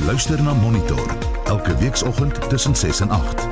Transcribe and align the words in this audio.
Jy 0.00 0.06
luister 0.06 0.40
na 0.40 0.54
Monitor 0.56 1.10
elke 1.52 1.74
weekoggend 1.76 2.38
tussen 2.48 2.72
6 2.76 3.00
en 3.04 3.10
8. 3.10 3.42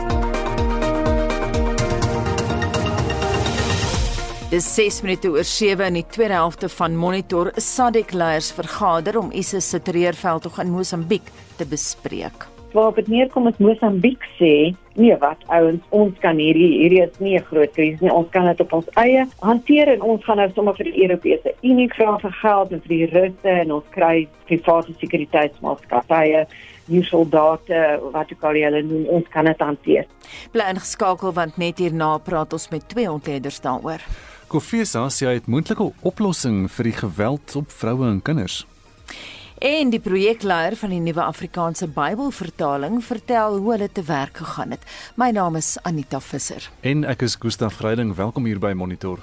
Dis 4.48 4.70
6 4.74 5.02
minute 5.04 5.28
oor 5.28 5.44
7 5.44 5.84
in 5.92 6.00
die 6.00 6.06
tweede 6.08 6.40
helfte 6.40 6.72
van 6.72 6.96
Monitor. 6.96 7.52
SADC 7.60 8.16
leiers 8.16 8.48
vergader 8.56 9.20
om 9.20 9.28
ISIS 9.28 9.68
se 9.68 9.82
terreurveldtog 9.82 10.56
in 10.64 10.72
Mosambiek 10.72 11.28
te 11.60 11.68
bespreek. 11.68 12.48
Waar 12.72 12.94
dit 12.94 13.08
neerkom 13.08 13.46
is 13.48 13.56
Mosambiek 13.56 14.24
sê, 14.36 14.74
nee 14.98 15.16
wat 15.22 15.40
ouens, 15.46 15.84
ons 15.88 16.18
kan 16.20 16.36
hierdie 16.36 16.68
hierdie 16.82 17.02
is 17.02 17.18
nie 17.18 17.36
'n 17.38 17.44
groot 17.50 17.72
krisis 17.72 18.00
nie. 18.00 18.12
Ons 18.12 18.30
kan 18.30 18.46
dit 18.46 18.60
op 18.60 18.72
ons 18.72 18.88
eie 18.94 19.26
hanteer 19.40 19.88
en 19.88 20.02
ons 20.02 20.24
gaan 20.24 20.36
nou 20.36 20.50
sommer 20.54 20.74
vir 20.74 20.84
die 20.84 21.02
Europese 21.02 21.54
Unie 21.62 21.88
vra 21.88 22.18
vir 22.18 22.32
geld 22.32 22.72
en 22.72 22.80
vir 22.80 22.96
die 22.96 23.06
Russe 23.06 23.48
en 23.48 23.72
ons 23.72 23.84
kry 23.90 24.28
private 24.46 24.92
sekuriteitsmaatskappye 25.00 26.46
nie 26.88 27.04
soldate 27.04 28.00
wat 28.12 28.32
ook 28.32 28.44
al 28.48 28.54
hulle 28.62 28.82
noem 28.82 29.06
ons 29.06 29.28
kan 29.32 29.44
dit 29.44 29.60
hanteer. 29.60 30.06
Bly 30.52 30.70
ingeskakel 30.72 31.32
want 31.32 31.56
net 31.60 31.78
hierna 31.78 32.18
praat 32.18 32.52
ons 32.52 32.68
met 32.72 32.88
twee 32.88 33.10
ontleeders 33.10 33.60
daaroor. 33.60 34.04
Kofesa 34.48 35.08
sê 35.12 35.26
hy 35.28 35.34
het 35.34 35.46
moontlike 35.46 35.90
oplossing 36.08 36.70
vir 36.72 36.84
die 36.84 36.96
geweld 36.96 37.56
op 37.60 37.68
vroue 37.68 38.08
en 38.08 38.22
kinders. 38.24 38.62
En 39.58 39.90
die 39.90 39.98
projekleier 39.98 40.76
van 40.78 40.92
die 40.94 41.00
nuwe 41.02 41.22
Afrikaanse 41.22 41.88
Bybelvertaling 41.90 43.00
vertel 43.04 43.56
hoe 43.56 43.72
hulle 43.72 43.88
te 43.92 44.02
werk 44.06 44.36
gegaan 44.36 44.70
het. 44.70 44.84
My 45.14 45.30
naam 45.30 45.56
is 45.58 45.76
Anita 45.82 46.20
Visser. 46.20 46.70
En 46.80 47.02
ek 47.04 47.26
is 47.26 47.34
Gustaf 47.34 47.80
Greiding. 47.82 48.14
Welkom 48.14 48.46
hier 48.46 48.62
by 48.62 48.72
Monitor. 48.72 49.18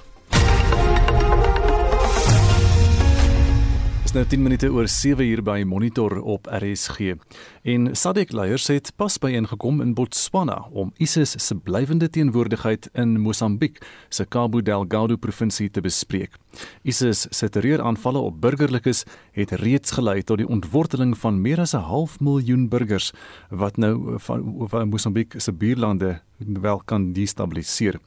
nou 4.15 4.23
10 4.31 4.41
minute 4.41 4.69
oor 4.71 4.87
7 4.87 5.25
uur 5.27 5.41
by 5.43 5.63
Monitor 5.67 6.21
op 6.23 6.47
RSG. 6.47 7.17
En 7.65 7.95
SADC 7.95 8.29
leiers 8.31 8.67
het 8.69 8.91
pas 8.93 9.15
byeengekom 9.17 9.79
in 9.81 9.95
Botswana 9.97 10.67
om 10.69 10.91
ISIS 11.01 11.31
se 11.41 11.55
blywende 11.57 12.09
teenwoordigheid 12.13 12.89
in 12.93 13.15
Mosambiek 13.21 13.79
se 14.09 14.27
Cabo 14.29 14.61
Delgado 14.61 15.17
provinsie 15.17 15.71
te 15.73 15.81
bespreek. 15.81 16.37
ISIS 16.83 17.25
se 17.29 17.49
terreuraanvalle 17.49 18.21
op 18.21 18.37
burgerlikes 18.41 19.03
het 19.33 19.55
reeds 19.63 19.97
gelei 19.97 20.21
tot 20.21 20.43
die 20.43 20.47
ontworteling 20.47 21.17
van 21.17 21.41
meer 21.41 21.59
as 21.59 21.73
'n 21.73 21.89
half 21.89 22.19
miljoen 22.19 22.69
burgers 22.69 23.11
wat 23.49 23.77
nou 23.77 24.19
van, 24.19 24.69
van 24.69 24.89
Mosambiek 24.89 25.33
se 25.37 25.51
buurlande 25.51 26.21
wel 26.37 26.81
kan 26.85 27.13
destabiliseer. 27.13 27.99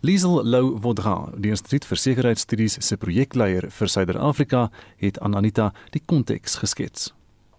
Liesel 0.00 0.44
Lou 0.44 0.80
Vodra, 0.80 1.28
die 1.36 1.50
Instituut 1.50 1.84
vir 1.84 1.96
Sekuriteitsstudies 1.96 2.76
se 2.80 2.96
projekleier 2.96 3.70
vir 3.70 3.88
Suider-Afrika, 3.88 4.70
het 4.96 5.20
aan 5.20 5.36
Anita 5.36 5.72
die 5.90 6.02
konteks 6.06 6.54
geskets. 6.54 7.12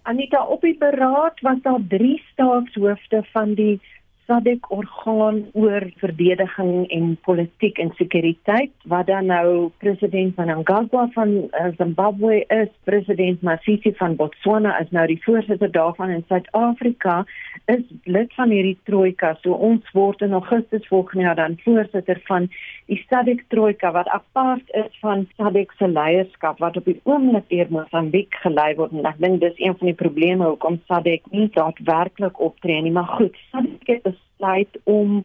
Anita, 0.04 0.46
op 0.46 0.62
die 0.62 0.78
beraad 0.78 1.40
was 1.42 1.58
daar 1.62 1.80
3 1.88 2.24
staatshoofde 2.32 3.24
van 3.24 3.54
die 3.54 3.82
SADC 4.26 4.72
orgaan 4.72 5.44
oor 5.52 5.84
verdediging 6.00 6.88
en 6.96 7.18
politiek 7.26 7.78
en 7.78 7.92
sekuriteit 7.98 8.72
wat 8.88 9.08
dan 9.08 9.26
nou 9.32 9.70
president 9.84 10.38
Mnangagwa 10.40 11.08
van 11.16 11.34
uh, 11.34 11.66
Zimbabwe 11.78 12.44
is, 12.48 12.70
president 12.84 13.42
Masisi 13.42 13.94
van 14.00 14.16
Botswana 14.16 14.78
is 14.80 14.92
nou 14.96 15.06
die 15.12 15.20
voorsitter 15.26 15.72
daarvan 15.72 16.14
in 16.16 16.24
Suid-Afrika 16.28 17.24
is 17.72 17.84
lid 18.04 18.32
van 18.36 18.52
hierdie 18.52 18.78
trojka. 18.88 19.34
So 19.42 19.56
ons 19.56 19.92
word 19.96 20.24
in 20.24 20.36
Augustus 20.40 20.88
volgende 20.88 21.28
jaar 21.28 21.40
dan 21.40 21.60
voorsitter 21.64 22.22
van 22.28 22.48
die 22.92 23.00
SADC 23.10 23.44
trojka 23.52 23.92
wat 23.96 24.08
apart 24.16 24.72
is 24.80 24.92
van 25.02 25.28
SADC 25.38 25.76
se 25.78 25.88
leierskap 25.88 26.60
wat 26.64 26.78
op 26.80 26.88
die 26.88 27.00
oomblik 27.04 27.48
deur 27.52 27.72
Mosambiek 27.72 28.36
gelei 28.44 28.72
word 28.80 28.96
en 28.96 29.08
ek 29.08 29.20
dink 29.24 29.44
dis 29.44 29.60
een 29.60 29.76
van 29.80 29.92
die 29.92 30.00
probleme 30.00 30.48
hoekom 30.48 30.80
SADC 30.88 31.28
nie 31.36 31.50
daadwerklik 31.56 32.40
optree 32.40 32.82
nie, 32.84 32.92
maar 32.92 33.12
goed, 33.20 33.36
SADC 33.52 33.96
het 33.96 34.13
besluit 34.14 34.80
om 34.84 35.24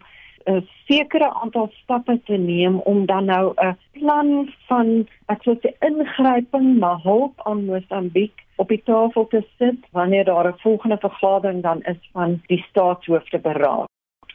'n 0.49 0.67
sekere 0.87 1.35
aantal 1.43 1.69
stappe 1.83 2.21
te 2.25 2.37
neem 2.37 2.79
om 2.93 3.07
dan 3.07 3.25
nou 3.25 3.53
'n 3.57 3.77
plan 3.93 4.29
van 4.69 5.07
ek 5.27 5.43
sou 5.43 5.57
sê 5.57 5.69
ingryping 5.89 6.79
na 6.79 6.93
hulp 7.03 7.35
aan 7.45 7.65
Mosambiek 7.65 8.47
op 8.57 8.69
die 8.69 8.83
tafel 8.85 9.27
te 9.27 9.43
sit 9.59 9.81
wanneer 9.93 10.25
daar 10.25 10.49
'n 10.49 10.59
volgende 10.59 10.99
vergadering 10.99 11.63
dan 11.63 11.83
is 11.83 12.01
van 12.13 12.43
die 12.47 12.65
staatshoofde 12.69 13.39
beraad 13.39 13.89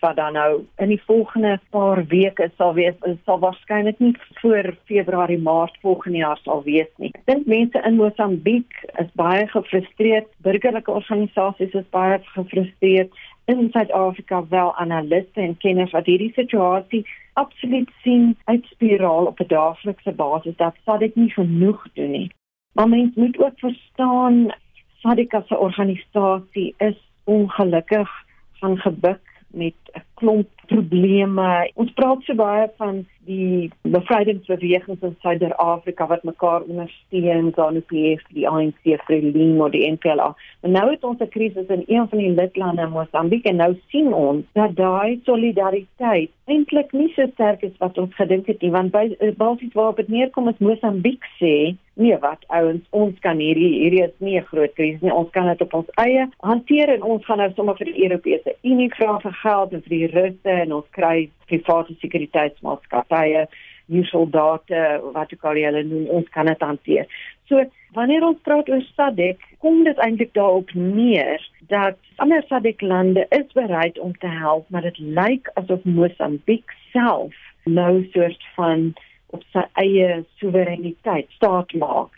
wat 0.04 0.16
dan 0.16 0.34
nou 0.34 0.66
in 0.84 0.88
die 0.88 1.02
volgende 1.06 1.60
paar 1.70 2.06
weke 2.12 2.50
sal 2.58 2.74
wees 2.74 2.96
sal 3.26 3.40
waarskynlik 3.40 4.00
nie 4.04 4.16
voor 4.42 4.76
Februarie 4.86 5.42
Maart 5.42 5.78
volgende 5.82 6.18
jaar 6.18 6.40
sal 6.44 6.64
wees 6.64 6.90
nie. 6.98 7.12
Ek 7.14 7.26
dink 7.32 7.48
mense 7.48 7.84
in 7.88 7.96
Mosambiek 7.96 8.82
is 9.04 9.12
baie 9.20 9.48
gefrustreerd, 9.54 10.28
burgerlike 10.48 10.92
organisasies 10.92 11.78
is 11.82 11.88
baie 11.96 12.20
gefrustreerd 12.34 13.16
in 13.46 13.70
Suid-Afrika 13.72 14.48
wel 14.50 14.76
analiste 14.76 15.42
en 15.42 15.58
kenners 15.58 15.92
wat 15.92 16.06
hierdie 16.06 16.32
situasie 16.34 17.06
absoluut 17.34 17.90
sien 18.02 18.38
uitspiraal 18.44 19.26
op 19.26 19.40
'n 19.40 19.48
daaglikse 19.48 20.12
basis 20.12 20.56
dat 20.56 20.76
SADC 20.86 21.16
nie 21.16 21.32
genoeg 21.32 21.88
doen 21.94 22.12
nie. 22.12 22.32
Maar 22.74 22.90
mens 22.90 23.16
moet 23.16 23.40
ook 23.40 23.60
verstaan 23.60 24.54
SADC 25.02 25.34
'n 25.34 25.56
organisasie 25.56 26.74
is 26.78 27.12
ongelukkig 27.24 28.10
van 28.54 28.78
gebuk 28.78 29.22
met 29.48 29.74
'n 29.92 30.04
klomp 30.14 30.50
probleme. 30.66 31.72
Ons 31.74 31.92
praat 31.92 32.22
so 32.22 32.36
baie 32.36 32.70
van 32.78 33.08
die 33.26 33.72
bevrydingsbewegings 33.82 35.02
in 35.02 35.16
Suid-Afrika 35.22 36.08
wat 36.08 36.24
mekaar 36.24 36.62
ondersteun, 36.62 37.52
ZANU-PF, 37.56 38.24
die 38.38 38.48
ANC, 38.50 38.98
FRELIMO, 39.06 39.70
die 39.70 39.86
NPLA. 39.92 40.30
Maar 40.62 40.72
nou 40.72 40.86
het 40.92 41.04
ons 41.04 41.20
'n 41.20 41.30
krisis 41.30 41.68
in 41.68 41.84
een 41.88 42.08
van 42.10 42.18
die 42.18 42.32
lidlande, 42.32 42.88
Mosambiek, 42.88 43.46
en 43.46 43.56
nou 43.56 43.78
sien 43.88 44.14
ons 44.14 44.46
dat 44.54 44.76
daai 44.76 45.20
solidariteit 45.24 46.32
eintlik 46.46 46.92
nie 46.92 47.12
so 47.16 47.28
sterk 47.34 47.62
is 47.62 47.78
wat 47.78 47.98
ons 47.98 48.16
gedink 48.16 48.48
het 48.48 48.62
nie, 48.62 48.72
want 48.72 48.92
by 48.92 49.16
basies 49.38 49.74
waarop 49.74 49.98
dit 49.98 50.08
neerkom 50.08 50.48
is 50.48 50.58
Mosambiek 50.58 51.24
sê 51.40 51.76
Nee 51.96 52.18
wat 52.18 52.42
ouens 52.48 52.86
ons 52.90 53.20
kan 53.22 53.38
hierdie 53.38 53.70
hierdie 53.76 54.02
is 54.04 54.14
nie 54.18 54.40
'n 54.40 54.46
groot 54.52 54.74
krisis 54.74 55.02
nie 55.02 55.14
ons 55.14 55.30
kan 55.30 55.46
dit 55.48 55.62
op 55.62 55.74
ons 55.74 55.90
eie 56.04 56.28
hanteer 56.40 56.90
en 56.90 57.04
ons 57.04 57.26
gaan 57.26 57.38
nou 57.38 57.52
sommer 57.54 57.76
vir 57.78 57.86
die 57.86 58.04
Europese 58.06 58.56
Unie 58.64 58.90
vra 58.96 59.20
vir 59.20 59.36
geld 59.44 59.74
en 59.74 59.82
vir 59.82 59.96
die 59.98 60.08
Russe 60.08 60.50
en 60.64 60.74
ons 60.74 60.90
kry 60.90 61.30
private 61.60 61.96
sekuriteitsmaatskappye 62.02 63.48
nie 63.86 64.04
soldate 64.08 64.84
wat 65.14 65.34
ook 65.34 65.46
al 65.50 65.60
hulle 65.60 65.84
noem 65.88 66.08
ons 66.20 66.30
kan 66.36 66.48
dit 66.48 66.62
hanteer. 66.64 67.08
So 67.52 67.64
wanneer 67.98 68.24
ons 68.26 68.42
praat 68.48 68.70
oor 68.72 68.82
SADC 68.94 69.42
kom 69.64 69.84
dit 69.88 70.00
eintlik 70.06 70.34
daarop 70.38 70.72
neer 70.74 71.44
dat 71.72 72.00
ander 72.24 72.44
SADC 72.48 72.82
lande 72.82 73.26
is 73.30 73.52
bereid 73.54 74.00
om 74.00 74.16
te 74.18 74.32
help 74.32 74.70
maar 74.70 74.88
dit 74.88 75.00
lyk 75.00 75.52
asof 75.60 75.84
Mosambiek 75.84 76.76
self 76.92 77.36
nou 77.66 78.04
soort 78.16 78.44
van 78.56 78.92
op 79.34 79.44
sy 79.54 79.64
eie 79.82 80.24
soewereiniteit 80.40 81.32
staat 81.38 81.74
maak. 81.74 82.12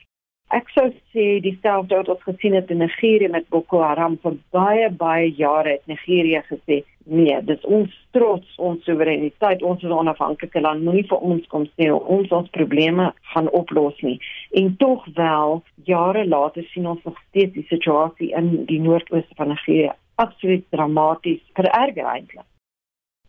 Ek 0.53 0.67
sou 0.75 0.90
sê 1.13 1.40
dieselfde 1.41 1.97
wat 1.97 2.09
ons 2.13 2.25
gesien 2.28 2.53
het 2.53 2.69
in 2.69 2.84
Nigerië 2.84 3.31
met 3.34 3.47
Boko 3.50 3.81
Haram 3.81 4.17
vir 4.22 4.35
baie 4.53 4.90
baie 4.94 5.31
jare 5.34 5.78
het 5.78 5.88
Nigerië 5.90 6.44
gesê 6.50 6.84
nee, 7.06 7.38
dis 7.44 7.66
ons 7.66 7.92
trots, 8.12 8.56
ons 8.58 8.84
soewereiniteit, 8.84 9.64
ons 9.64 9.84
is 9.84 9.90
'n 9.90 10.00
onafhanklike 10.04 10.62
land, 10.62 10.84
moenie 10.84 11.08
vir 11.08 11.18
ons 11.18 11.48
kom 11.48 11.66
sê 11.78 11.92
ons 11.92 12.32
ons 12.32 12.50
probleme 12.50 13.14
gaan 13.34 13.50
oplos 13.50 14.02
nie. 14.02 14.20
En 14.52 14.76
tog 14.78 15.06
wel 15.14 15.64
jare 15.84 16.28
later 16.28 16.64
sien 16.64 16.88
ons 16.88 17.04
nog 17.04 17.20
steeds 17.28 17.54
die 17.54 17.68
situasie 17.70 18.32
in 18.32 18.66
die 18.66 18.80
noordooste 18.80 19.36
van 19.36 19.48
Nigerië 19.48 19.94
absoluut 20.16 20.66
dramaties 20.70 21.42
vererger 21.54 22.06
eintlik. 22.06 22.46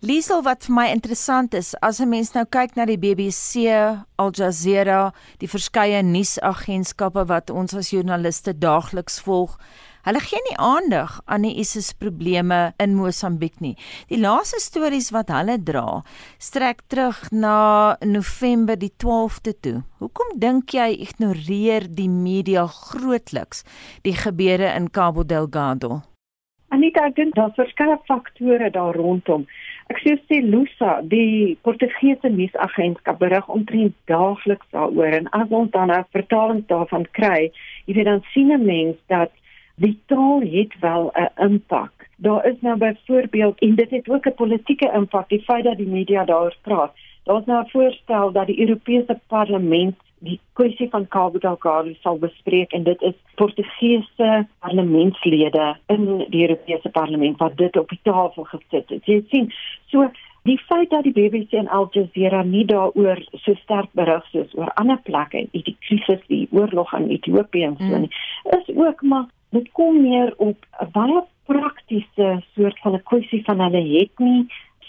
Liesel 0.04 0.42
wat 0.44 0.66
vir 0.66 0.74
my 0.76 0.84
interessant 0.92 1.54
is, 1.56 1.72
as 1.80 2.00
'n 2.00 2.08
mens 2.08 2.34
nou 2.34 2.44
kyk 2.44 2.76
na 2.76 2.84
die 2.84 2.98
BBC, 2.98 4.04
Al 4.16 4.30
Jazeera, 4.30 5.12
die 5.38 5.48
verskeie 5.48 6.02
nuusagentskappe 6.02 7.24
wat 7.26 7.50
ons 7.50 7.74
as 7.74 7.90
joernaliste 7.90 8.52
daagliks 8.58 9.20
volg, 9.20 9.58
Hulle 10.06 10.20
gee 10.22 10.38
nie 10.46 10.54
aandag 10.62 11.16
aan 11.26 11.42
die 11.42 11.56
ISIS 11.58 11.88
probleme 11.98 12.58
in 12.78 12.92
Mosambiek 12.94 13.56
nie. 13.58 13.72
Die 14.06 14.20
laaste 14.22 14.60
stories 14.62 15.08
wat 15.10 15.32
hulle 15.34 15.56
dra, 15.58 16.04
strek 16.38 16.84
terug 16.86 17.24
na 17.34 17.96
November 18.06 18.78
die 18.78 18.92
12de 19.02 19.54
toe. 19.66 19.80
Hoekom 19.98 20.36
dink 20.38 20.76
jy 20.78 20.92
ignoreer 21.08 21.88
die 21.90 22.06
media 22.06 22.68
grootliks 22.70 23.64
die 24.06 24.14
gebeure 24.14 24.68
in 24.78 24.86
Cabo 24.94 25.24
Delgado? 25.26 26.04
Anita, 26.70 27.08
ek 27.10 27.16
dink 27.16 27.34
daar's 27.34 27.58
verskeie 27.58 27.96
faktore 28.06 28.68
daar 28.70 28.94
rondom. 28.94 29.42
Ek 29.90 29.98
sê 30.04 30.14
sê 30.28 30.38
Lusa, 30.44 31.00
die 31.02 31.56
Portugese 31.66 32.30
nuusagentskap 32.30 33.18
berig 33.18 33.50
omtrent 33.50 33.98
daagliks 34.06 34.70
daaroor 34.70 35.18
en 35.18 35.26
as 35.34 35.50
ons 35.50 35.74
dan 35.74 35.90
'n 35.90 36.06
vertaling 36.14 36.62
daarvan 36.70 37.08
kry, 37.18 37.50
jy 37.86 37.94
weet 37.98 38.06
dan 38.10 38.22
sien 38.30 38.54
'n 38.54 38.62
mens 38.62 39.02
dat 39.10 39.34
die 39.76 39.98
taal 40.06 40.40
het 40.40 40.78
wel 40.80 41.12
'n 41.14 41.42
impak. 41.42 42.08
Daar 42.16 42.46
is 42.46 42.60
nou 42.60 42.76
byvoorbeeld 42.76 43.58
en 43.58 43.74
dit 43.74 43.90
het 43.90 44.08
ook 44.08 44.26
'n 44.26 44.34
politieke 44.34 44.90
impak 44.94 45.28
die 45.28 45.42
feit 45.42 45.64
dat 45.64 45.76
die 45.76 45.86
media 45.86 46.24
daaroor 46.24 46.56
praat. 46.62 46.92
Daar's 47.24 47.44
nou 47.44 47.64
'n 47.64 47.68
voorstel 47.68 48.32
dat 48.32 48.46
die 48.46 48.60
Europese 48.60 49.20
Parlement 49.26 49.94
die 50.18 50.40
kwessie 50.52 50.88
van 50.88 51.08
Cabo 51.08 51.38
Delgado 51.38 51.92
sal 52.00 52.18
bespreek 52.18 52.72
en 52.72 52.82
dit 52.82 53.02
is 53.02 53.14
Portugese 53.34 54.46
parlementslede 54.58 55.76
in 55.86 56.24
die 56.28 56.48
Europese 56.48 56.88
Parlement 56.88 57.38
wat 57.38 57.56
dit 57.56 57.76
op 57.76 57.88
die 57.88 58.00
tafel 58.02 58.44
gesit 58.44 58.88
het. 58.88 59.04
Jy 59.04 59.24
sien, 59.28 59.52
so 59.92 60.10
die 60.42 60.58
feit 60.58 60.90
dat 60.90 61.02
die 61.02 61.12
BBC 61.12 61.58
en 61.58 61.68
Al 61.68 61.88
Jazeera 61.90 62.42
nie 62.42 62.64
daaroor 62.64 63.22
so 63.32 63.54
sterk 63.54 63.92
berig 63.92 64.24
soos 64.32 64.54
oor 64.54 64.72
ander 64.80 64.98
plekke 65.02 65.46
die 65.50 65.76
krisis, 65.80 66.22
die 66.26 66.46
oorlog 66.50 66.92
in 66.94 67.08
Ethiopië 67.10 67.62
en 67.62 67.76
so 67.78 67.98
nie, 67.98 68.12
is 68.58 68.76
ook 68.76 69.02
maar 69.02 69.26
dit 69.56 69.72
kom 69.72 70.00
meer 70.02 70.34
op 70.36 70.58
'n 70.80 70.90
baie 70.92 71.22
praktiese 71.46 72.42
soort 72.54 72.78
van 72.80 72.94
'n 72.94 73.02
kwessie 73.10 73.42
van 73.44 73.60
hulle 73.60 73.82
het 73.98 74.18
nie 74.18 74.46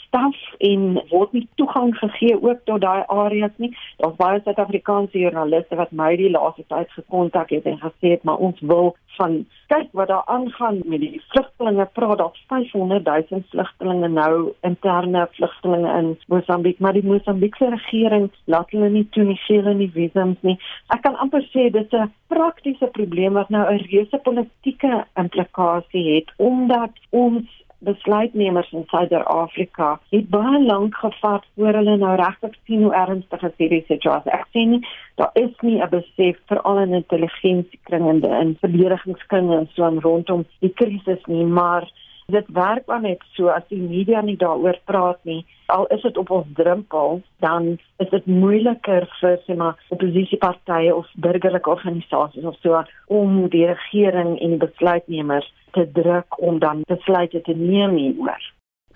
staf 0.07 0.35
en 0.59 1.01
word 1.11 1.33
nie 1.33 1.47
toegang 1.55 1.93
gegee 1.97 2.37
ook 2.41 2.63
tot 2.69 2.81
daai 2.81 3.03
areas 3.07 3.55
nie. 3.57 3.71
Daar's 4.01 4.15
baie 4.19 4.41
Suid-Afrikaanse 4.43 5.19
joernaliste 5.19 5.75
wat 5.79 5.91
my 5.91 6.15
die 6.19 6.31
laaste 6.31 6.65
tyd 6.71 6.91
gekontak 6.95 7.51
het 7.55 7.65
en 7.65 7.79
gesê 7.83 8.15
het 8.15 8.23
maar 8.23 8.41
ons 8.49 8.59
wil 8.61 8.95
van 9.17 9.45
kyk 9.67 9.89
wat 9.99 10.07
daar 10.07 10.25
aangaan 10.25 10.81
met 10.85 10.99
die 10.99 11.21
vlugtelinge. 11.31 11.85
Praat 11.93 12.17
daar 12.17 12.35
500 12.47 13.05
000 13.29 13.43
vlugtelinge 13.49 14.07
nou 14.07 14.53
interne 14.61 15.27
vlugtelinge 15.31 15.97
in 15.99 16.09
Mosambiek, 16.27 16.79
maar 16.79 16.93
die 16.93 17.05
Mosambiekse 17.05 17.69
regering 17.69 18.31
laat 18.45 18.71
hulle 18.71 18.89
nie 18.89 19.07
toe 19.11 19.23
nie, 19.23 19.39
gee 19.45 19.61
hulle 19.61 19.73
nie 19.73 19.91
visums 19.93 20.41
nie. 20.41 20.57
Ek 20.95 21.01
kan 21.05 21.17
amper 21.23 21.43
sê 21.51 21.69
dit 21.69 21.93
is 21.93 21.99
'n 21.99 22.13
praktiese 22.27 22.87
probleem 22.97 23.33
wat 23.33 23.49
nou 23.49 23.65
'n 23.73 23.85
reuse 23.91 24.17
politieke 24.23 25.05
implikasie 25.15 26.05
het 26.15 26.31
omdat 26.37 26.93
ons 27.09 27.45
besluitnemers 27.79 28.71
in 28.71 28.85
Suid-Afrika 28.87 29.99
het 30.09 30.29
baie 30.29 30.61
lank 30.65 30.95
gevat 30.95 31.45
voor 31.55 31.77
hulle 31.79 31.97
nou 31.97 32.15
regtig 32.15 32.55
sien 32.65 32.83
hoe 32.83 32.93
ernstig 32.93 33.43
is 33.43 33.57
hierdie 33.57 33.83
situasie. 33.87 34.31
Ek 34.31 34.47
sien 34.51 34.69
nie 34.69 34.81
daar 35.15 35.31
is 35.33 35.53
nie 35.61 35.81
'n 35.81 35.89
besef 35.89 36.37
veral 36.47 36.79
in 36.79 36.93
intelligensiekringe 36.93 38.27
en 38.27 38.57
verdedigingskringe 38.59 39.57
en 39.57 39.69
so 39.73 39.89
rondom 39.99 40.45
die 40.59 40.73
krisis 40.73 41.25
nie, 41.25 41.45
maar 41.45 41.89
dit 42.31 42.47
werk 42.47 42.87
maar 42.87 43.01
net 43.01 43.21
so 43.35 43.47
as 43.47 43.63
die 43.69 43.79
media 43.79 44.21
nie 44.21 44.37
daaroor 44.37 44.79
praat 44.89 45.19
nie 45.23 45.45
al 45.71 45.85
is 45.95 46.01
dit 46.03 46.17
op 46.17 46.31
ons 46.37 46.47
drempel 46.59 47.21
dan 47.43 47.69
is 48.03 48.09
dit 48.11 48.25
moeiliker 48.25 49.07
vir 49.19 49.37
sê 49.45 49.55
maar 49.61 49.79
oppositiepartye 49.95 50.95
of 50.95 51.07
burgerlike 51.27 51.71
organisasies 51.71 52.49
of 52.51 52.57
so 52.65 52.81
om 53.19 53.37
die 53.53 53.63
regering 53.69 54.35
en 54.39 54.55
die 54.55 54.63
besluitnemers 54.65 55.47
te 55.77 55.85
druk 55.99 56.39
om 56.49 56.59
dan 56.59 56.81
besluite 56.87 57.41
te 57.41 57.55
neem 57.55 57.95
hieroor. 57.95 58.43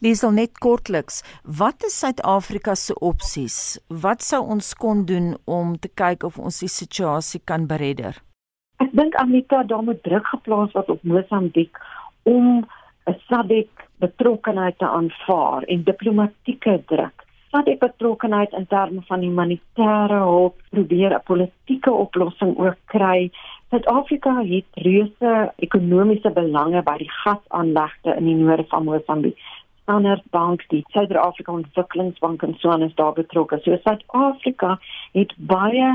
Liesel 0.02 0.32
net 0.34 0.58
kortliks, 0.58 1.22
wat 1.46 1.86
is 1.86 2.00
Suid-Afrika 2.02 2.76
se 2.76 2.96
opsies? 3.00 3.58
Wat 3.88 4.26
sou 4.26 4.42
ons 4.56 4.74
kon 4.74 5.06
doen 5.06 5.36
om 5.46 5.76
te 5.78 5.92
kyk 5.94 6.26
of 6.26 6.40
ons 6.42 6.60
die 6.64 6.72
situasie 6.74 7.42
kan 7.46 7.68
beredder? 7.70 8.18
Ek 8.82 8.90
dink 8.98 9.16
Anita, 9.22 9.62
daar 9.64 9.84
moet 9.86 10.02
druk 10.04 10.26
geplaas 10.34 10.74
word 10.74 10.90
op 10.90 11.04
Mosambiek 11.06 11.78
om 12.26 12.66
'n 13.08 13.18
SADC 13.28 13.88
betrokkenheid 14.00 14.78
te 14.78 14.88
aanvaar 14.88 15.64
en 15.64 15.84
diplomatieke 15.84 16.82
druk. 16.86 17.26
SADC 17.52 17.80
betrokkenheid 17.80 18.52
in 18.52 18.68
terme 18.68 19.02
van 19.02 19.20
humanitêre 19.20 20.20
hulp, 20.28 20.56
probeer 20.70 21.14
'n 21.14 21.24
politieke 21.24 21.92
oplossing 21.92 22.58
ook 22.58 22.78
kry 22.86 23.32
Suid-Afrika 23.72 24.44
het 24.44 24.66
reuse 24.84 25.52
ekonomiese 25.64 26.30
belange 26.36 26.82
by 26.84 26.98
die 27.00 27.12
gasaanlegte 27.22 28.18
in 28.20 28.26
die 28.28 28.34
noorde 28.36 28.66
van 28.68 28.84
Mosambiek. 28.84 29.38
Standard 29.84 30.26
Bank, 30.36 30.66
die 30.74 30.82
Suid-Afrika 30.92 31.54
Ontwikkelingsbank 31.56 32.44
en 32.44 32.58
so 32.60 32.74
aan 32.74 32.84
is 32.84 32.96
daar 32.96 33.14
betrokke. 33.16 33.62
So 33.64 33.78
Suid-Afrika 33.86 34.74
het 35.16 35.32
baie 35.38 35.94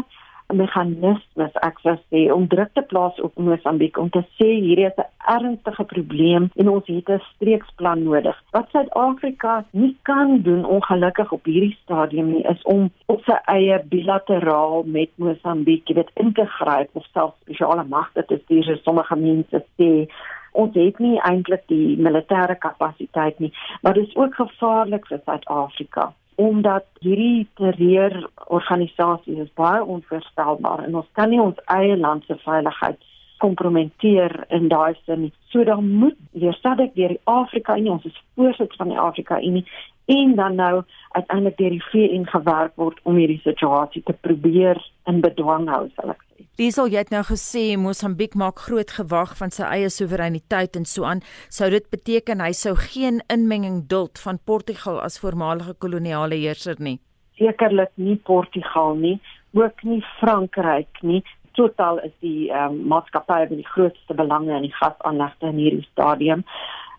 meganismes 0.54 1.54
ek 1.66 1.80
sou 1.82 1.96
sê 2.10 2.26
om 2.32 2.46
druk 2.50 2.72
te 2.74 2.82
plaas 2.90 3.18
op 3.26 3.34
Mosambiek 3.48 3.98
om 3.98 4.10
te 4.14 4.22
sê 4.38 4.48
hierdie 4.54 4.86
is 4.86 4.98
'n 4.98 5.10
ernstige 5.36 5.84
probleem 5.84 6.50
en 6.56 6.68
ons 6.68 6.86
het 6.86 7.08
'n 7.10 7.22
streeksplan 7.34 8.02
nodig. 8.02 8.36
Wat 8.52 8.68
Suid-Afrika 8.70 9.64
nie 9.70 9.96
kan 10.02 10.42
doen 10.42 10.64
ongelukkig 10.64 11.32
op 11.32 11.44
hierdie 11.44 11.78
stadium 11.82 12.30
nie 12.30 12.44
is 12.54 12.62
om 12.62 12.90
op 13.06 13.22
sy 13.24 13.38
eie 13.44 13.82
bilateraal 13.84 14.82
met 14.86 15.10
Mosambiek 15.16 15.86
dit 15.86 16.10
in 16.14 16.32
te 16.32 16.46
gryp 16.46 16.88
of 16.92 17.04
self 17.12 17.34
spesiale 17.40 17.84
magte 17.84 18.24
te 18.24 18.38
stuur 18.44 18.78
sommige 18.82 19.16
mense 19.16 19.64
sê 19.78 20.08
ons 20.52 20.74
het 20.74 20.98
nie 20.98 21.18
eintlik 21.20 21.64
die 21.66 21.96
militêre 21.96 22.56
kapasiteit 22.58 23.38
nie 23.38 23.52
maar 23.82 23.94
dit 23.94 24.08
is 24.08 24.16
ook 24.16 24.34
gevaarlik 24.34 25.06
vir 25.06 25.20
Suid-Afrika 25.24 26.12
omdat 26.36 26.84
hierdie 27.00 27.48
terreurorganisasies 27.60 29.38
is 29.46 29.52
baie 29.56 29.82
onvoorstelbaar 29.84 30.84
en 30.84 30.98
ons 31.00 31.08
kan 31.18 31.30
nie 31.32 31.40
ons 31.40 31.60
eie 31.72 31.96
land 31.96 32.24
se 32.28 32.36
veiligheid 32.44 33.00
kompromenteer 33.42 34.44
in 34.48 34.68
daai 34.68 34.94
sin. 35.04 35.32
So 35.50 35.64
dan 35.64 35.90
moet 36.00 36.16
weer 36.32 36.56
sadik 36.62 36.94
deur 36.94 37.14
die 37.14 37.20
Afrika 37.24 37.76
Unie, 37.76 37.90
ons 37.90 38.04
is 38.04 38.22
voorsitter 38.34 38.76
van 38.76 38.92
die 38.94 38.98
Afrika 38.98 39.40
Unie 39.40 39.66
en 40.06 40.34
dan 40.34 40.54
nou 40.54 40.82
uiteindelik 41.10 41.56
deur 41.56 41.70
die 41.70 41.84
VN 41.90 42.26
gewerk 42.30 42.76
word 42.78 43.00
om 43.02 43.16
hierdie 43.18 43.40
situasie 43.42 44.02
te 44.06 44.14
probeer 44.20 44.78
in 45.10 45.20
bedwang 45.20 45.66
hou, 45.70 45.86
sal 45.96 46.12
ek 46.14 46.22
sê. 46.22 46.46
Diesel 46.60 46.92
jy 46.92 47.02
het 47.02 47.10
nou 47.12 47.22
gesê 47.26 47.64
Mosambiek 47.80 48.36
maak 48.38 48.62
groot 48.68 48.92
gewag 48.98 49.34
van 49.40 49.52
sy 49.52 49.66
eie 49.66 49.90
soewereiniteit 49.92 50.78
en 50.78 50.86
so 50.88 51.04
aan. 51.08 51.24
Sou 51.52 51.68
dit 51.74 51.84
beteken 51.92 52.40
hy 52.40 52.52
sou 52.56 52.76
geen 52.78 53.20
inmenging 53.32 53.82
duld 53.90 54.22
van 54.22 54.38
Portugal 54.48 55.02
as 55.02 55.18
voormalige 55.20 55.74
koloniale 55.82 56.38
heerser 56.40 56.78
nie? 56.78 57.00
Sekerlik 57.36 57.92
nie 58.00 58.16
Portugal 58.24 58.94
nie, 58.96 59.18
ook 59.52 59.82
nie 59.84 60.00
Frankryk 60.20 61.02
nie. 61.02 61.20
Totaal 61.56 62.02
is 62.04 62.12
die 62.24 62.50
ehm 62.50 62.74
um, 62.74 62.82
maatskappy 62.92 63.38
met 63.48 63.58
die 63.58 63.70
grootste 63.74 64.14
belange 64.14 64.56
in 64.56 64.66
die 64.68 64.74
gasaanlegte 64.76 65.52
in 65.52 65.62
hierdie 65.62 65.88
stadium. 65.90 66.44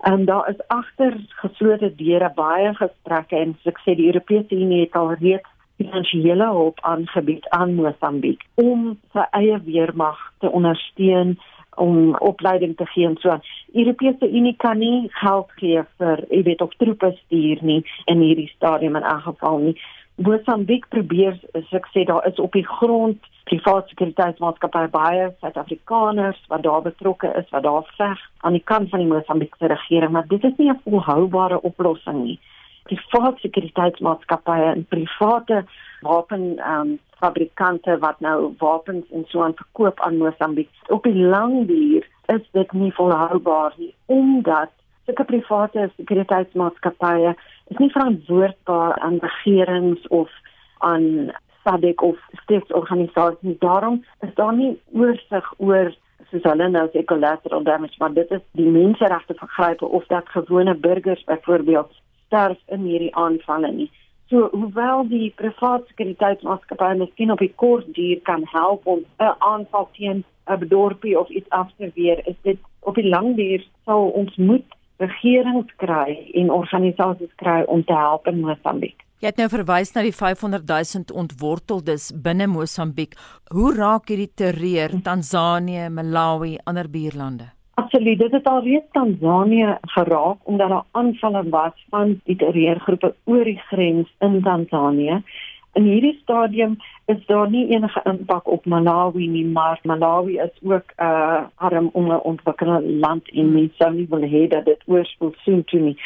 En 0.09 0.25
daar 0.25 0.49
is 0.49 0.67
agter 0.67 1.17
geslote 1.41 1.95
deure 1.95 2.31
baie 2.35 2.73
gesprekke 2.77 3.37
en 3.37 3.55
soos 3.57 3.73
ek 3.73 3.83
sê 3.85 3.95
die 3.97 4.09
Europese 4.11 4.55
Unie 4.55 4.83
het 4.85 4.97
al 4.97 5.13
reeds 5.17 5.53
finansiële 5.77 6.45
hulp 6.45 6.79
aangebied 6.81 7.45
aan 7.49 7.75
Mosambiek 7.77 8.41
om 8.61 8.95
sy 9.13 9.25
eie 9.39 9.59
weermag 9.65 10.17
te 10.41 10.49
ondersteun 10.49 11.37
om 11.77 12.15
opleiding 12.25 12.73
te 12.77 12.85
gee 12.85 13.05
en 13.05 13.17
so 13.21 13.29
aan. 13.29 13.43
Europese 13.73 14.29
Unie 14.29 14.55
kan 14.57 14.77
nie 14.81 15.09
geld 15.21 15.51
gee 15.61 15.83
vir, 15.97 16.23
jy 16.29 16.41
weet, 16.49 16.61
of 16.61 16.73
troepe 16.81 17.11
stuur 17.19 17.61
nie 17.61 17.83
in 18.05 18.23
hierdie 18.25 18.49
stadium 18.55 18.97
in 18.97 19.05
aangeval 19.05 19.61
nie. 19.67 19.75
Mosambiek 20.17 20.87
probeer, 20.89 21.37
as 21.53 21.73
ek 21.77 21.85
sê, 21.93 22.03
daar 22.09 22.25
is 22.27 22.39
op 22.41 22.55
die 22.57 22.65
grond 22.65 23.21
private 23.45 23.93
sekuriteitsmaatskappye 23.93 24.89
baie 24.91 25.29
Suid-Afrikaners 25.39 26.39
wat 26.51 26.63
daar 26.65 26.81
betrokke 26.81 27.29
is, 27.37 27.49
wat 27.53 27.63
daar 27.63 27.85
veg 27.97 28.23
aan 28.41 28.57
die 28.57 28.63
kant 28.65 28.89
van 28.89 29.03
die 29.03 29.11
Mosambiekse 29.11 29.69
regering, 29.71 30.11
maar 30.11 30.27
dit 30.27 30.43
is 30.43 30.57
nie 30.57 30.71
'n 30.71 30.81
volhoubare 30.83 31.61
oplossing 31.61 32.23
nie 32.23 32.39
private 32.87 33.39
sekuriteitsmaatskappye 33.41 34.71
en 34.71 34.85
private 34.85 35.63
wapen 36.01 36.59
um, 36.71 36.99
fabrikante 37.19 37.97
wat 37.99 38.19
nou 38.19 38.53
wapens 38.61 39.05
en 39.11 39.25
so 39.27 39.41
aan 39.43 39.55
verkoop 39.57 39.99
aan 39.99 40.17
Mosambiek. 40.17 40.69
Op 40.87 41.03
die 41.03 41.15
lang 41.15 41.67
duur 41.67 42.07
is 42.25 42.43
dit 42.51 42.71
nie 42.71 42.93
volhoubaar 42.93 43.73
nie 43.77 43.93
omdat 44.05 44.71
sulke 45.05 45.23
private 45.23 45.89
sekuriteitsmaatskappye 45.95 47.35
is 47.67 47.77
nie 47.77 47.91
verantwoordbaar 47.91 48.97
aan 48.99 49.19
regerings 49.19 50.07
of 50.07 50.31
aan 50.77 51.31
SADC 51.63 52.01
of 52.01 52.17
stichtsorganisasies. 52.31 53.59
Daarom 53.59 54.03
is 54.19 54.33
daar 54.35 54.55
nie 54.55 54.79
oorsig 54.93 55.53
oor 55.57 55.95
soos 56.31 56.43
hulle 56.43 56.67
nou 56.69 56.87
sê 56.91 57.03
collateral 57.07 57.63
damage 57.63 57.95
maar 57.99 58.13
dit 58.13 58.31
is 58.31 58.43
die 58.59 58.67
menseregte 58.71 59.35
vergrype 59.39 59.85
of 59.85 60.05
dat 60.11 60.29
gewone 60.29 60.75
burgers 60.75 61.23
byvoorbeeld 61.23 61.91
sterf 62.25 62.59
in 62.65 62.83
hierdie 62.89 63.15
aanvalle 63.15 63.71
nie. 63.71 63.91
So 64.29 64.49
hoewel 64.51 65.05
die 65.07 65.31
private 65.39 65.87
sekuriteitsmaatskappy 65.87 66.89
miskien 66.99 67.31
op 67.31 67.43
die 67.43 67.53
kort 67.55 67.87
duur 67.95 68.19
kan 68.27 68.43
help 68.51 68.87
om 68.93 69.05
'n 69.19 69.35
aanval 69.51 69.89
teen 69.97 70.23
'n 70.49 70.67
dorpie 70.67 71.19
of 71.19 71.29
iets 71.29 71.49
af 71.49 71.71
te 71.77 71.91
weer, 71.95 72.27
is 72.27 72.39
dit 72.41 72.59
op 72.79 72.95
die 72.95 73.07
lang 73.07 73.35
duur 73.35 73.63
sal 73.85 74.09
ons 74.09 74.35
moet 74.35 74.76
regerings 74.99 75.73
kry 75.81 76.15
en 76.33 76.53
organisasies 76.53 77.33
kry 77.41 77.63
om 77.67 77.83
te 77.83 77.93
help 77.93 78.27
in 78.27 78.41
Mosambiek. 78.41 79.03
Jy 79.17 79.31
het 79.31 79.39
nou 79.41 79.47
verwys 79.49 79.95
na 79.95 80.03
die 80.05 80.13
500 80.13 80.67
000 80.69 81.13
ontworteldes 81.17 82.11
binne 82.21 82.45
Mosambiek. 82.47 83.15
Hoe 83.49 83.71
raak 83.73 84.11
hierdie 84.13 84.29
terreur 84.29 84.93
Tansanië, 85.01 85.87
Malawi, 85.89 86.57
ander 86.69 86.89
buurlande? 86.89 87.47
Absoluut, 87.77 88.17
dit 88.19 88.31
het 88.33 88.47
al 88.49 88.63
reeds 88.65 88.91
Tanzanië 88.91 89.77
geraak 89.81 90.37
omdat 90.43 90.69
daar 90.69 90.85
aanvalle 90.91 91.43
was 91.49 91.73
van 91.89 92.19
die 92.25 92.35
terreurgroepe 92.35 93.13
oor 93.25 93.43
die 93.45 93.59
grens 93.69 94.09
in 94.19 94.41
Tanzanië. 94.41 95.21
In 95.77 95.85
hierdie 95.85 96.17
stadium 96.21 96.77
is 97.05 97.25
daar 97.25 97.49
nie 97.49 97.67
enige 97.69 98.01
impak 98.09 98.47
op 98.49 98.65
Malawi 98.65 99.27
nie, 99.29 99.45
maar 99.45 99.79
Malawi 99.83 100.39
is 100.41 100.55
ook 100.63 100.93
'n 100.97 101.03
uh, 101.03 101.43
arm 101.55 101.89
onder 101.93 102.19
ontwikkelde 102.19 102.81
land 103.03 103.29
en 103.29 103.51
mense 103.51 103.75
sou 103.77 103.93
nie 103.93 104.07
wil 104.09 104.25
hê 104.33 104.47
dat 104.47 104.65
dit 104.65 104.81
oorspoel 104.85 105.33
soontoe 105.43 105.79
nie. 105.79 105.97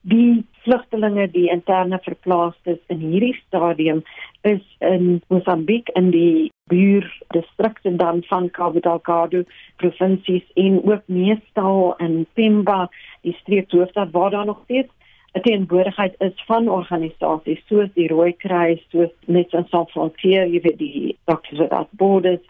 Die 0.00 0.46
vlugtelinge 0.62 1.30
die 1.30 1.50
interne 1.50 1.98
verplaastes 2.02 2.78
in 2.86 2.98
hierdie 2.98 3.34
stadium 3.46 4.04
is 4.40 4.62
in 4.78 5.22
Mosambiek 5.28 5.88
in 5.88 6.10
die 6.10 6.52
buurdistrikte 6.70 7.96
dan 7.96 8.22
van 8.22 8.50
Cabo 8.50 8.80
Delgado 8.80 9.42
provinsies 9.76 10.46
en 10.54 10.80
ook 10.84 11.02
meestal 11.06 11.94
in 11.96 12.26
Pemba 12.32 12.90
die 13.20 13.36
streekhoofstad 13.40 14.10
waar 14.10 14.30
daar 14.30 14.46
nog 14.46 14.60
steeds 14.64 14.92
'n 15.34 15.40
teenwoordigheid 15.40 16.14
is 16.18 16.44
van 16.46 16.68
organisasies 16.68 17.62
soos 17.66 17.88
die 17.94 18.08
Rooi 18.08 18.32
Kruis, 18.32 18.82
soos 18.90 19.12
Médecins 19.26 19.68
Sans 19.68 19.90
Frontières, 19.90 20.50
jy 20.52 20.60
weet 20.60 20.78
die 20.78 21.16
Doctors 21.24 21.58
Without 21.58 21.90
Borders. 21.90 22.44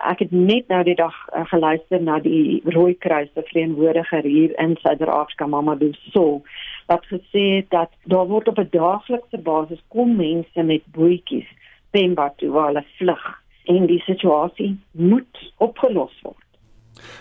Ek 0.00 0.18
het 0.18 0.30
net 0.30 0.68
nou 0.68 0.82
die 0.84 0.94
dag 0.94 1.16
uh, 1.28 1.44
geluister 1.50 2.00
na 2.02 2.18
die 2.24 2.62
Rooi 2.64 2.94
Kruis 2.94 3.28
se 3.34 3.42
verteenwoordiger 3.42 4.24
hier 4.24 4.54
in 4.58 4.76
Suid-Afrika, 4.80 5.46
Mamadou 5.46 5.92
Soul, 6.12 6.40
wat 6.86 7.04
gesê 7.06 7.44
het 7.60 7.70
dat 7.70 7.92
daar 8.04 8.26
word 8.26 8.48
op 8.48 8.58
'n 8.58 8.68
daaglikse 8.70 9.38
basis 9.38 9.82
kom 9.88 10.16
mense 10.16 10.62
met 10.62 10.82
bootjies 10.92 11.50
Pemba 11.90 12.32
toe 12.36 12.50
waar 12.50 12.66
hulle 12.66 12.84
vlug 12.96 13.24
en 13.64 13.86
die 13.86 14.00
situasie 14.00 14.78
moet 14.90 15.52
opgelos 15.56 16.14
word. 16.22 16.49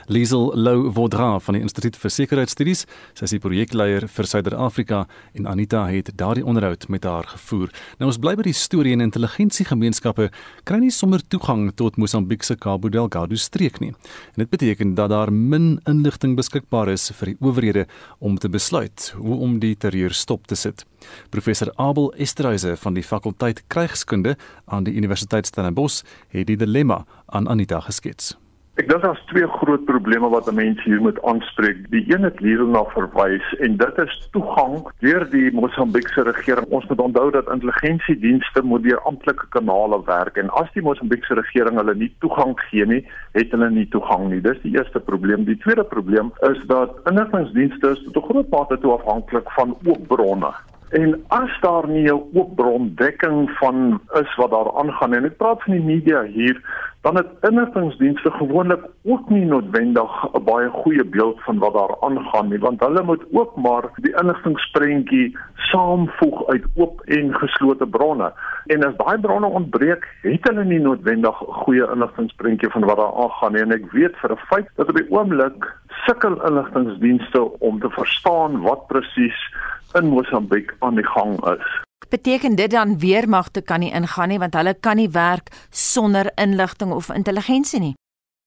Liesel 0.08 0.52
Lou 0.56 0.92
Vaudra 0.94 1.40
van 1.40 1.58
die 1.58 1.62
Instituut 1.62 1.98
vir 2.00 2.14
Sekuriteitsstudies, 2.14 2.86
sy 3.14 3.28
is 3.28 3.36
die 3.36 3.42
projekleier 3.44 4.08
vir 4.08 4.30
Suider-Afrika 4.30 5.06
en 5.38 5.48
Anita 5.50 5.86
het 5.92 6.12
daardie 6.18 6.46
onderhoud 6.46 6.88
met 6.90 7.08
haar 7.08 7.28
gevoer. 7.34 7.72
Nou 8.00 8.10
ons 8.10 8.20
bly 8.22 8.36
by 8.40 8.48
die 8.50 8.56
storie 8.58 8.94
en 8.96 9.06
intelligensiegemeenskappe 9.06 10.30
kry 10.70 10.82
nie 10.84 10.92
sommer 10.94 11.24
toegang 11.28 11.70
tot 11.80 11.98
Mosambiek 12.02 12.44
se 12.44 12.58
Cabo 12.60 12.90
Delgado 12.90 13.36
streek 13.36 13.80
nie. 13.84 13.94
En 14.36 14.44
dit 14.44 14.50
beteken 14.50 14.96
dat 14.96 15.10
daar 15.14 15.32
min 15.34 15.80
inligting 15.90 16.36
beskikbaar 16.40 16.90
is 16.94 17.10
vir 17.20 17.34
die 17.34 17.38
owerhede 17.40 17.86
om 18.20 18.38
te 18.38 18.50
besluit 18.50 19.12
hoe 19.18 19.40
om 19.40 19.60
die 19.60 19.76
terreur 19.76 20.14
stop 20.14 20.48
te 20.48 20.56
sit. 20.56 20.86
Professor 21.30 21.72
Abel 21.76 22.14
Esterhuise 22.18 22.76
van 22.78 22.98
die 22.98 23.04
fakulteit 23.04 23.64
Krygskunde 23.68 24.36
aan 24.66 24.84
die 24.84 24.96
Universiteit 24.96 25.48
Stellenbosch 25.48 26.04
het 26.34 26.48
die 26.48 26.60
dilemma 26.60 27.06
aan 27.26 27.48
Anita 27.48 27.80
geskets. 27.80 28.36
Ek 28.80 28.88
dink 28.88 29.02
daar's 29.04 29.20
twee 29.28 29.48
groot 29.60 29.82
probleme 29.84 30.30
wat 30.32 30.48
mense 30.56 30.86
hier 30.88 31.02
moet 31.04 31.18
aanspreek. 31.28 31.82
Die 31.92 32.06
een 32.08 32.24
het 32.24 32.38
hierna 32.40 32.86
verwys 32.94 33.50
en 33.66 33.76
dit 33.82 33.98
is 34.00 34.14
toegang 34.32 34.78
deur 35.04 35.26
die 35.34 35.52
Mosambiekse 35.52 36.24
regering. 36.24 36.70
Ons 36.78 36.88
moet 36.88 37.04
onthou 37.04 37.26
dat 37.36 37.52
intelligensiedienste 37.52 38.64
moet 38.64 38.86
deur 38.88 39.04
amptelike 39.12 39.50
kanale 39.58 40.00
werk 40.08 40.40
en 40.40 40.54
as 40.62 40.72
die 40.78 40.86
Mosambiekse 40.86 41.36
regering 41.42 41.76
hulle 41.82 41.98
nie 42.06 42.12
toegang 42.24 42.56
gee 42.70 42.88
nie, 42.88 43.02
het 43.36 43.52
hulle 43.52 43.68
nie 43.76 43.88
toegang 43.92 44.30
nie. 44.32 44.40
Dis 44.48 44.64
die 44.64 44.72
eerste 44.78 45.04
probleem. 45.12 45.44
Die 45.44 45.60
tweede 45.60 45.84
probleem 45.84 46.32
is 46.48 46.64
dat 46.72 46.96
inligtingdienste 47.12 47.98
tot 48.06 48.24
'n 48.24 48.28
groot 48.32 48.50
mate 48.56 48.80
toe 48.80 48.96
afhanklik 48.96 49.52
van 49.60 49.76
oop 49.84 50.08
bronne. 50.08 50.56
En 50.90 51.24
as 51.28 51.52
daar 51.62 51.88
nie 51.88 52.08
'n 52.08 52.24
oop 52.34 52.56
bron 52.56 52.94
dekking 52.96 53.50
van 53.60 54.02
is 54.14 54.36
wat 54.36 54.52
daar 54.52 54.72
aangaan 54.78 55.14
en 55.14 55.26
ek 55.26 55.38
praat 55.38 55.64
van 55.64 55.74
die 55.74 55.84
media 55.84 56.24
hier 56.24 56.64
dan 57.02 57.16
het 57.16 57.28
inligtingdienste 57.50 58.32
gewoonlik 58.32 58.80
ook 59.04 59.30
nie 59.30 59.46
noodwendig 59.46 60.12
'n 60.34 60.44
baie 60.44 60.70
goeie 60.70 61.06
beeld 61.06 61.42
van 61.42 61.58
wat 61.60 61.74
daar 61.74 61.96
aangaan 62.00 62.48
nie 62.50 62.60
want 62.60 62.80
hulle 62.80 63.04
moet 63.04 63.24
ook 63.32 63.56
maar 63.56 63.84
die 63.96 64.16
inligtingsprentjie 64.22 65.38
saamvoeg 65.56 66.48
uit 66.48 66.66
oop 66.76 67.02
en 67.02 67.34
geslote 67.34 67.88
bronne. 67.88 68.34
En 68.66 68.84
as 68.84 68.96
daai 68.98 69.20
bronne 69.20 69.48
ontbreek 69.48 70.08
het 70.22 70.48
hulle 70.48 70.64
nie 70.64 70.80
noodwendig 70.80 71.42
'n 71.42 71.54
goeie 71.64 71.92
inligtingsprentjie 71.94 72.70
van 72.70 72.86
wat 72.86 72.98
daar 72.98 73.16
aangaan 73.24 73.52
nie. 73.52 73.62
En 73.62 73.72
ek 73.72 73.92
weet 73.92 74.16
vir 74.16 74.32
'n 74.32 74.46
feit 74.50 74.68
dat 74.76 74.90
op 74.90 74.96
die 74.96 75.12
oomblik 75.12 75.76
sukkel 75.88 76.46
inligtingdienste 76.48 77.60
om 77.60 77.80
te 77.80 77.90
verstaan 77.90 78.62
wat 78.62 78.88
presies 78.88 79.56
in 79.94 80.08
Mosambiek 80.08 80.76
aan 80.80 80.96
die 80.96 81.08
gang 81.08 81.46
is 81.46 81.89
beteken 82.10 82.56
dit 82.56 82.72
dan 82.72 83.00
weermagte 83.00 83.62
kan 83.62 83.80
nie 83.80 83.94
ingaan 83.94 84.30
nie 84.30 84.40
want 84.40 84.54
hulle 84.54 84.74
kan 84.74 84.96
nie 84.96 85.10
werk 85.10 85.50
sonder 85.70 86.32
inligting 86.36 86.92
of 86.92 87.10
intelligensie 87.10 87.80
nie. 87.80 87.96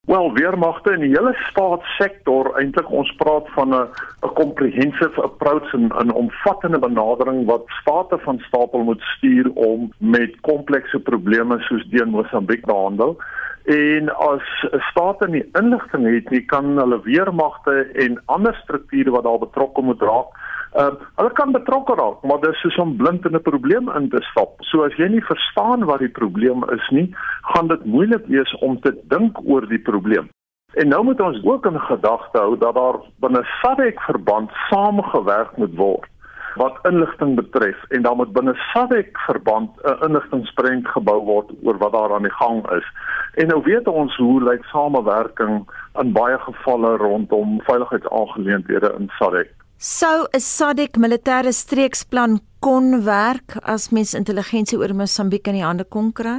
Wel, 0.07 0.33
weermagte 0.35 0.93
in 0.93 1.05
die 1.05 1.13
hele 1.13 1.31
staatssektor, 1.47 2.49
eintlik 2.59 2.89
ons 2.91 3.11
praat 3.21 3.47
van 3.55 3.75
'n 3.75 3.87
'n 4.27 4.33
comprehensive 4.35 5.23
approach 5.23 5.73
en 5.73 5.93
'n 5.93 6.11
omvattende 6.11 6.79
benadering 6.79 7.47
wat 7.47 7.63
state 7.81 8.19
van 8.19 8.39
stapel 8.39 8.83
moet 8.83 9.01
stuur 9.01 9.51
om 9.55 9.93
met 9.99 10.41
komplekse 10.41 11.01
probleme 11.01 11.61
soos 11.61 11.85
die 11.91 12.03
in 12.03 12.09
Mosambiek 12.09 12.65
te 12.65 12.73
handel. 12.73 13.17
En 13.65 14.17
as 14.17 14.67
state 14.91 15.29
nie 15.29 15.49
inligting 15.53 16.15
het 16.15 16.31
nie, 16.31 16.45
kan 16.45 16.79
hulle 16.79 17.03
weermagte 17.03 17.87
en 17.95 18.23
ander 18.25 18.55
strukture 18.63 19.11
wat 19.11 19.23
daar 19.23 19.39
betrokke 19.39 19.83
moet 19.83 20.01
raak 20.01 20.35
Ehm 20.73 20.95
uh, 20.95 21.09
hulle 21.17 21.33
kan 21.37 21.53
betrokke 21.53 21.95
raak, 21.95 22.23
maar 22.23 22.41
dis 22.41 22.61
soos 22.65 22.77
om 22.81 22.97
blind 22.97 23.27
in 23.29 23.35
'n 23.37 23.43
probleem 23.43 23.91
in 23.99 24.09
te 24.09 24.23
stap. 24.31 24.53
So 24.59 24.85
as 24.85 24.95
jy 24.97 25.09
nie 25.09 25.25
verstaan 25.25 25.85
wat 25.85 25.99
die 25.99 26.15
probleem 26.21 26.65
is 26.71 26.89
nie, 26.91 27.15
gaan 27.53 27.69
dit 27.69 27.85
moeilik 27.85 28.25
wees 28.27 28.55
om 28.61 28.81
te 28.81 28.93
dink 29.09 29.37
oor 29.45 29.67
die 29.69 29.83
probleem. 29.91 30.31
En 30.73 30.89
nou 30.89 31.05
moet 31.05 31.21
ons 31.21 31.45
ook 31.45 31.67
in 31.67 31.81
gedagte 31.81 32.39
hou 32.39 32.57
dat 32.59 32.75
daar 32.75 32.97
binne 33.21 33.45
SADC 33.61 34.01
verband 34.01 34.51
saamgewerk 34.71 35.57
moet 35.57 35.77
word 35.77 36.09
wat 36.55 36.79
inligting 36.83 37.37
betref 37.37 37.85
en 37.89 38.03
dan 38.03 38.17
moet 38.17 38.33
binne 38.33 38.55
SADC 38.73 39.19
verband 39.27 39.71
'n 39.85 40.05
inligtingsprent 40.09 40.89
gebou 40.89 41.21
word 41.25 41.53
oor 41.63 41.79
wat 41.79 41.93
daar 41.93 42.15
aan 42.15 42.29
die 42.29 42.39
gang 42.41 42.71
is. 42.71 42.87
En 43.35 43.47
nou 43.47 43.63
weet 43.65 43.89
ons 43.89 44.17
hoe 44.17 44.43
lyk 44.43 44.65
samewerking 44.65 45.69
in 46.01 46.13
baie 46.13 46.39
gevalle 46.39 46.97
rondom 46.97 47.61
veiligheidsaangeleenthede 47.61 48.95
in 48.99 49.11
SADC. 49.19 49.62
Sou 49.83 50.29
'n 50.31 50.39
SADC 50.39 50.95
militêre 50.97 51.51
streeksplan 51.51 52.39
kon 52.63 53.03
werk 53.05 53.57
as 53.67 53.91
mens 53.91 54.15
intelligensie 54.15 54.79
oor 54.79 54.93
Mosambiek 54.95 55.49
in 55.51 55.57
die 55.59 55.65
hande 55.67 55.83
kon 55.83 56.13
kry? 56.15 56.37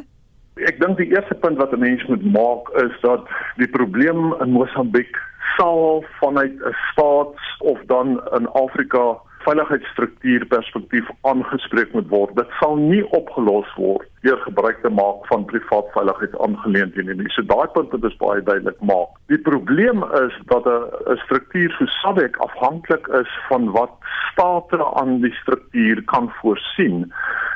Ek 0.69 0.79
dink 0.79 0.95
die 0.95 1.09
eerste 1.12 1.35
punt 1.35 1.59
wat 1.59 1.73
'n 1.75 1.83
mens 1.83 2.05
moet 2.07 2.23
maak 2.23 2.71
is 2.85 2.95
dat 3.01 3.27
die 3.59 3.67
probleem 3.67 4.31
in 4.39 4.55
Mosambiek 4.55 5.19
sal 5.57 6.05
vanuit 6.21 6.55
'n 6.55 6.75
staats 6.91 7.43
of 7.59 7.83
dan 7.91 8.15
in 8.31 8.47
Afrika 8.55 9.19
veiligheidsstruktuur 9.45 10.45
perspektief 10.51 11.09
aangespreek 11.29 11.93
moet 11.93 12.09
word. 12.12 12.35
Dit 12.35 12.50
sal 12.59 12.75
nie 12.79 13.03
opgelos 13.17 13.69
word 13.77 14.07
deur 14.23 14.39
gebruik 14.45 14.79
te 14.81 14.89
maak 14.89 15.25
van 15.27 15.45
privaat 15.50 15.89
veiligheidsaangeleenthede 15.95 17.15
nie. 17.19 17.29
So 17.35 17.43
daai 17.47 17.67
punt 17.75 17.91
moet 17.91 18.07
ons 18.09 18.19
baie 18.21 18.43
duidelik 18.47 18.79
maak. 18.91 19.12
Die 19.31 19.41
probleem 19.50 20.05
is 20.21 20.35
dat 20.51 20.67
'n 20.67 21.17
struktuur 21.25 21.75
so 21.77 21.85
SADC 22.00 22.38
afhanklik 22.47 23.07
is 23.07 23.31
van 23.50 23.71
wat 23.71 23.91
state 24.31 24.79
aan 25.01 25.19
die 25.21 25.33
struktuur 25.41 26.03
kan 26.03 26.31
voorsien. 26.41 27.13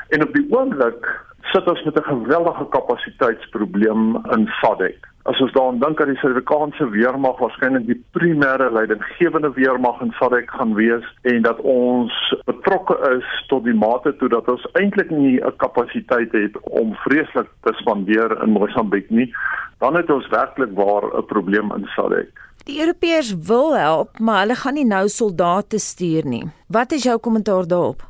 En 0.08 0.22
op 0.22 0.32
die 0.34 0.46
oomblik 0.50 1.08
sit 1.52 1.68
ons 1.68 1.84
met 1.84 1.96
'n 1.96 2.10
geweldige 2.12 2.66
kapasiteitsprobleem 2.68 4.16
in 4.36 4.46
SADC. 4.60 5.07
As 5.22 5.40
ons 5.40 5.52
daaraan 5.52 5.78
dink 5.78 5.98
dat 5.98 6.06
die 6.06 6.16
Suid-Afrikaanse 6.16 6.88
weermag 6.90 7.38
waarskynlik 7.42 7.86
die 7.86 7.98
primêre 8.16 8.70
leidinggewende 8.72 9.50
weermag 9.52 10.00
in 10.00 10.14
SADC 10.18 10.50
gaan 10.50 10.74
wees 10.74 11.04
en 11.22 11.42
dat 11.42 11.60
ons 11.60 12.14
betrokke 12.44 12.96
is 13.18 13.28
tot 13.50 13.64
die 13.64 13.74
mate 13.74 14.14
toe 14.16 14.28
dat 14.28 14.48
ons 14.48 14.64
eintlik 14.72 15.10
nie 15.10 15.40
'n 15.40 15.56
kapasiteit 15.56 16.32
het 16.32 16.56
om 16.62 16.94
vreeslik 17.04 17.48
te 17.62 17.72
spandeer 17.80 18.42
in 18.42 18.50
Mosambiek 18.50 19.10
nie, 19.10 19.32
dan 19.78 19.96
het 19.96 20.10
ons 20.10 20.28
werklik 20.28 20.72
waar 20.74 21.04
'n 21.18 21.26
probleem 21.26 21.72
in 21.76 21.88
SADC. 21.94 22.32
Die 22.64 22.80
Europeërs 22.80 23.34
wil 23.48 23.76
help, 23.76 24.18
maar 24.18 24.40
hulle 24.40 24.54
gaan 24.54 24.74
nie 24.74 24.84
nou 24.84 25.08
soldate 25.08 25.78
stuur 25.78 26.26
nie. 26.26 26.44
Wat 26.66 26.92
is 26.92 27.02
jou 27.02 27.18
kommentaar 27.18 27.66
daarop? 27.66 28.02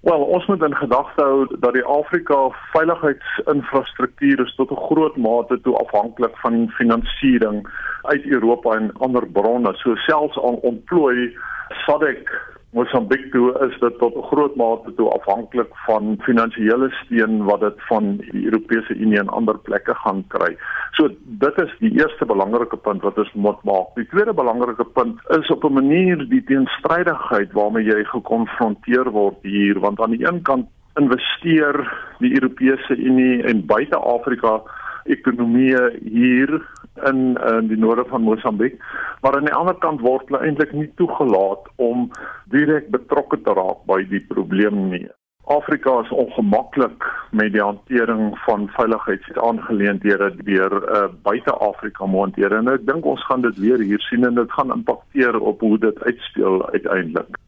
Wel, 0.00 0.20
ons 0.20 0.46
moet 0.46 0.62
in 0.62 0.76
gedagte 0.76 1.22
hou 1.22 1.56
dat 1.60 1.72
die 1.72 1.84
Afrika 1.84 2.48
veiligheidsinfrastruktuur 2.72 4.40
is 4.46 4.54
tot 4.54 4.70
'n 4.70 4.84
groot 4.88 5.16
mate 5.16 5.60
toe 5.60 5.76
afhanklik 5.76 6.36
van 6.36 6.70
finansiering 6.70 7.68
uit 8.02 8.26
Europa 8.26 8.70
en 8.76 8.92
ander 8.92 9.26
bronne. 9.26 9.74
So 9.74 9.94
selfs 9.94 10.38
al 10.38 10.54
ontplooi 10.54 11.36
SADC 11.68 12.49
Mosambiek 12.70 13.32
toe 13.32 13.50
is 13.66 13.78
dit 13.80 13.96
tot 13.98 14.14
'n 14.14 14.26
groot 14.30 14.54
mate 14.56 14.94
toe 14.94 15.08
afhanklik 15.10 15.72
van 15.86 16.18
finansiële 16.22 16.90
steun 16.90 17.44
wat 17.44 17.60
dit 17.60 17.78
van 17.88 18.16
die 18.16 18.44
Europese 18.44 18.94
Unie 18.94 19.18
en 19.18 19.28
ander 19.28 19.58
plekke 19.58 19.94
gaan 19.94 20.24
kry. 20.28 20.56
So 20.92 21.08
dit 21.24 21.58
is 21.58 21.72
die 21.78 21.90
eerste 21.98 22.26
belangrike 22.26 22.76
punt 22.76 23.02
wat 23.02 23.18
ons 23.18 23.32
moet 23.32 23.62
maak. 23.62 23.94
Die 23.94 24.06
tweede 24.06 24.34
belangrike 24.34 24.84
punt 24.84 25.18
is 25.38 25.50
op 25.50 25.64
'n 25.64 25.72
manier 25.72 26.28
die 26.28 26.44
teenstrydigheid 26.44 27.52
waarmee 27.52 27.84
jy 27.84 28.04
gekonfronteer 28.04 29.10
word 29.10 29.36
hier 29.42 29.80
want 29.80 30.00
aan 30.00 30.10
die 30.10 30.26
een 30.26 30.42
kant 30.42 30.66
investeer 30.94 31.74
die 32.18 32.34
Europese 32.34 32.96
Unie 32.96 33.42
en 33.42 33.66
buite 33.66 33.96
Afrika 33.96 34.62
ekonomie 35.04 35.74
hier 36.02 36.62
in 37.08 37.36
in 37.52 37.70
die 37.70 37.78
noorde 37.78 38.04
van 38.08 38.22
Mosambiek, 38.22 38.76
maar 39.20 39.36
aan 39.36 39.48
die 39.48 39.54
ander 39.54 39.78
kant 39.78 40.00
word 40.00 40.28
hulle 40.28 40.42
eintlik 40.46 40.72
nie 40.72 40.90
toegelaat 41.00 41.70
om 41.76 42.10
direk 42.52 42.90
betrokke 42.90 43.40
te 43.42 43.56
raak 43.56 43.84
by 43.86 44.02
die 44.10 44.24
probleem 44.28 44.88
nie. 44.90 45.06
Afrika 45.50 46.00
is 46.00 46.10
ongemaklik 46.14 47.04
met 47.30 47.52
die 47.52 47.62
hantering 47.62 48.38
van 48.38 48.68
veiligheidsaangeleenthede 48.76 50.34
deur 50.44 50.76
uh, 50.78 51.08
buite 51.22 51.52
Afrika 51.52 52.06
montere 52.06 52.60
en 52.60 52.70
ek 52.70 52.86
dink 52.86 53.06
ons 53.06 53.24
gaan 53.26 53.42
dit 53.42 53.58
weer 53.58 53.82
hier 53.82 54.02
sien 54.06 54.26
en 54.28 54.38
dit 54.38 54.52
gaan 54.52 54.70
impakteer 54.70 55.40
op 55.40 55.60
hoe 55.60 55.78
dit 55.78 56.02
uitspeel 56.04 56.68
uiteindelik. 56.70 57.40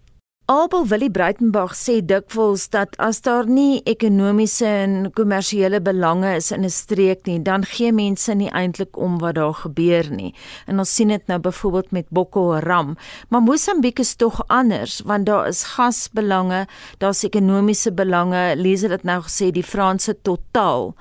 Abel 0.52 0.82
Willie 0.84 1.08
Breitenberg 1.08 1.72
sê 1.72 1.94
dikwels 2.04 2.66
dat 2.74 2.92
as 3.00 3.22
daar 3.24 3.46
nie 3.48 3.78
ekonomiese 3.88 4.66
en 4.68 5.06
kommersiële 5.16 5.78
belange 5.80 6.34
is 6.36 6.50
in 6.52 6.64
'n 6.64 6.70
streek 6.70 7.24
nie, 7.26 7.40
dan 7.40 7.64
gee 7.64 7.92
mense 7.92 8.34
nie 8.34 8.50
eintlik 8.50 8.96
om 8.96 9.18
wat 9.18 9.34
daar 9.34 9.54
gebeur 9.54 10.10
nie. 10.10 10.34
En 10.66 10.78
ons 10.78 10.94
sien 10.94 11.08
dit 11.08 11.26
nou 11.26 11.38
byvoorbeeld 11.38 11.90
met 11.90 12.06
Boko 12.10 12.52
Haram, 12.52 12.96
maar 13.28 13.40
Mosambiek 13.40 13.98
is 13.98 14.14
tog 14.14 14.42
anders 14.46 15.00
want 15.04 15.26
daar 15.26 15.48
is 15.48 15.62
gasbelange, 15.62 16.66
daar's 16.98 17.22
ekonomiese 17.22 17.92
belange. 17.92 18.56
Lees 18.56 18.80
dit 18.80 19.02
nou 19.02 19.22
gesê 19.22 19.50
die 19.50 19.64
Franse 19.64 20.16
Total 20.22 20.94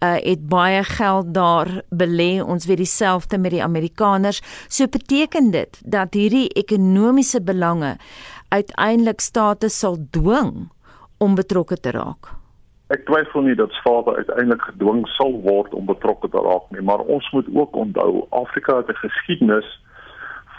uh, 0.00 0.14
het 0.14 0.48
baie 0.48 0.84
geld 0.84 1.34
daar 1.34 1.82
belê. 1.90 2.42
Ons 2.42 2.64
weet 2.64 2.76
dieselfde 2.76 3.38
met 3.38 3.50
die 3.50 3.62
Amerikaners. 3.62 4.40
So 4.68 4.86
beteken 4.86 5.50
dit 5.50 5.80
dat 5.84 6.14
hierdie 6.14 6.48
ekonomiese 6.48 7.42
belange 7.42 7.98
uiteindelik 8.54 9.20
state 9.20 9.68
sal 9.68 9.98
dwing 10.10 10.70
om 11.18 11.34
betrokke 11.34 11.76
te 11.76 11.94
raak? 11.96 12.32
Ek 12.94 13.06
twyfel 13.08 13.46
nie 13.46 13.56
dat 13.58 13.72
state 13.80 14.14
uiteindelik 14.16 14.62
gedwing 14.68 15.06
sal 15.16 15.32
word 15.46 15.74
om 15.74 15.88
betrokke 15.88 16.28
te 16.30 16.42
raak 16.44 16.68
nie, 16.74 16.84
maar 16.84 17.02
ons 17.16 17.30
moet 17.32 17.48
ook 17.54 17.76
onthou 17.86 18.26
Afrika 18.30 18.76
het 18.82 18.92
'n 18.92 19.02
geskiedenis 19.06 19.70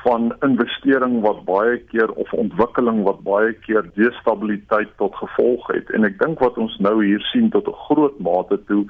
van 0.06 0.36
investering 0.46 1.22
wat 1.22 1.44
baie 1.46 1.78
keer 1.90 2.12
of 2.12 2.34
ontwikkeling 2.34 3.04
wat 3.04 3.24
baie 3.26 3.54
keer 3.66 3.88
destabiliteit 3.96 4.92
tot 4.98 5.16
gevolg 5.16 5.68
het 5.74 5.90
en 5.98 6.06
ek 6.06 6.20
dink 6.20 6.44
wat 6.46 6.58
ons 6.62 6.76
nou 6.78 6.96
hier 7.02 7.24
sien 7.32 7.50
tot 7.50 7.68
'n 7.68 7.82
groot 7.88 8.20
mate 8.20 8.58
toe 8.70 8.84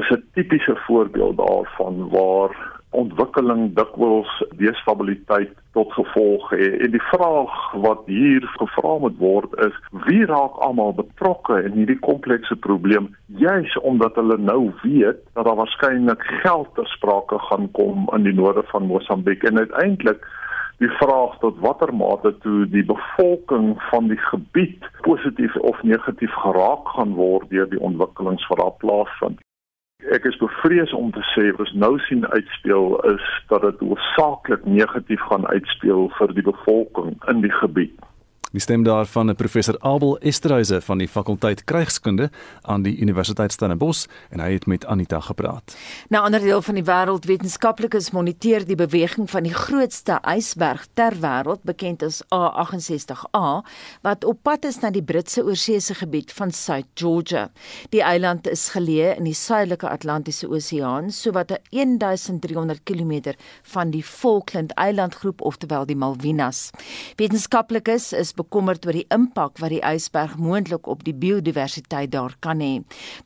is 0.00 0.10
'n 0.10 0.24
tipiese 0.34 0.76
voorbeeld 0.86 1.36
daarvan 1.36 2.08
waar 2.08 2.79
ontwikkeling 2.90 3.74
dikwels 3.74 4.30
destabiliteit 4.58 5.52
tot 5.72 5.92
gevolg 5.92 6.50
het. 6.50 6.80
En 6.84 6.90
die 6.90 7.02
vraag 7.10 7.72
wat 7.84 8.02
hier 8.06 8.46
gevra 8.58 8.96
moet 8.98 9.18
word 9.18 9.54
is: 9.66 9.76
wie 10.06 10.24
raak 10.26 10.58
almal 10.66 10.94
betrokke 10.94 11.62
in 11.62 11.78
hierdie 11.78 11.98
komplekse 11.98 12.56
probleem? 12.56 13.10
Juis 13.26 13.78
omdat 13.78 14.14
hulle 14.14 14.38
nou 14.38 14.72
weet 14.82 15.22
dat 15.34 15.44
daar 15.44 15.60
waarskynlik 15.62 16.22
geld 16.42 16.74
ter 16.74 16.86
sprake 16.96 17.38
gaan 17.38 17.70
kom 17.70 18.08
in 18.16 18.26
die 18.26 18.34
noorde 18.34 18.62
van 18.72 18.86
Mosambiek 18.86 19.42
en 19.42 19.58
uiteindelik 19.58 20.26
die 20.80 20.90
vraag 20.96 21.36
tot 21.38 21.58
watter 21.60 21.92
mate 21.94 22.32
toe 22.40 22.64
die 22.72 22.84
bevolking 22.88 23.74
van 23.90 24.08
die 24.08 24.20
gebied 24.30 24.86
positief 25.04 25.56
of 25.56 25.82
negatief 25.82 26.32
geraak 26.32 26.88
gaan 26.96 27.12
word 27.14 27.50
deur 27.50 27.68
die 27.68 27.80
ontwikkelings 27.80 28.46
wat 28.48 28.62
daar 28.62 28.76
plaasvind. 28.82 29.40
Ek 30.08 30.24
is 30.24 30.36
bevrees 30.40 30.92
om 30.96 31.10
te 31.12 31.20
sê 31.34 31.50
wat 31.50 31.66
ons 31.66 31.72
nou 31.76 31.98
sien 32.06 32.24
uitspeel 32.32 32.96
is 33.12 33.26
dat 33.52 33.66
dit 33.66 33.82
hoofsaaklik 33.84 34.64
negatief 34.64 35.20
gaan 35.28 35.44
uitspeel 35.46 36.08
vir 36.16 36.32
die 36.34 36.46
bevolking 36.46 37.18
in 37.28 37.42
die 37.44 37.52
gebied. 37.52 38.09
Die 38.52 38.60
stem 38.60 38.82
daarvan 38.82 39.30
'n 39.30 39.36
professor 39.36 39.76
Abel 39.78 40.18
Esterhuise 40.18 40.80
van 40.80 40.98
die 40.98 41.08
fakulteit 41.08 41.64
krygskunde 41.64 42.30
aan 42.62 42.82
die 42.82 42.98
Universiteit 42.98 43.52
Stellenbosch 43.52 44.06
en 44.30 44.40
hy 44.40 44.52
het 44.52 44.66
met 44.66 44.86
Anita 44.86 45.20
gepraat. 45.20 45.76
Na 46.08 46.20
ander 46.20 46.40
deel 46.40 46.62
van 46.62 46.74
die 46.74 46.84
wêreld 46.84 47.26
wetenskaplikes 47.26 48.10
moniteer 48.10 48.66
die 48.66 48.74
beweging 48.74 49.30
van 49.30 49.42
die 49.42 49.54
grootste 49.54 50.18
ysberg 50.36 50.86
ter 50.94 51.12
wêreld 51.20 51.62
bekend 51.62 52.02
as 52.02 52.22
A68A 52.34 53.62
wat 54.00 54.24
op 54.24 54.42
pad 54.42 54.64
is 54.64 54.80
na 54.80 54.90
die 54.90 55.02
Britse 55.02 55.44
oorseese 55.44 55.94
gebied 55.94 56.32
van 56.32 56.50
South 56.50 56.86
Georgia. 56.94 57.50
Die 57.88 58.02
eiland 58.02 58.48
is 58.48 58.68
geleë 58.68 59.16
in 59.16 59.24
die 59.24 59.34
suidelike 59.34 59.88
Atlantiese 59.88 60.48
Oseaan, 60.48 61.10
sowat 61.10 61.58
1300 61.70 62.80
km 62.82 63.32
van 63.62 63.90
die 63.90 64.04
Falkland 64.04 64.72
eilandgroep 64.72 65.40
oftewel 65.40 65.86
die 65.86 65.96
Malvinas. 65.96 66.70
Wetenskaplikes 67.16 68.12
is 68.12 68.34
bekommerd 68.40 68.86
oor 68.86 68.96
die 68.96 69.06
impak 69.14 69.60
wat 69.62 69.74
die 69.74 69.82
ysberg 69.84 70.36
moontlik 70.40 70.88
op 70.90 71.04
die 71.04 71.14
biodiversiteit 71.14 72.12
daar 72.14 72.34
kan 72.44 72.64
hê. 72.64 72.72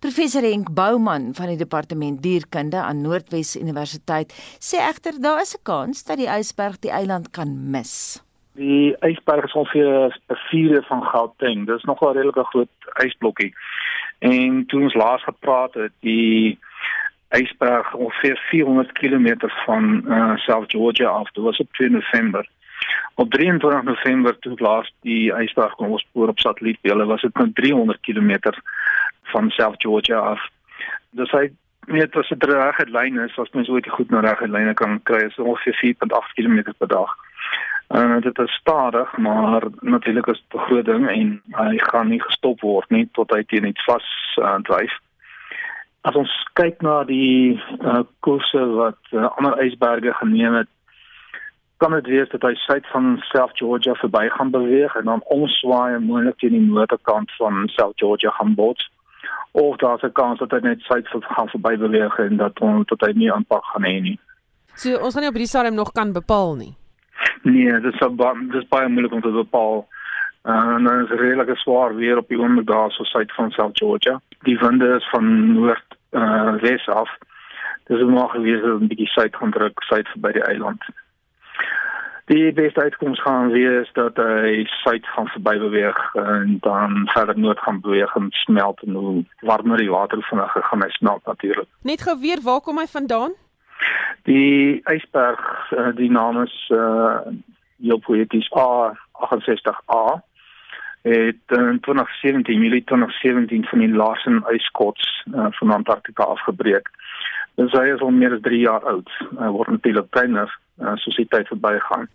Professor 0.04 0.42
Henk 0.42 0.75
Bouman 0.75 1.33
van 1.38 1.52
die 1.52 1.61
departement 1.61 2.23
dierkunde 2.23 2.83
aan 2.83 3.02
Noordwes 3.06 3.54
Universiteit 3.61 4.35
sê 4.59 4.83
egter 4.90 5.21
daar 5.21 5.40
is 5.47 5.54
'n 5.54 5.62
kans 5.62 6.04
dat 6.04 6.18
die 6.18 6.30
ysberg 6.38 6.78
die 6.80 6.90
eiland 6.90 7.30
kan 7.30 7.50
mis. 7.71 8.23
Die 8.54 8.94
ysberg 9.02 9.44
is 9.44 9.52
ongeveer 9.52 10.14
'n 10.30 10.38
vierde 10.50 10.83
van 10.83 11.03
Gauteng. 11.03 11.66
Dis 11.66 11.83
nog 11.83 12.00
'n 12.00 12.14
redelike 12.16 12.44
groot 12.44 12.68
ysblokkie. 13.05 13.55
En 14.18 14.66
toe 14.66 14.83
ons 14.83 14.94
laas 14.94 15.22
gepraat 15.22 15.74
het, 15.74 15.92
die 16.00 16.59
ysberg 17.29 17.94
ongeveer 17.94 18.38
400 18.50 18.92
km 18.92 19.48
van 19.66 20.05
uh, 20.07 20.37
South 20.37 20.70
Georgia 20.70 21.09
af. 21.09 21.31
Dit 21.31 21.44
was 21.44 21.59
op 21.59 21.72
2 21.72 21.90
November. 21.90 22.48
Op 23.14 23.31
23 23.31 23.83
November 23.83 24.38
toe 24.38 24.55
laas 24.59 24.92
die 25.07 25.33
ysberg 25.33 25.75
kon 25.79 25.94
ons 25.94 26.03
spoor 26.03 26.29
op 26.29 26.38
satellietbeelde 26.38 27.05
was 27.05 27.23
dit 27.23 27.35
nou 27.38 27.51
300 27.53 28.01
km 28.01 28.53
van 29.33 29.51
South 29.51 29.83
Georgia 29.83 30.18
af. 30.18 30.40
Dis 31.11 31.31
hy 31.31 31.51
net 31.87 32.16
as 32.16 32.29
dit 32.29 32.44
regte 32.51 32.90
lyn 32.90 33.20
is, 33.23 33.38
as 33.38 33.53
mens 33.53 33.68
ooit 33.68 33.88
goed 33.88 34.11
na 34.11 34.20
regte 34.25 34.49
lyne 34.49 34.75
kan 34.75 34.99
kry, 35.03 35.25
is 35.29 35.38
ongeveer 35.38 35.79
4.8 35.83 36.35
km 36.38 36.75
per 36.79 36.88
dag. 36.88 37.14
En 37.94 38.11
uh, 38.16 38.20
dit 38.25 38.38
is 38.38 38.53
stadig, 38.53 39.16
maar 39.16 39.62
natuurlik 39.81 40.27
is 40.27 40.42
dit 40.49 40.61
'n 40.61 40.64
groot 40.64 40.85
ding 40.85 41.09
en 41.09 41.42
hy 41.51 41.79
gaan 41.79 42.09
nie 42.09 42.23
gestop 42.23 42.61
word 42.61 42.90
nie 42.90 43.09
tot 43.12 43.31
hy 43.31 43.42
teen 43.44 43.66
iets 43.66 43.85
vas 43.85 44.37
uh, 44.40 44.57
dryf. 44.62 44.92
As 46.01 46.14
ons 46.14 46.33
kyk 46.53 46.83
na 46.83 47.05
die 47.05 47.61
uh, 47.81 48.03
koerse 48.20 48.64
wat 48.66 49.01
uh, 49.12 49.29
ander 49.37 49.61
ysberge 49.64 50.12
geneem 50.12 50.55
het 50.55 50.68
kan 51.76 51.92
dit 51.92 52.06
wees 52.06 52.28
dat 52.28 52.42
hy 52.42 52.54
suid 52.54 52.87
van 52.87 53.16
South 53.20 53.56
Georgia 53.58 53.94
verby 53.94 54.28
gaan 54.28 54.50
beweeg 54.50 54.94
en 54.94 55.04
dan 55.04 55.22
omswaai 55.24 55.94
en 55.94 56.04
moontlik 56.04 56.38
teen 56.38 56.56
die 56.56 56.60
noordekant 56.60 57.32
van 57.37 57.68
South 57.68 57.98
Georgia 57.98 58.30
gaan 58.30 58.54
bots 58.54 58.90
of 59.50 59.76
daar's 59.76 60.02
'n 60.02 60.12
kans 60.12 60.38
dat 60.38 60.50
hy 60.50 60.58
net 60.58 60.80
suid 60.80 61.08
van 61.08 61.22
gaan 61.22 61.48
verby 61.48 61.76
beweeg 61.76 62.18
en 62.18 62.37
dat 62.37 62.60
ons 62.60 62.87
tot 62.87 63.00
hy 63.00 63.12
nie 63.12 63.32
aanpak 63.32 63.64
gaan 63.64 63.84
hê 63.84 64.00
nie. 64.00 64.18
So 64.74 64.98
ons 64.98 65.14
gaan 65.14 65.22
nie 65.22 65.30
op 65.30 65.37
hierdie 65.37 65.54
stadium 65.54 65.74
nog 65.74 65.92
kan 65.92 66.12
bepaal 66.12 66.54
nie. 66.54 66.74
Nee, 67.42 67.80
dit 67.80 67.92
is 67.92 67.98
dit 67.98 68.62
is 68.62 68.68
baie 68.68 68.88
moeilik 68.88 69.12
om 69.12 69.20
te 69.20 69.30
bepaal. 69.30 69.87
Uh, 70.44 70.74
en 70.76 70.84
dan 70.84 71.04
is 71.04 71.08
redelike 71.08 71.56
swaar 71.56 71.94
weer 71.94 72.16
op 72.16 72.28
die 72.28 72.38
oomblik 72.38 72.66
daar 72.66 72.90
so 72.90 73.04
suid 73.04 73.32
van 73.32 73.50
South 73.50 73.78
Georgia. 73.78 74.20
Die 74.42 74.58
winde 74.58 74.94
is 74.96 75.08
van 75.10 75.52
noord 75.52 75.96
uh 76.10 76.54
wes 76.60 76.88
af. 76.88 77.10
Dis 77.87 78.00
nog 78.00 78.30
gewees 78.30 78.62
dat 78.62 78.80
'n 78.80 78.87
bietjie 78.87 79.06
suid 79.06 79.37
gaan 79.37 79.50
druk 79.50 79.82
suid 79.82 80.08
verby 80.08 80.32
die 80.32 80.42
eiland. 80.42 80.82
Die 82.32 82.52
beste 82.52 82.80
uitkoms 82.80 83.20
gaan 83.20 83.50
wees 83.52 83.90
dat 83.92 84.16
hy 84.16 84.64
suid 84.64 85.06
gaan 85.06 85.26
verby 85.26 85.58
beweeg 85.58 85.98
en 86.14 86.56
dan 86.64 87.02
verder 87.12 87.38
noord 87.38 87.58
gaan 87.60 87.80
beweeg 87.80 88.14
en 88.16 88.30
smelt 88.30 88.80
en 88.82 88.94
hoe 88.94 89.24
warmer 89.40 89.76
die 89.76 89.90
water 89.90 90.22
vinniger 90.22 90.62
gaan 90.62 90.82
hy 90.82 90.88
smelt 90.96 91.26
natuurlik. 91.26 91.68
Net 91.82 92.02
gou 92.02 92.16
weer, 92.20 92.40
waar 92.42 92.60
kom 92.60 92.80
hy 92.80 92.87
vandaan? 92.88 93.34
Die 94.24 94.80
ysberg, 94.88 95.42
eh, 95.76 95.92
die 95.96 96.10
naam 96.10 96.42
is 96.42 96.54
uh 96.72 97.20
heel 97.84 97.98
poeties 97.98 98.48
A68A 98.48 100.22
het 101.02 101.37
in 101.46 101.80
2017 101.80 102.60
Julie 102.60 102.84
2017 102.84 103.64
van 103.64 103.78
die 103.78 103.94
Larsen 103.94 104.44
yskots 104.48 105.24
uh, 105.34 105.46
van 105.50 105.70
Antarktika 105.70 106.22
afgebreek. 106.22 106.88
Hy 107.54 107.64
is 107.92 108.00
al 108.00 108.10
meer 108.10 108.32
as 108.32 108.40
3 108.40 108.58
jaar 108.58 108.87
oud. 108.88 109.10
Hy 109.37 109.50
word 109.52 109.68
natuurlik 109.68 110.08
kleiner 110.16 110.48
uh, 110.80 110.94
soos 111.02 111.16
die 111.20 111.28
tyd 111.30 111.48
verbygaan. 111.52 112.08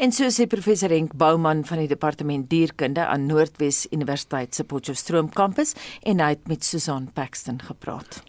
En 0.00 0.12
so 0.12 0.28
sê 0.32 0.46
professor 0.48 0.92
Henk 0.94 1.12
Bouman 1.20 1.64
van 1.68 1.82
die 1.82 1.90
departement 1.90 2.48
dierkunde 2.50 3.04
aan 3.06 3.26
Noordwes 3.28 3.86
Universiteit 3.92 4.54
se 4.54 4.64
Potchefstroom 4.64 5.28
kampus 5.28 5.74
en 6.02 6.22
hy 6.24 6.32
het 6.36 6.48
met 6.48 6.64
Susan 6.64 7.10
Paxton 7.12 7.60
gepraat. 7.68 8.22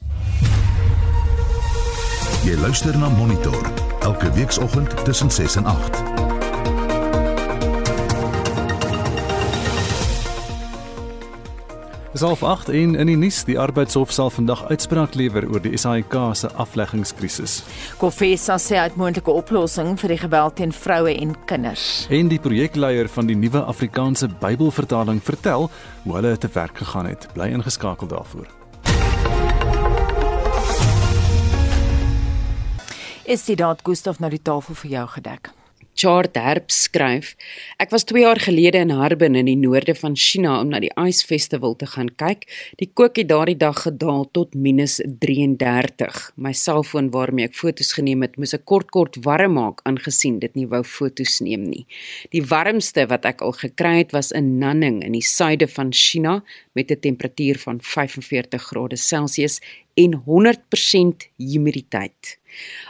Jy 2.43 2.55
luister 2.59 2.95
na 2.97 3.09
Monitor 3.15 3.71
elke 4.03 4.31
weekoggend 4.35 5.05
tussen 5.05 5.31
6 5.31 5.55
en 5.55 5.65
8. 5.65 6.28
Dis 12.09 12.21
half 12.25 12.41
8 12.43 12.69
en 12.69 12.95
in 12.95 13.05
die 13.05 13.15
nuus, 13.15 13.43
die 13.45 13.53
arbeidshof 13.61 14.09
sal 14.09 14.31
vandag 14.33 14.63
uitspraak 14.71 15.13
lewer 15.13 15.45
oor 15.45 15.61
die 15.61 15.77
SAIK 15.77 16.15
se 16.33 16.49
afleggingskrisis. 16.57 17.59
Kofesa 18.01 18.55
sê 18.57 18.79
hy 18.79 18.87
het 18.87 18.97
moontlike 18.97 19.29
oplossing 19.29 19.91
vir 20.01 20.15
die 20.15 20.17
geweld 20.17 20.55
teen 20.57 20.73
vroue 20.73 21.13
en 21.13 21.35
kinders. 21.45 22.07
En 22.09 22.31
die 22.31 22.39
projekleier 22.41 23.11
van 23.13 23.29
die 23.29 23.37
nuwe 23.37 23.61
Afrikaanse 23.61 24.25
Bybelvertaling 24.41 25.21
vertel 25.21 25.69
hoe 26.07 26.15
hulle 26.15 26.33
te 26.37 26.49
werk 26.57 26.81
gegaan 26.81 27.11
het. 27.11 27.29
Bly 27.37 27.51
ingeskakel 27.53 28.09
daarvoor. 28.09 28.49
Is 33.29 33.45
dit 33.45 33.61
dalk 33.61 33.85
Gustaf 33.85 34.17
na 34.17 34.33
die 34.33 34.41
tafel 34.41 34.73
vir 34.81 34.97
jou 34.97 35.07
gedek? 35.19 35.53
Chart 35.99 36.37
Herb 36.39 36.71
skryf: 36.71 37.33
Ek 37.75 37.91
was 37.91 38.05
2 38.07 38.21
jaar 38.23 38.39
gelede 38.39 38.79
in 38.79 38.93
Harbin 38.95 39.35
in 39.35 39.49
die 39.49 39.57
noorde 39.59 39.91
van 39.99 40.13
China 40.15 40.53
om 40.61 40.69
na 40.71 40.79
die 40.79 40.91
Ice 40.95 41.25
Festival 41.27 41.75
te 41.75 41.89
gaan 41.91 42.07
kyk. 42.15 42.45
Die 42.79 42.87
kook 42.87 43.19
het 43.19 43.27
daardie 43.27 43.57
dag 43.59 43.81
gedaal 43.83 44.23
tot 44.31 44.55
-33. 44.55 46.21
My 46.39 46.53
selfoon 46.55 47.11
waarmee 47.11 47.49
ek 47.49 47.59
foto's 47.59 47.91
geneem 47.97 48.23
het, 48.23 48.39
moes 48.39 48.55
ek 48.55 48.63
kort 48.63 48.95
kort 48.95 49.19
warm 49.27 49.57
maak 49.59 49.83
aangesien 49.83 50.39
dit 50.39 50.55
nie 50.55 50.67
wou 50.71 50.83
foto's 50.87 51.41
neem 51.43 51.67
nie. 51.67 51.85
Die 52.31 52.45
warmste 52.47 53.03
wat 53.11 53.27
ek 53.27 53.43
al 53.43 53.51
gekry 53.59 53.97
het 53.97 54.15
was 54.15 54.31
in 54.31 54.55
Nanning 54.63 55.03
in 55.03 55.11
die 55.11 55.25
suide 55.25 55.67
van 55.67 55.91
China 55.91 56.43
met 56.79 56.91
'n 56.91 56.99
temperatuur 56.99 57.59
van 57.59 57.81
45 57.81 58.63
grade 58.71 58.95
Celsius 58.95 59.59
en 59.95 60.13
100% 60.23 61.27
humiditeit. 61.35 62.38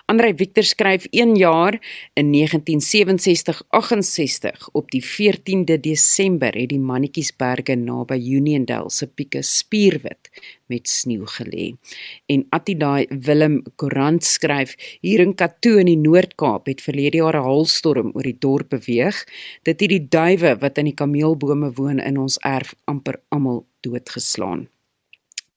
Andrei 0.05 0.35
Victor 0.35 0.63
skryf 0.63 1.05
1 1.11 1.35
jaar 1.35 1.79
in 2.13 2.33
1967-68 2.33 2.39
op 4.71 4.91
die 4.91 5.05
14de 5.05 5.79
Desember 5.79 6.55
het 6.55 6.69
die 6.69 6.79
Mannetjiesberge 6.79 7.75
naby 7.75 8.35
Uniondale 8.35 8.89
se 8.89 9.07
pieke 9.07 9.41
spierwit 9.41 10.29
met 10.69 10.89
sneeu 10.89 11.25
gelê. 11.25 11.73
En 12.25 12.45
Attidai 12.49 13.05
Willem 13.09 13.63
Courant 13.75 14.23
skryf 14.23 14.75
hier 15.01 15.19
in 15.19 15.35
Katoo 15.35 15.77
in 15.81 15.89
die 15.89 15.97
Noord-Kaap 15.97 16.69
het 16.69 16.81
verlede 16.81 17.21
jaar 17.21 17.37
'n 17.37 17.45
haalstorm 17.45 18.11
oor 18.13 18.23
die 18.23 18.37
dorp 18.39 18.69
beweeg. 18.69 19.25
Dit 19.63 19.79
het 19.79 19.89
die 19.89 20.07
duwe 20.09 20.57
wat 20.59 20.77
in 20.77 20.85
die 20.85 20.93
kameelbome 20.93 21.71
woon 21.73 21.99
in 21.99 22.17
ons 22.17 22.37
erf 22.37 22.75
amper 22.85 23.21
almal 23.29 23.65
doodgeslaan. 23.81 24.69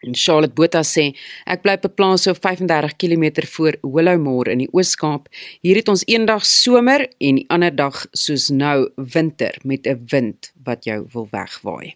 En 0.02 0.14
Charlotte 0.14 0.54
Botha 0.54 0.82
sê 0.82 1.12
ek 1.46 1.62
bly 1.62 1.76
op 1.78 1.84
'n 1.86 1.94
plaas 1.94 2.22
so 2.22 2.34
35 2.34 2.96
km 2.96 3.46
voor 3.54 3.76
Willowmore 3.82 4.50
in 4.50 4.58
die 4.58 4.72
Oos-Kaap. 4.72 5.28
Hier 5.62 5.76
het 5.76 5.88
ons 5.88 6.04
eendag 6.06 6.44
somer 6.46 7.08
en 7.18 7.34
die 7.36 7.48
ander 7.48 7.74
dag 7.74 8.06
soos 8.12 8.50
nou 8.50 8.90
winter 8.96 9.54
met 9.64 9.86
'n 9.86 10.02
wind 10.10 10.52
wat 10.64 10.84
jou 10.84 11.06
wil 11.12 11.28
wegwaai. 11.30 11.94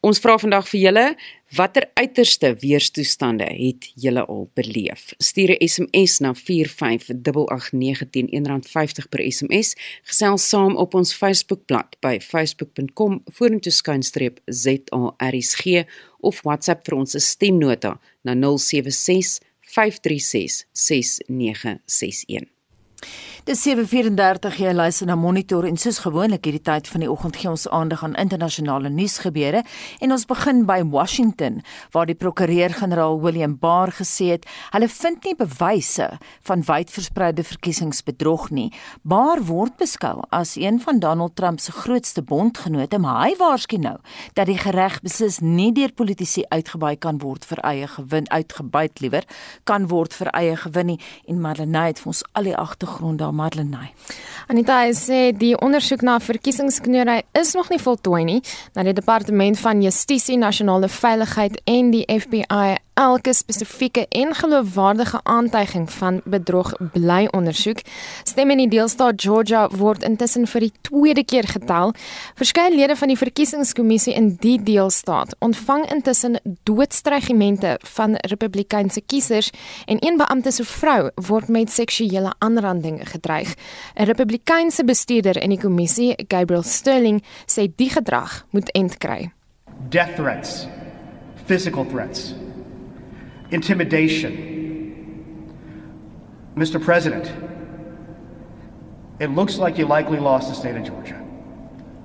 Ons 0.00 0.18
vra 0.18 0.38
vandag 0.38 0.68
vir 0.68 0.80
julle, 0.80 1.16
watter 1.56 1.90
uiterste 1.94 2.56
weerstoestande 2.60 3.44
het 3.44 3.92
julle 3.94 4.24
al 4.26 4.50
beleef? 4.54 5.12
Stuur 5.18 5.50
'n 5.50 5.68
SMS 5.68 6.18
na 6.18 6.34
45889 6.34 8.10
teen 8.10 8.28
R1.50 8.28 9.08
per 9.08 9.32
SMS. 9.32 9.76
Gesels 10.02 10.48
saam 10.48 10.76
op 10.76 10.94
ons 10.94 11.14
Facebookblad 11.14 11.96
by 12.00 12.18
facebook.com 12.20 13.22
vorentoe 13.24 13.72
skynstreep 13.72 14.40
ZARSG 14.44 15.84
of 16.20 16.40
WhatsApp 16.42 16.84
vir 16.86 16.96
ons 16.96 17.14
stemnota 17.30 18.00
na 18.22 18.34
076 18.34 19.40
536 19.60 20.66
6961. 20.72 22.48
Dis 23.44 23.60
7:34 23.60 24.56
jy 24.56 24.70
luister 24.72 25.04
na 25.04 25.14
Monitor 25.20 25.66
en 25.68 25.76
soos 25.76 25.98
gewoonlik 26.00 26.46
hierdie 26.48 26.62
tyd 26.64 26.86
van 26.88 27.02
die 27.04 27.08
oggend 27.12 27.36
gee 27.36 27.50
ons 27.50 27.66
aandag 27.68 28.00
aan 28.06 28.14
internasionale 28.16 28.88
nuusgebeure 28.88 29.60
en 30.00 30.14
ons 30.16 30.22
begin 30.24 30.62
by 30.64 30.78
Washington 30.88 31.58
waar 31.92 32.08
die 32.08 32.16
prokureur-generaal 32.16 33.20
William 33.20 33.58
Barr 33.60 33.92
gesê 33.92 34.30
het 34.30 34.48
hulle 34.72 34.88
vind 34.88 35.28
nie 35.28 35.34
bewyse 35.36 36.06
van 36.48 36.64
wydverspreide 36.64 37.44
verkiesingsbedrog 37.44 38.46
nie. 38.48 38.70
Barr 39.02 39.44
word 39.44 39.76
beskou 39.76 40.24
as 40.30 40.56
een 40.56 40.80
van 40.80 40.98
Donald 41.04 41.36
Trump 41.36 41.60
se 41.60 41.72
grootste 41.72 42.22
bondgenote, 42.22 42.98
maar 42.98 43.26
hy 43.26 43.36
waarsku 43.36 43.76
nou 43.76 43.98
dat 44.32 44.48
die 44.48 44.56
reg 44.56 45.02
beslis 45.04 45.42
nie 45.44 45.68
deur 45.76 45.92
politici 45.92 46.46
uitgebuit 46.48 47.00
kan 47.04 47.20
word 47.20 47.44
vir 47.44 47.60
eie 47.60 47.92
gewin 47.92 48.24
uitgebuit 48.30 49.04
liewer 49.04 49.28
kan 49.64 49.92
word 49.92 50.16
vir 50.16 50.32
eie 50.32 50.56
gewin 50.56 50.94
nie 50.94 51.00
en 51.28 51.44
Marlenae 51.44 51.92
het 51.92 52.00
vir 52.00 52.14
ons 52.16 52.24
al 52.32 52.48
die 52.48 52.56
agtergronde 52.56 53.33
Madeleine. 53.34 53.90
Anita 54.48 54.82
sê 54.92 55.32
die 55.32 55.54
ondersoek 55.56 56.02
na 56.04 56.18
verkiesingskneury 56.20 57.22
is 57.32 57.54
nog 57.56 57.70
nie 57.72 57.80
voltooi 57.80 58.24
nie. 58.28 58.40
Na 58.76 58.84
die 58.84 58.92
departement 58.96 59.58
van 59.58 59.82
Justisie, 59.82 60.36
Nasionale 60.38 60.88
Veiligheid 60.88 61.60
en 61.64 61.90
die 61.94 62.04
FBI 62.08 62.76
elke 62.94 63.32
spesifieke 63.32 64.06
en 64.08 64.34
geloofwaardige 64.34 65.20
aantuiging 65.22 65.90
van 65.92 66.20
bedrog 66.24 66.72
bly 66.92 67.28
ondersoek. 67.30 67.80
Stemme 68.22 68.52
in 68.52 68.62
die 68.64 68.68
deelstaat 68.68 69.22
Georgia 69.22 69.68
word 69.74 70.02
intussen 70.06 70.46
vir 70.46 70.66
die 70.66 70.72
tweede 70.86 71.24
keer 71.24 71.48
getel. 71.48 71.94
Verskeie 72.38 72.74
lede 72.74 72.96
van 72.96 73.10
die 73.10 73.18
verkiesingskommissie 73.18 74.14
in 74.14 74.34
die 74.40 74.56
deelstaat 74.62 75.34
ontvang 75.38 75.90
intussen 75.90 76.38
doodstrygemente 76.62 77.78
van 77.96 78.14
Republikeinse 78.30 79.00
kiesers 79.00 79.50
en 79.86 79.98
een 80.00 80.16
beampte 80.16 80.52
se 80.52 80.64
vrou 80.64 81.10
word 81.28 81.48
met 81.48 81.70
seksuele 81.70 82.34
aanranding 82.38 83.02
gedreig. 83.10 83.54
'n 83.94 84.04
Republikeinse 84.04 84.84
bestuurder 84.84 85.42
in 85.42 85.50
die 85.50 85.60
kommissie, 85.60 86.14
Gabriel 86.28 86.62
Sterling, 86.62 87.22
sê 87.46 87.68
die 87.76 87.90
gedrag 87.90 88.46
moet 88.50 88.70
end 88.70 88.98
kry. 88.98 89.32
Death 89.88 90.14
threats, 90.16 90.66
physical 91.46 91.86
threats 91.86 92.34
intimidation. 93.54 94.52
Mr. 96.56 96.82
President, 96.82 97.32
it 99.20 99.30
looks 99.30 99.56
like 99.58 99.78
you 99.78 99.86
likely 99.86 100.18
lost 100.18 100.48
the 100.48 100.54
state 100.54 100.76
of 100.76 100.84
Georgia. 100.84 101.24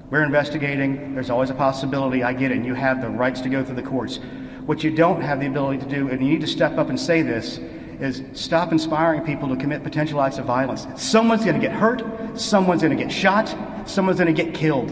We're 0.09 0.23
investigating. 0.23 1.13
There's 1.13 1.29
always 1.29 1.49
a 1.49 1.55
possibility. 1.55 2.23
I 2.23 2.33
get 2.33 2.51
it. 2.51 2.57
And 2.57 2.65
you 2.65 2.73
have 2.75 3.01
the 3.01 3.09
rights 3.09 3.41
to 3.41 3.49
go 3.49 3.63
through 3.63 3.75
the 3.75 3.83
courts. 3.83 4.19
What 4.65 4.83
you 4.83 4.91
don't 4.91 5.21
have 5.21 5.39
the 5.39 5.47
ability 5.47 5.79
to 5.79 5.85
do, 5.87 6.09
and 6.09 6.21
you 6.23 6.33
need 6.33 6.41
to 6.41 6.47
step 6.47 6.77
up 6.77 6.89
and 6.89 6.99
say 6.99 7.21
this, 7.23 7.57
is 7.99 8.23
stop 8.33 8.71
inspiring 8.71 9.23
people 9.23 9.49
to 9.49 9.55
commit 9.55 9.83
potential 9.83 10.21
acts 10.21 10.37
of 10.37 10.45
violence. 10.45 10.87
Someone's 10.95 11.43
going 11.43 11.59
to 11.59 11.61
get 11.61 11.75
hurt. 11.75 12.39
Someone's 12.39 12.81
going 12.81 12.95
to 12.95 13.03
get 13.03 13.11
shot. 13.11 13.55
Someone's 13.85 14.19
going 14.19 14.33
to 14.33 14.43
get 14.43 14.53
killed. 14.53 14.89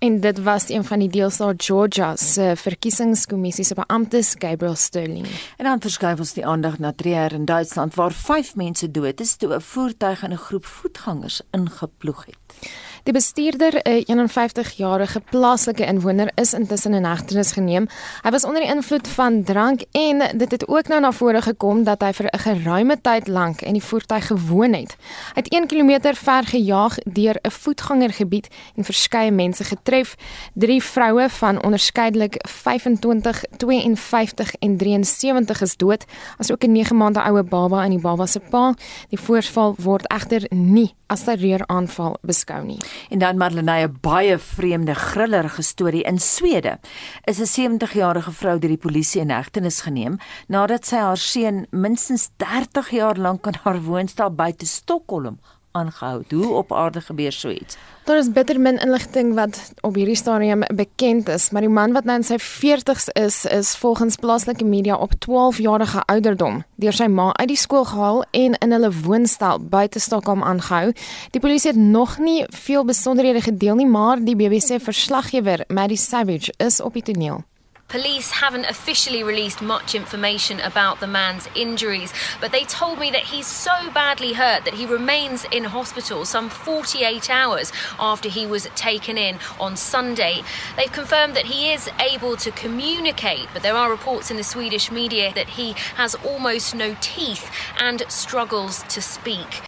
En 0.00 0.20
dit 0.20 0.42
was 0.42 0.68
een 0.68 0.84
van 0.84 0.98
die 0.98 1.08
deelstaat 1.08 1.64
Georgia 1.64 2.16
se 2.16 2.52
verkiesingskommissie 2.56 3.64
se 3.64 3.74
beamptes, 3.74 4.34
Gabriel 4.38 4.74
Sterling. 4.74 5.26
En 5.56 5.64
dan 5.64 5.80
verskuif 5.80 6.18
ons 6.18 6.32
die 6.32 6.46
aandag 6.46 6.78
na 6.78 6.92
Trier 6.96 7.32
in 7.32 7.44
Duitsland 7.44 7.94
waar 7.94 8.12
5 8.12 8.54
mense 8.56 8.90
dood 8.90 9.20
is 9.20 9.36
toe 9.36 9.54
'n 9.54 9.60
voertuig 9.60 10.22
in 10.22 10.32
'n 10.32 10.36
groep 10.36 10.66
voetgangers 10.66 11.40
ingeploeg 11.50 12.24
het. 12.24 12.70
Die 13.02 13.12
bestuurder, 13.12 13.80
'n 13.82 14.04
51-jarige 14.06 15.20
plaaslike 15.30 15.86
inwoner, 15.86 16.30
is 16.34 16.52
intussen 16.52 16.94
in 16.94 17.04
hegtenis 17.04 17.52
geneem. 17.52 17.88
Hy 18.22 18.30
was 18.30 18.44
onder 18.44 18.60
die 18.60 18.70
invloed 18.70 19.08
van 19.08 19.42
drank 19.42 19.80
en 19.90 20.38
dit 20.38 20.50
het 20.50 20.68
ook 20.68 20.88
nou 20.88 21.00
na 21.00 21.12
vore 21.12 21.42
gekom 21.42 21.84
dat 21.84 22.02
hy 22.02 22.12
vir 22.12 22.26
'n 22.26 22.38
geruime 22.38 23.00
tyd 23.00 23.28
lank 23.28 23.60
in 23.60 23.72
die 23.72 23.82
voertuig 23.82 24.26
gewoon 24.26 24.72
het. 24.72 24.96
Hy 25.34 25.40
het 25.42 25.52
1 25.52 25.66
km 25.66 26.14
ver 26.14 26.44
gejaag 26.44 26.94
deur 27.04 27.36
'n 27.42 27.50
voetgangergebied 27.50 28.48
en 28.76 28.84
verskeie 28.84 29.30
mense 29.30 29.64
getref. 29.64 30.16
Drie 30.54 30.82
vroue 30.82 31.28
van 31.28 31.62
onderskeidelik 31.62 32.34
25, 32.48 33.44
52 33.56 34.54
en 34.54 34.76
73 34.76 35.60
is 35.60 35.76
dood, 35.76 36.04
asook 36.38 36.64
'n 36.64 36.72
9 36.72 36.96
maande 36.96 37.22
oue 37.22 37.42
baba 37.42 37.84
en 37.84 37.90
die 37.90 38.00
baba 38.00 38.26
se 38.26 38.40
pa. 38.40 38.74
Die 39.08 39.20
voorval 39.20 39.74
word 39.78 40.08
egter 40.08 40.46
nie 40.50 40.94
as 41.06 41.26
'n 41.26 41.36
reuraanval 41.36 42.16
beskou 42.22 42.64
nie. 42.64 42.78
En 43.10 43.18
dan 43.18 43.36
Marlenae 43.36 43.88
baie 43.88 44.38
vreemde 44.38 44.94
grillerige 44.94 45.62
storie 45.62 46.02
in 46.02 46.18
Swede. 46.18 46.78
Is 47.24 47.38
'n 47.38 47.46
70-jarige 47.46 48.32
vrou 48.32 48.58
deur 48.58 48.70
die 48.70 48.84
polisie 48.86 49.20
in 49.20 49.30
hegtenis 49.30 49.80
geneem 49.80 50.18
nadat 50.48 50.86
sy 50.86 50.96
haar 50.96 51.16
seun 51.16 51.66
minstens 51.70 52.30
30 52.36 52.90
jaar 52.90 53.16
lank 53.16 53.46
in 53.46 53.54
haar 53.62 53.80
woonstel 53.82 54.30
buite 54.30 54.66
Stockholm 54.66 55.38
aangehou. 55.72 56.22
Hoe 56.28 56.54
op 56.54 56.72
aarde 56.72 57.00
gebeur 57.00 57.32
so 57.32 57.50
iets? 57.50 57.76
Daar 58.04 58.18
is 58.18 58.32
bitter 58.32 58.60
min 58.60 58.78
inligting 58.78 59.34
wat 59.34 59.72
op 59.80 59.94
hierdie 59.94 60.16
stadium 60.16 60.62
bekend 60.74 61.28
is, 61.28 61.50
maar 61.50 61.60
die 61.60 61.70
man 61.70 61.92
wat 61.92 62.04
nou 62.04 62.16
in 62.18 62.24
sy 62.26 62.38
40's 62.40 63.08
is, 63.12 63.44
is 63.44 63.74
volgens 63.76 64.16
plaaslike 64.16 64.64
media 64.64 64.96
op 64.96 65.12
12-jarige 65.26 66.02
ouderdom 66.06 66.62
deur 66.80 66.96
sy 66.96 67.06
ma 67.06 67.28
uit 67.36 67.52
die 67.52 67.60
skool 67.60 67.84
gehaal 67.84 68.24
en 68.30 68.56
in 68.58 68.72
hulle 68.72 68.90
woonstel 69.04 69.60
buite 69.60 70.00
Stockholm 70.00 70.42
aangehou. 70.42 70.94
Die 71.30 71.40
polisie 71.40 71.70
het 71.70 71.78
nog 71.80 72.18
nie 72.18 72.44
veel 72.48 72.84
besonderhede 72.84 73.40
gedeel 73.40 73.74
nie, 73.74 73.86
maar 73.86 74.24
die 74.24 74.36
BBC 74.36 74.80
verslaggewer, 74.82 75.64
Maddie 75.68 76.00
Savage, 76.00 76.54
is 76.56 76.80
op 76.80 76.96
die 76.96 77.04
toneel. 77.12 77.44
Police 77.90 78.30
haven't 78.30 78.66
officially 78.66 79.24
released 79.24 79.60
much 79.60 79.96
information 79.96 80.60
about 80.60 81.00
the 81.00 81.08
man's 81.08 81.48
injuries, 81.56 82.12
but 82.40 82.52
they 82.52 82.62
told 82.62 83.00
me 83.00 83.10
that 83.10 83.24
he's 83.24 83.48
so 83.48 83.90
badly 83.92 84.32
hurt 84.32 84.64
that 84.64 84.74
he 84.74 84.86
remains 84.86 85.44
in 85.50 85.64
hospital 85.64 86.24
some 86.24 86.48
48 86.48 87.28
hours 87.28 87.72
after 87.98 88.28
he 88.28 88.46
was 88.46 88.68
taken 88.76 89.18
in 89.18 89.38
on 89.58 89.76
Sunday. 89.76 90.42
They've 90.76 90.92
confirmed 90.92 91.34
that 91.34 91.46
he 91.46 91.72
is 91.72 91.90
able 91.98 92.36
to 92.36 92.52
communicate, 92.52 93.48
but 93.52 93.62
there 93.62 93.74
are 93.74 93.90
reports 93.90 94.30
in 94.30 94.36
the 94.36 94.44
Swedish 94.44 94.92
media 94.92 95.32
that 95.34 95.48
he 95.48 95.72
has 95.96 96.14
almost 96.24 96.76
no 96.76 96.94
teeth 97.00 97.50
and 97.80 98.04
struggles 98.08 98.84
to 98.84 99.02
speak. 99.02 99.62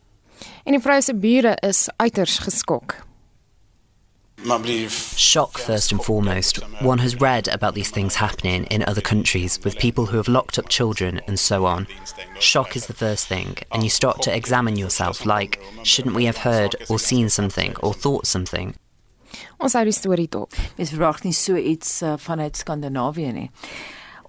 En 0.64 0.72
die 0.72 0.80
vrou 0.80 1.14
bure 1.18 1.56
is 1.60 1.88
uiters 1.98 2.38
geskok. 2.38 3.02
Shock, 4.52 5.56
first 5.56 5.92
and 5.92 6.04
foremost. 6.04 6.56
One 6.82 6.98
has 6.98 7.18
read 7.18 7.48
about 7.48 7.74
these 7.74 7.90
things 7.90 8.14
happening 8.16 8.64
in 8.64 8.82
other 8.82 9.00
countries 9.00 9.58
with 9.64 9.78
people 9.78 10.04
who 10.04 10.18
have 10.18 10.28
locked 10.28 10.58
up 10.58 10.68
children 10.68 11.22
and 11.26 11.40
so 11.40 11.64
on. 11.64 11.86
Shock 12.38 12.76
is 12.76 12.86
the 12.86 12.92
first 12.92 13.26
thing, 13.26 13.56
and 13.72 13.82
you 13.82 13.88
start 13.88 14.20
to 14.22 14.36
examine 14.36 14.76
yourself 14.76 15.24
like, 15.24 15.58
shouldn't 15.84 16.14
we 16.14 16.26
have 16.26 16.36
heard 16.36 16.76
or 16.90 16.98
seen 16.98 17.30
something 17.30 17.74
or 17.82 17.94
thought 17.94 18.26
something? 18.26 18.74
Ons 19.58 19.72
hou 19.72 19.84
die 19.84 19.96
storie 19.96 20.28
dop. 20.28 20.52
Mens 20.76 20.90
verwag 20.92 21.24
nie 21.24 21.32
so 21.32 21.56
iets 21.56 22.02
uh, 22.02 22.18
vanuit 22.20 22.56
Skandinawië 22.60 23.32
nie. 23.32 23.50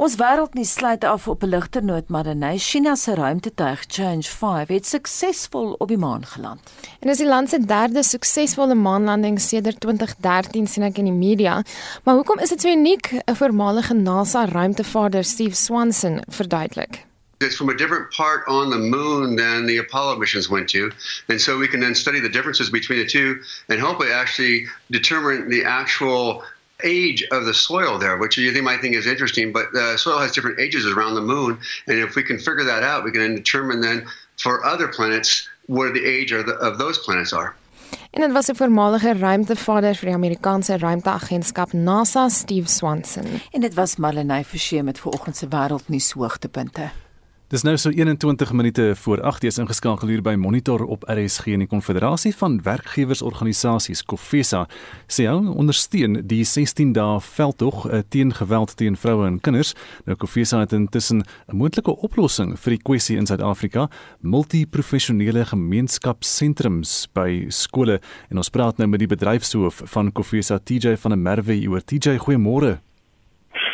Ons 0.02 0.16
wêreldnuus 0.18 0.72
sluit 0.74 1.04
af 1.06 1.28
op 1.28 1.44
'n 1.44 1.50
ligter 1.50 1.84
noot, 1.84 2.10
maar 2.10 2.24
Danai 2.24 2.58
China 2.58 2.96
se 2.96 3.14
ruimtetuig 3.14 3.84
Change 3.88 4.24
5 4.24 4.68
het 4.68 4.86
suksesvol 4.86 5.76
op 5.78 5.88
die 5.88 5.98
maan 5.98 6.26
geland. 6.26 6.60
En 7.00 7.08
dis 7.08 7.18
die 7.18 7.28
land 7.28 7.50
se 7.50 7.66
derde 7.66 8.04
suksesvolle 8.04 8.76
maanlanding 8.76 9.42
sedert 9.42 9.80
2013 9.80 10.68
sien 10.68 10.84
ek 10.84 10.98
in 10.98 11.04
die 11.04 11.14
media. 11.14 11.64
Maar 12.04 12.16
hoekom 12.16 12.40
is 12.40 12.50
dit 12.50 12.62
so 12.62 12.70
uniek? 12.70 13.12
'n 13.12 13.36
Voormalige 13.36 13.94
NASA 13.94 14.46
ruimtevaarder, 14.46 15.24
Steve 15.24 15.56
Swanson, 15.56 16.24
verduidelik. 16.28 17.06
It's 17.40 17.56
from 17.56 17.70
a 17.70 17.76
different 17.76 18.10
part 18.16 18.48
on 18.48 18.70
the 18.70 18.78
moon 18.78 19.36
than 19.36 19.66
the 19.66 19.78
Apollo 19.78 20.18
missions 20.18 20.48
went 20.48 20.70
to. 20.70 20.90
And 21.28 21.42
so 21.42 21.58
we 21.58 21.68
can 21.68 21.80
then 21.80 21.96
study 21.96 22.22
the 22.22 22.30
differences 22.30 22.70
between 22.70 23.00
the 23.00 23.06
two 23.06 23.42
and 23.68 23.80
hopefully 23.80 24.12
actually 24.12 24.68
determine 24.88 25.50
the 25.50 25.64
actual 25.66 26.44
age 26.84 27.24
of 27.32 27.46
the 27.46 27.54
soil 27.54 27.98
there, 27.98 28.18
which 28.18 28.38
you 28.38 28.62
might 28.62 28.82
think 28.82 28.96
is 28.96 29.08
interesting, 29.08 29.52
but 29.52 29.72
the 29.72 29.98
soil 29.98 30.20
has 30.20 30.32
different 30.32 30.60
ages 30.60 30.86
around 30.86 31.16
the 31.16 31.22
moon. 31.22 31.58
And 31.88 31.98
if 32.00 32.16
we 32.16 32.24
can 32.24 32.38
figure 32.38 32.64
that 32.64 32.84
out, 32.84 33.04
we 33.04 33.12
can 33.12 33.36
determine 33.36 33.82
then 33.82 34.06
for 34.38 34.64
other 34.66 34.88
planets 34.88 35.48
what 35.68 35.94
the 35.94 36.06
age 36.06 36.32
of, 36.32 36.46
the, 36.46 36.56
of 36.56 36.78
those 36.78 36.98
planets 37.00 37.34
are. 37.34 37.56
En 38.12 38.22
dit 38.22 38.32
was 38.32 38.48
'n 38.48 38.56
voormalige 38.56 39.14
ruimtevaarder 39.14 39.96
vir 39.96 40.06
die 40.06 40.16
Amerikaanse 40.16 40.78
ruimteagentskap 40.78 41.74
NASA, 41.74 42.30
Steve 42.30 42.68
Swanson. 42.68 43.42
En 43.52 43.62
dit 43.62 43.74
was 43.74 43.96
Marlenae 43.96 44.44
Forsie 44.44 44.84
met 44.84 45.00
vanoggend 45.00 45.38
se 45.38 45.48
wêreldnuus 45.48 46.12
hoogtepunte. 46.12 46.92
Dis 47.54 47.62
nou 47.62 47.76
so 47.78 47.92
21 47.94 48.52
minute 48.54 48.96
voor 48.96 49.20
8:00 49.22 49.46
is 49.46 49.58
ingeskakel 49.58 50.08
hier 50.08 50.22
by 50.22 50.34
Monitor 50.34 50.86
op 50.86 51.04
RSG 51.06 51.46
en 51.54 51.60
die 51.60 51.68
Konfederasie 51.68 52.36
van 52.36 52.62
Werkgewersorganisasies 52.64 54.06
COFESA 54.06 54.68
sê 55.08 55.28
hulle 55.30 55.54
ondersteun 55.54 56.24
die 56.28 56.44
16 56.44 56.94
dae 56.94 57.20
veldtog 57.22 57.86
eh, 57.90 58.00
teen 58.10 58.34
geweld 58.34 58.74
teen 58.78 58.98
vroue 58.98 59.28
en 59.28 59.40
kinders. 59.40 59.76
Nou 60.06 60.18
COFESA 60.18 60.60
het 60.60 60.72
intussen 60.72 61.22
'n 61.22 61.56
moontlike 61.56 61.96
oplossing 61.96 62.60
vir 62.60 62.70
die 62.70 62.82
kwessie 62.82 63.18
in 63.18 63.26
Suid-Afrika, 63.26 63.90
multiprofessionele 64.22 65.46
gemeenskapsentrums 65.46 67.08
by 67.14 67.46
skole 67.50 68.00
en 68.30 68.38
ons 68.38 68.50
praat 68.50 68.78
nou 68.78 68.88
met 68.90 69.00
die 69.00 69.08
bedryfshoof 69.08 69.82
van 69.86 70.12
COFESA 70.12 70.58
TJ 70.58 70.96
van 70.98 71.12
der 71.12 71.20
Merwe 71.20 71.70
oor 71.70 71.82
TJ 71.82 72.18
goeiemôre. 72.18 72.80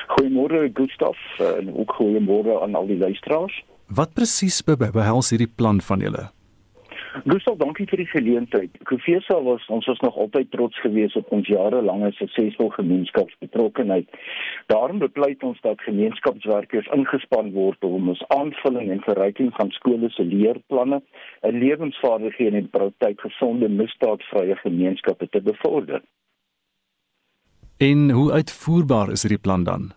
Goeiemôre 0.07 0.69
Gustaf 0.73 1.17
en 1.39 1.73
ook 1.75 1.91
goeiemôre 1.95 2.61
aan 2.61 2.75
al 2.75 2.87
die 2.87 2.97
luisteraars. 2.97 3.63
Wat 3.89 4.13
presies 4.13 4.61
behels 4.65 5.31
hierdie 5.33 5.49
plan 5.49 5.81
van 5.81 5.99
julle? 5.99 6.29
Gustaf, 7.25 7.55
dankie 7.57 7.87
vir 7.89 8.03
die 8.03 8.09
geleentheid. 8.11 8.75
Kofesa 8.85 9.39
was 9.41 9.65
ons 9.73 9.87
was 9.89 9.99
nog 10.05 10.17
altyd 10.17 10.51
trots 10.53 10.77
geweest 10.83 11.17
op 11.17 11.31
ons 11.33 11.47
jarelange 11.49 12.11
suksesvol 12.19 12.69
gemeenskapsbetrokkenheid. 12.75 14.07
Daarom 14.69 15.01
bepleit 15.01 15.43
ons 15.43 15.57
dat 15.65 15.81
gemeenskapswerkers 15.81 16.87
ingespan 16.95 17.51
word 17.57 17.83
om 17.83 18.13
ons 18.13 18.23
aanvulling 18.35 18.91
en 18.93 19.01
verryking 19.07 19.49
van 19.57 19.73
skole 19.73 20.09
se 20.13 20.23
leerplanne, 20.23 21.01
'n 21.43 21.59
lewensvaardighede 21.59 22.57
en 22.57 22.69
praktyk 22.69 23.21
gesonde 23.21 23.69
misdaadvrye 23.69 24.55
gemeenskappe 24.55 25.29
te 25.29 25.41
bevorder. 25.41 26.01
En 27.77 28.09
hoe 28.09 28.31
uitvoerbaar 28.31 29.11
is 29.11 29.21
hierdie 29.23 29.41
plan 29.41 29.63
dan? 29.63 29.91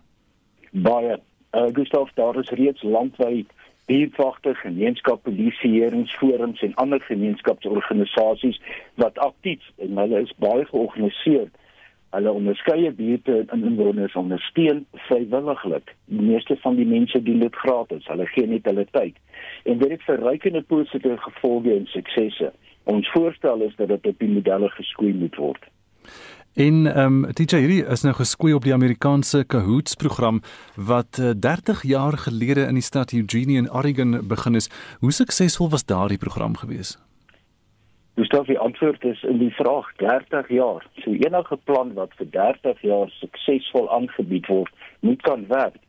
Baie. 0.71 1.19
Uh, 1.53 1.69
Gustaf, 1.73 2.09
daar 2.13 2.39
is 2.39 2.49
reeds 2.49 2.81
landwyd 2.81 3.53
buurtwagte, 3.85 4.55
gemeenskapspolisieeringsforums 4.55 6.61
en 6.61 6.75
ander 6.75 7.01
gemeenskapsorganisasies 7.01 8.61
wat 8.95 9.17
aktief 9.17 9.71
en 9.75 9.97
hulle 9.97 10.21
is 10.21 10.33
baie 10.37 10.65
georganiseer. 10.65 11.49
Hulle 12.13 12.31
onderskeie 12.31 12.91
buurte 12.93 13.45
en 13.47 13.63
inwoners 13.65 14.15
ondersteun 14.15 14.85
vrywilliglik. 15.07 15.95
Die 16.05 16.21
meeste 16.21 16.57
van 16.61 16.75
die 16.75 16.85
mense 16.85 17.23
doen 17.23 17.39
dit 17.41 17.55
gratis. 17.55 18.07
Hulle 18.07 18.25
gee 18.35 18.47
net 18.47 18.65
hulle 18.69 18.85
tyd. 18.91 19.17
En 19.63 19.77
dit 19.81 19.89
het 19.89 20.03
verrykende 20.05 20.61
positiewe 20.61 21.17
gevolge 21.17 21.73
en 21.73 21.87
suksesse. 21.89 22.53
Ons 22.83 23.11
voorstel 23.11 23.61
is 23.61 23.75
dat 23.75 23.87
dit 23.87 24.07
op 24.07 24.19
die 24.19 24.29
modelle 24.29 24.69
geskoei 24.69 25.13
moet 25.13 25.35
word. 25.35 25.65
En 26.53 26.85
ehm 26.95 27.23
um, 27.23 27.33
TJ 27.33 27.57
hierdie 27.57 27.85
is 27.89 28.03
nou 28.05 28.11
geskoei 28.13 28.53
op 28.53 28.61
die 28.61 28.73
Amerikaanse 28.73 29.39
Cahoots 29.47 29.95
program 29.95 30.41
wat 30.75 31.17
uh, 31.17 31.31
30 31.33 31.81
jaar 31.81 32.17
gelede 32.17 32.67
in 32.69 32.77
die 32.77 32.85
stad 32.85 33.11
Eugene 33.11 33.57
in 33.57 33.71
Oregon 33.71 34.27
begin 34.27 34.55
is. 34.55 34.69
Hoe 34.99 35.11
suksesvol 35.11 35.69
was 35.69 35.85
daardie 35.85 36.17
program 36.17 36.57
gewees? 36.57 36.99
Dis 38.13 38.29
dan 38.29 38.45
die 38.45 38.59
antwoord 38.59 39.03
is 39.03 39.23
in 39.23 39.37
die 39.37 39.53
vraag 39.57 39.89
30 39.95 40.49
jaar. 40.49 40.85
So 41.01 41.11
enige 41.11 41.57
plan 41.63 41.93
wat 41.93 42.13
vir 42.21 42.29
30 42.29 42.81
jaar 42.81 43.09
suksesvol 43.09 43.89
aangebied 43.89 44.45
word, 44.47 44.73
moet 44.99 45.21
kan 45.21 45.47
werk. 45.47 45.81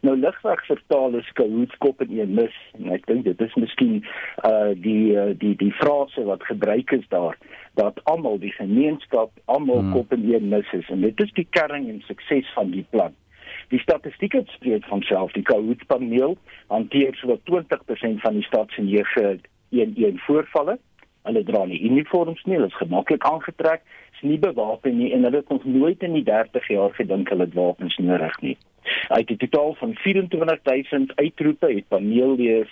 Nou 0.00 0.14
ligweg 0.20 0.66
vertaal 0.66 1.18
is 1.18 1.32
Cahoots 1.32 1.76
kop 1.82 2.02
in 2.06 2.18
een 2.18 2.34
mis 2.38 2.54
en 2.78 2.92
ek 2.92 3.06
dink 3.10 3.24
dit 3.24 3.40
is 3.40 3.54
miskien 3.58 4.02
uh 4.46 4.70
die 4.78 5.16
uh, 5.16 5.32
die 5.38 5.56
die 5.58 5.72
frase 5.80 6.22
wat 6.30 6.44
gebruik 6.46 6.92
is 6.92 7.06
daar 7.08 7.34
dat 7.74 8.00
almal 8.04 8.38
die 8.38 8.52
gemeenskap 8.52 9.30
almal 9.44 9.78
hmm. 9.78 9.92
kop 9.92 10.12
in 10.12 10.32
een 10.34 10.48
mis 10.48 10.72
is 10.72 10.88
en 10.90 11.00
dit 11.00 11.20
is 11.20 11.32
die 11.32 11.46
kern 11.50 11.88
en 11.88 12.02
sukses 12.06 12.52
van 12.54 12.70
die 12.70 12.86
plan. 12.90 13.14
Die 13.68 13.80
statistieke 13.80 14.42
spreek 14.46 14.84
van 14.84 15.02
self. 15.02 15.32
Die 15.32 15.42
Cahoots 15.42 15.86
paneel 15.86 16.36
hanteer 16.66 17.14
so 17.14 17.38
20% 17.50 18.20
van 18.24 18.34
die 18.38 18.42
stad 18.42 18.70
se 18.70 18.82
911 18.82 20.24
voorvalle. 20.26 20.78
Hulle 21.24 21.42
dra 21.44 21.64
nie 21.64 21.80
uniforms 21.80 22.42
nie, 22.44 22.58
hulle 22.58 22.68
is 22.68 22.76
gemaklik 22.76 23.24
aangetrek, 23.24 23.80
is 24.12 24.20
nie 24.28 24.38
bewapen 24.38 24.98
nie 24.98 25.12
en 25.16 25.24
hulle 25.24 25.40
het 25.40 25.48
nog 25.48 25.64
nooit 25.64 26.02
in 26.04 26.12
die 26.18 26.24
30 26.26 26.68
jaar 26.68 26.92
gedink 26.98 27.32
hulle 27.32 27.48
het 27.48 27.56
wapens 27.56 27.96
nodig 27.96 28.36
nie. 28.44 28.56
Uit 29.08 29.32
die 29.32 29.38
totaal 29.46 29.72
van 29.80 29.94
24000 30.02 31.16
uitroepe 31.16 31.72
het 31.72 31.88
paneellede 31.88 32.66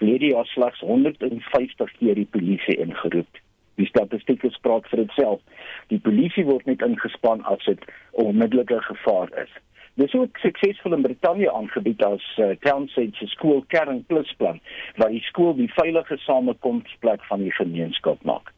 verlede 0.00 0.32
jaar 0.32 0.48
slegs 0.48 0.80
150 0.80 1.92
keer 1.98 2.14
die 2.14 2.28
polisie 2.30 2.76
ingeroep. 2.80 3.42
Die 3.80 3.88
statistieke 3.88 4.52
spraak 4.52 4.88
vir 4.92 5.06
itself. 5.06 5.40
Die 5.88 6.00
polisie 6.04 6.44
word 6.44 6.68
net 6.68 6.84
ingespan 6.84 7.42
as 7.48 7.64
dit 7.68 7.82
onmiddellike 8.20 8.80
gevaar 8.86 9.32
is. 9.40 9.52
Dis 10.00 10.14
ook 10.14 10.38
suksesvol 10.38 10.94
in 10.96 11.02
Brittanje 11.02 11.50
aangebied 11.52 12.02
as 12.06 12.24
uh, 12.38 12.52
Townsend 12.64 13.16
se 13.18 13.26
skool 13.32 13.64
kern 13.72 14.04
plusplan 14.08 14.60
waar 15.00 15.10
die 15.12 15.22
skool 15.26 15.56
die 15.58 15.68
veilige 15.74 16.16
samekomsplek 16.24 17.24
van 17.28 17.44
die 17.44 17.52
gemeenskap 17.58 18.22
maak. 18.24 18.52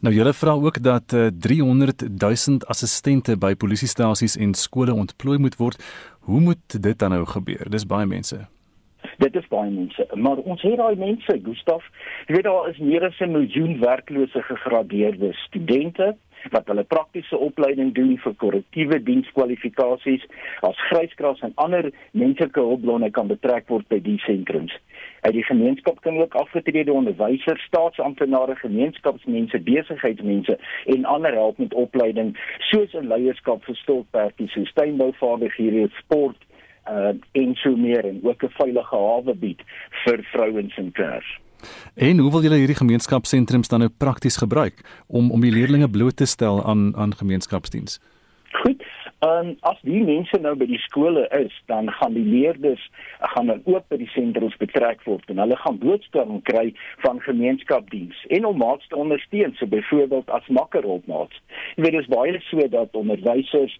Nou 0.00 0.12
julle 0.14 0.32
vra 0.32 0.56
ook 0.56 0.80
dat 0.82 1.12
uh, 1.12 1.28
300 1.32 2.06
000 2.08 2.64
assistente 2.72 3.36
by 3.36 3.54
polisiestasies 3.54 4.36
en 4.40 4.54
skole 4.56 4.94
ontplooi 4.96 5.38
moet 5.38 5.56
word. 5.60 5.84
Hoe 6.28 6.40
moet 6.40 6.82
dit 6.82 6.98
dan 6.98 7.12
nou 7.14 7.26
gebeur? 7.28 7.68
Dis 7.70 7.86
baie 7.86 8.08
mense. 8.08 8.40
Dit 9.20 9.34
is 9.36 9.48
baie 9.52 9.68
mense, 9.70 10.06
maar 10.16 10.38
ons 10.48 10.62
het 10.64 10.78
daai 10.80 10.96
mense, 10.96 11.34
Gustaf. 11.44 11.84
Jy 12.24 12.38
weet 12.38 12.46
daar 12.46 12.68
is 12.70 12.78
meer 12.80 13.04
as 13.04 13.18
'n 13.20 13.34
miljoen 13.34 13.74
werklose 13.80 14.42
gegradeerde 14.42 15.32
studente 15.32 16.16
wat 16.50 16.66
hulle 16.66 16.84
praktiese 16.84 17.36
opleiding 17.36 17.92
doen 17.94 18.16
vir 18.18 18.34
korrektiewe 18.34 19.02
dienskwalifikasies 19.02 20.24
as 20.60 20.80
gryskraas 20.88 21.40
en 21.40 21.52
ander 21.54 21.90
menslike 22.12 22.60
hulpbronne 22.60 23.10
kan 23.10 23.28
betrek 23.28 23.68
word 23.68 23.88
by 23.88 24.00
die 24.00 24.18
sentrums. 24.18 24.72
Uit 25.20 25.32
die 25.32 25.44
gemeenskap 25.44 26.00
kan 26.00 26.16
ook 26.16 26.34
afgetrede 26.34 26.92
onderwysers, 26.92 27.62
staatsamptenare, 27.62 28.56
gemeenskapsmense, 28.56 29.58
besigheidsmense 29.58 30.58
en 30.86 31.04
ander 31.04 31.32
help 31.32 31.58
met 31.58 31.74
opleiding 31.74 32.36
soos 32.58 32.92
in 32.94 33.08
leierskap 33.08 33.64
vir 33.64 33.76
stokperdjies, 33.76 34.52
so 34.52 34.64
tuinbouvaardighede, 34.80 35.88
sport 35.98 36.48
uh, 36.88 37.14
en 37.32 37.54
so 37.54 37.76
meer 37.76 38.04
en 38.04 38.20
ook 38.22 38.42
'n 38.42 38.54
veilige 38.58 38.96
hawe 38.96 39.34
bied 39.34 39.62
vir 40.04 40.22
vrouens 40.32 40.76
en 40.76 40.92
kinders. 40.92 41.38
En 41.94 42.18
hoe 42.18 42.30
wil 42.30 42.42
julle 42.42 42.56
hierdie 42.56 42.76
gemeenskapsentrums 42.76 43.68
dan 43.68 43.78
nou 43.78 43.90
prakties 43.96 44.36
gebruik 44.36 45.04
om 45.06 45.30
om 45.30 45.40
die 45.40 45.52
leerders 45.52 45.90
bloot 45.90 46.16
te 46.16 46.26
stel 46.26 46.64
aan 46.64 46.96
aan 46.96 47.14
gemeenskapsdiens? 47.14 48.00
Goed. 48.52 48.82
En 49.20 49.56
as 49.68 49.76
die 49.84 50.00
mense 50.00 50.38
nou 50.40 50.54
by 50.56 50.64
die 50.64 50.80
skole 50.80 51.26
is, 51.36 51.52
dan 51.68 51.90
gaan 51.92 52.14
die 52.16 52.24
leerders 52.24 52.80
gaan 53.34 53.50
dan 53.52 53.58
ook 53.68 53.84
by 53.92 53.98
die 54.00 54.08
sentrums 54.14 54.56
betrek 54.56 55.02
word 55.04 55.28
en 55.28 55.42
hulle 55.42 55.58
gaan 55.60 55.76
boodskappe 55.82 56.38
kry 56.48 56.70
van 57.04 57.20
gemeenskapsdiens 57.26 58.16
en 58.32 58.46
om 58.48 58.56
maats 58.62 58.88
te 58.88 58.96
ondersteun, 58.96 59.52
so 59.58 59.68
byvoorbeeld 59.68 60.32
as 60.32 60.48
makkerhulpmaats. 60.48 61.36
Jy 61.76 61.84
weet 61.84 61.98
dit 61.98 62.00
is 62.00 62.08
baie 62.14 62.40
so 62.46 62.64
dat 62.72 62.96
onderwysers 62.96 63.74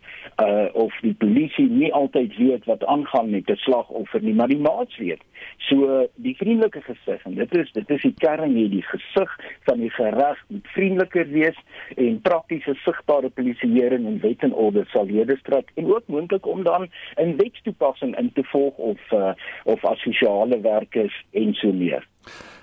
uh 0.44 0.68
of 0.76 0.92
die 1.00 1.14
polisie 1.24 1.70
nie 1.72 1.88
altyd 1.96 2.36
weet 2.36 2.68
wat 2.68 2.84
aangaan 2.84 3.32
met 3.32 3.48
'n 3.48 3.56
slagoffer 3.64 4.20
nie, 4.20 4.36
maar 4.36 4.52
die 4.52 4.60
maats 4.60 4.96
weet. 5.00 5.24
So 5.70 6.04
die 6.20 6.36
vriendelike 6.36 6.84
gesig 6.84 7.24
en 7.24 7.34
dit 7.40 7.56
is 7.56 7.72
dit 7.72 7.90
is 7.90 8.02
die 8.02 8.14
kern 8.18 8.52
hier 8.52 8.68
die 8.68 8.84
gesig 8.84 9.32
van 9.64 9.80
die 9.80 9.90
gereg 9.90 10.44
moet 10.48 10.68
vriendeliker 10.76 11.28
wees 11.32 11.56
en 11.96 12.20
praktiese 12.20 12.76
sigbare 12.84 13.28
polisieering 13.28 14.06
en 14.06 14.20
wet 14.20 14.42
en 14.42 14.52
orde 14.52 14.84
sal 14.92 15.06
leerders 15.06 15.29
en 15.74 15.94
ook 15.94 16.02
moontlik 16.06 16.46
om 16.46 16.62
dan 16.62 16.88
'n 17.16 17.36
wetstoepassing 17.36 18.18
in 18.18 18.32
te 18.32 18.44
volg 18.44 18.76
of 18.76 19.00
uh, 19.12 19.32
of 19.64 19.84
as 19.84 20.00
sosiale 20.00 20.60
werkers 20.60 21.24
en 21.30 21.54
so 21.54 21.72
meer. 21.72 22.06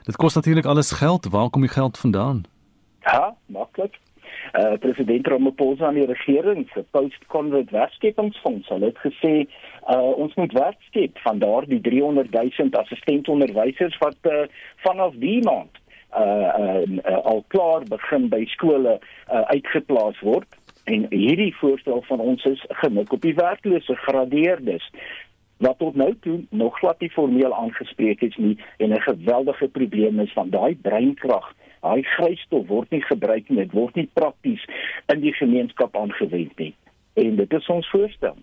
Dit 0.04 0.16
kos 0.16 0.36
natuurlik 0.36 0.66
alles 0.66 0.92
geld. 0.92 1.26
Waar 1.26 1.50
kom 1.50 1.62
die 1.62 1.70
geld 1.70 1.98
vandaan? 1.98 2.44
Ja, 3.00 3.36
maklik. 3.46 3.98
Uh, 4.54 4.74
president 4.80 5.28
Ramaphosa 5.28 5.86
aan 5.86 5.94
die 5.94 6.06
regering 6.06 6.70
se 6.74 6.86
post-COVID 6.92 7.70
werkskepingsfonds 7.70 8.70
het 8.70 8.98
gesê 8.98 9.34
uh, 9.44 10.12
ons 10.16 10.34
moet 10.36 10.52
werk 10.52 10.80
skep 10.88 11.20
van 11.24 11.40
daardie 11.40 11.82
300 11.82 12.32
000 12.32 12.70
assistentonderwysers 12.72 13.98
wat 13.98 14.18
uh, 14.22 14.46
vanaf 14.86 15.14
die 15.20 15.44
maand 15.44 15.76
uh, 16.16 16.24
uh, 16.24 16.82
uh, 16.88 17.18
al 17.24 17.44
klaar 17.48 17.84
begin 17.90 18.30
by 18.30 18.46
skole 18.46 18.98
uh, 19.00 19.42
uitgeplaas 19.52 20.20
word 20.20 20.57
en 20.88 21.06
hierdie 21.10 21.54
voorstel 21.60 22.02
van 22.08 22.20
ons 22.20 22.44
is 22.46 22.66
gemik 22.82 23.12
op 23.12 23.22
die 23.22 23.36
werklose 23.36 23.96
gradeerdes 24.08 24.86
wat 25.58 25.80
tot 25.82 25.96
nou 25.96 26.14
toe 26.22 26.40
nog 26.50 26.78
glad 26.80 27.00
nie 27.04 27.12
formeel 27.12 27.56
aangespreek 27.56 28.22
is 28.22 28.36
nie 28.36 28.58
en 28.78 28.94
'n 28.96 29.02
geweldige 29.02 29.68
probleem 29.68 30.20
is 30.20 30.34
van 30.34 30.50
daai 30.50 30.76
breinkrag 30.76 31.54
daai 31.82 32.04
grysstof 32.04 32.68
word 32.68 32.90
nie 32.90 33.02
gebruik 33.02 33.50
nie 33.50 33.58
dit 33.58 33.72
word 33.72 33.96
nie 33.96 34.10
prakties 34.14 34.66
in 35.14 35.22
die 35.22 35.34
gemeenskap 35.34 35.98
aangewend 35.98 36.58
nie. 36.58 36.74
En 37.14 37.36
dit 37.36 37.54
is 37.54 37.68
ons 37.68 37.90
voorstel 37.90 38.38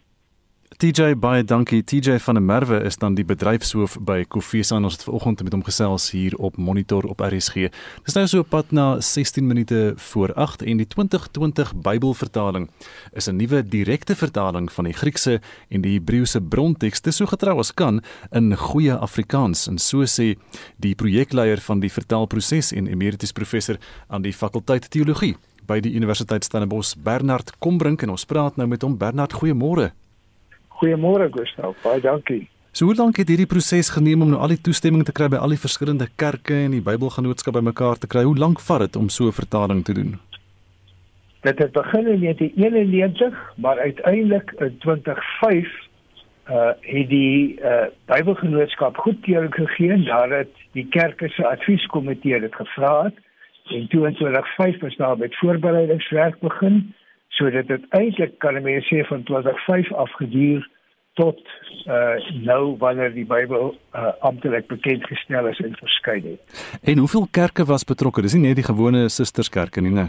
TJ 0.74 1.14
baie 1.22 1.44
dankie. 1.46 1.84
TJ 1.86 2.16
van 2.18 2.34
der 2.34 2.42
Merwe 2.42 2.80
is 2.82 2.96
dan 2.98 3.14
die 3.14 3.24
bedryfshoof 3.24 3.94
by 4.02 4.24
Kofisa 4.26 4.74
en 4.80 4.88
ons 4.88 4.96
het 4.96 5.04
vanoggend 5.06 5.44
met 5.46 5.54
hom 5.54 5.62
gesels 5.62 6.08
hier 6.10 6.34
op 6.42 6.56
Monitor 6.58 7.06
op 7.06 7.22
RSG. 7.22 7.68
Dis 8.02 8.16
nou 8.18 8.24
so 8.26 8.42
op 8.42 8.50
pad 8.50 8.72
na 8.74 8.86
16 8.98 9.46
minute 9.46 9.92
voor 10.10 10.34
8 10.34 10.64
en 10.66 10.82
die 10.82 10.88
2020 10.90 11.74
Bybelvertaling 11.78 12.66
is 13.12 13.28
'n 13.30 13.36
nuwe 13.36 13.62
direkte 13.62 14.16
vertaling 14.16 14.72
van 14.72 14.84
die 14.84 14.92
Griekse 14.92 15.40
en 15.68 15.80
die 15.80 15.94
Hebreëse 15.98 16.40
brontekste 16.40 17.12
so 17.12 17.26
getrou 17.26 17.58
as 17.58 17.74
kan 17.74 18.02
in 18.32 18.56
goeie 18.56 18.94
Afrikaans. 18.94 19.68
En 19.68 19.78
so 19.78 20.02
sê 20.04 20.34
die 20.76 20.94
projekleier 20.94 21.60
van 21.60 21.80
die 21.80 21.90
vertaalproses 21.90 22.72
en 22.72 22.86
emeritus 22.86 23.32
professor 23.32 23.78
aan 24.08 24.22
die 24.22 24.32
fakulteit 24.32 24.90
teologie 24.90 25.36
by 25.66 25.80
die 25.80 25.94
Universiteit 25.94 26.44
Stellenbosch 26.44 26.94
Bernard 26.96 27.58
Kombrink 27.58 28.02
en 28.02 28.10
ons 28.10 28.24
praat 28.24 28.56
nou 28.56 28.68
met 28.68 28.82
hom. 28.82 28.98
Bernard 28.98 29.32
goeiemôre 29.32 29.92
Goeiemôre 30.84 31.30
Gustav, 31.32 31.72
baie 31.80 32.00
dankie. 32.04 32.42
So 32.76 32.84
hoe 32.84 32.94
lank 32.98 33.16
het 33.16 33.30
hierdie 33.32 33.48
proses 33.48 33.88
geneem 33.94 34.20
om 34.20 34.28
nou 34.34 34.40
al 34.44 34.52
die 34.52 34.60
toestemming 34.66 35.06
te 35.08 35.14
kry 35.16 35.30
by 35.32 35.38
al 35.40 35.54
die 35.54 35.60
verskillende 35.62 36.10
kerke 36.20 36.58
en 36.66 36.74
die 36.76 36.82
Bybelgenootskap 36.84 37.56
bymekaar 37.56 37.96
te 38.02 38.10
kry? 38.10 38.24
Hoe 38.28 38.36
lank 38.36 38.60
vat 38.60 38.82
dit 38.84 38.98
om 39.00 39.08
so 39.08 39.24
'n 39.30 39.32
vertaling 39.32 39.80
te 39.84 39.94
doen? 39.96 40.18
Dit 41.40 41.58
het 41.58 41.72
begin 41.72 42.06
in 42.06 42.20
1991, 42.20 43.52
maar 43.56 43.78
uiteindelik 43.78 44.52
in 44.58 44.76
2005 44.78 45.72
uh 46.50 46.72
het 46.80 47.08
die 47.08 47.56
uh 47.62 47.88
Bybelgenootskap 48.12 48.96
goedkeuring 48.96 49.54
gegee 49.54 49.96
nadat 49.96 50.52
die 50.72 50.86
kerke 50.90 51.28
se 51.28 51.46
advieskomitee 51.46 52.40
dit 52.40 52.54
gevra 52.54 53.04
het 53.04 53.16
en 53.72 53.88
toe 53.88 54.06
in 54.06 54.14
2005 54.14 54.82
is 54.82 54.96
daar 54.96 55.16
met 55.18 55.36
voorbereidingswerk 55.36 56.38
begin 56.40 56.94
sodat 57.28 57.66
dit 57.66 57.84
eintlik 57.88 58.38
kan 58.38 58.62
mense 58.62 58.94
sê 58.94 59.06
van 59.06 59.22
2005 59.22 59.92
af 59.92 60.12
geduur 60.12 60.68
tot 61.14 61.40
uh 61.86 62.16
nou 62.42 62.76
wanneer 62.78 63.12
die 63.14 63.26
Bybel 63.28 63.74
uh, 63.94 64.12
amptelik 64.20 64.66
bekend 64.66 65.06
gestel 65.06 65.48
is 65.50 65.60
en 65.60 65.76
verskyn 65.78 66.26
het. 66.30 66.60
En 66.82 66.98
hoeveel 66.98 67.26
kerke 67.30 67.64
was 67.64 67.84
betrokke? 67.84 68.22
Dis 68.22 68.34
nie 68.34 68.48
net 68.48 68.60
die 68.60 68.66
gewone 68.66 69.08
susterskerke 69.08 69.84
nie, 69.84 69.94
né? 69.94 70.08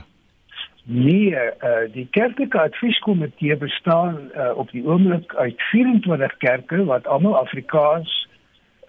Nee, 0.86 1.34
uh 1.34 1.86
die 1.94 2.08
kerklike 2.12 2.62
advieskomitee 2.62 3.58
bestaan 3.58 4.30
uh 4.36 4.52
op 4.58 4.72
die 4.72 4.86
oomblik 4.86 5.36
uit 5.36 5.62
24 5.72 6.38
kerke 6.38 6.86
wat 6.86 7.08
almal 7.08 7.38
Afrikaans 7.42 8.14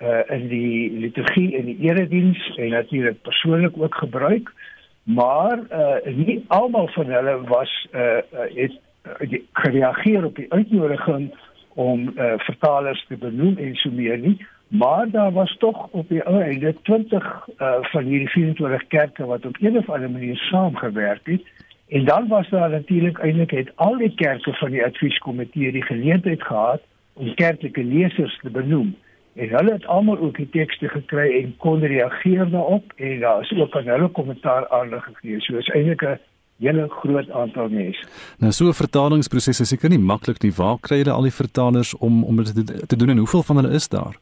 uh 0.00 0.22
in 0.30 0.48
die 0.48 0.90
liturgie 1.06 1.56
en 1.58 1.68
die 1.72 1.78
erediens 1.88 2.40
en 2.56 2.70
natuurlik 2.76 3.22
persoonlik 3.22 3.76
ook 3.80 3.94
gebruik. 4.04 4.48
Uh 4.48 4.74
maar 5.06 5.58
uh 5.72 6.14
nie 6.16 6.44
almal 6.46 6.88
van 6.88 7.06
hulle 7.06 7.40
was 7.40 7.88
uh 7.94 8.18
het 8.54 8.78
uh, 9.22 9.38
gereageer 9.52 10.24
op 10.24 10.36
die 10.36 10.52
uitnodiging 10.52 11.34
om 11.76 12.12
uh 12.16 12.32
vertalers 12.48 13.04
te 13.08 13.16
benoem 13.16 13.56
en 13.56 13.74
so 13.74 13.90
meer 13.90 14.18
nie 14.18 14.36
maar 14.68 15.10
daar 15.10 15.32
was 15.32 15.56
tog 15.58 15.86
op 15.90 16.08
die 16.08 16.22
einde 16.22 16.74
20 16.82 17.24
uh 17.58 17.76
van 17.92 18.04
hierdie 18.04 18.28
24 18.28 18.86
kerke 18.86 19.26
wat 19.26 19.46
op 19.46 19.56
een 19.60 19.78
of 19.78 19.90
ander 19.90 20.10
manier 20.10 20.36
saamgewerk 20.36 21.26
het 21.32 21.42
en 21.88 22.04
dan 22.04 22.28
was 22.28 22.48
daar 22.48 22.70
natuurlik 22.70 23.18
eintlik 23.18 23.50
het 23.50 23.72
al 23.74 23.96
die 23.96 24.14
kerke 24.14 24.52
van 24.52 24.70
die 24.70 24.84
advieskomitee 24.84 25.72
die 25.72 25.88
geleentheid 25.92 26.42
gehad 26.42 26.82
om 27.12 27.34
kerklike 27.34 27.84
lesers 27.84 28.38
te 28.42 28.50
benoem 28.50 28.96
en 29.36 29.48
hulle 29.48 29.72
het 29.72 29.86
almal 29.86 30.18
ook 30.18 30.36
die 30.36 30.48
tekste 30.48 30.88
gekry 30.88 31.26
en 31.42 31.56
kon 31.56 31.84
reageer 31.84 32.50
daarop 32.50 32.92
en 32.96 33.20
daar 33.20 33.40
is 33.40 33.52
ook 33.58 33.76
aan 33.76 33.92
hulle 33.92 34.08
kommentaar 34.08 34.68
aandag 34.68 35.04
gegee. 35.04 35.40
So 35.40 35.56
is 35.56 35.68
eintlik 35.68 36.02
'n 36.02 36.18
hele 36.58 36.88
groot 36.88 37.30
aantal 37.30 37.68
mense. 37.68 38.06
Nou 38.38 38.52
so 38.52 38.68
'n 38.68 38.72
vertalingsproses 38.72 39.60
is 39.60 39.68
seker 39.68 39.88
nie 39.88 39.98
maklik 39.98 40.42
nie. 40.42 40.52
Waar 40.52 40.78
kry 40.80 40.96
jy 40.96 41.10
al 41.10 41.22
die 41.22 41.32
vertalers 41.42 41.96
om 41.96 42.24
om 42.24 42.36
dit 42.36 42.88
te, 42.88 42.96
doen 42.96 43.08
en 43.10 43.18
hoeveel 43.18 43.42
van 43.42 43.56
hulle 43.56 43.74
is 43.74 43.88
daar? 43.88 44.16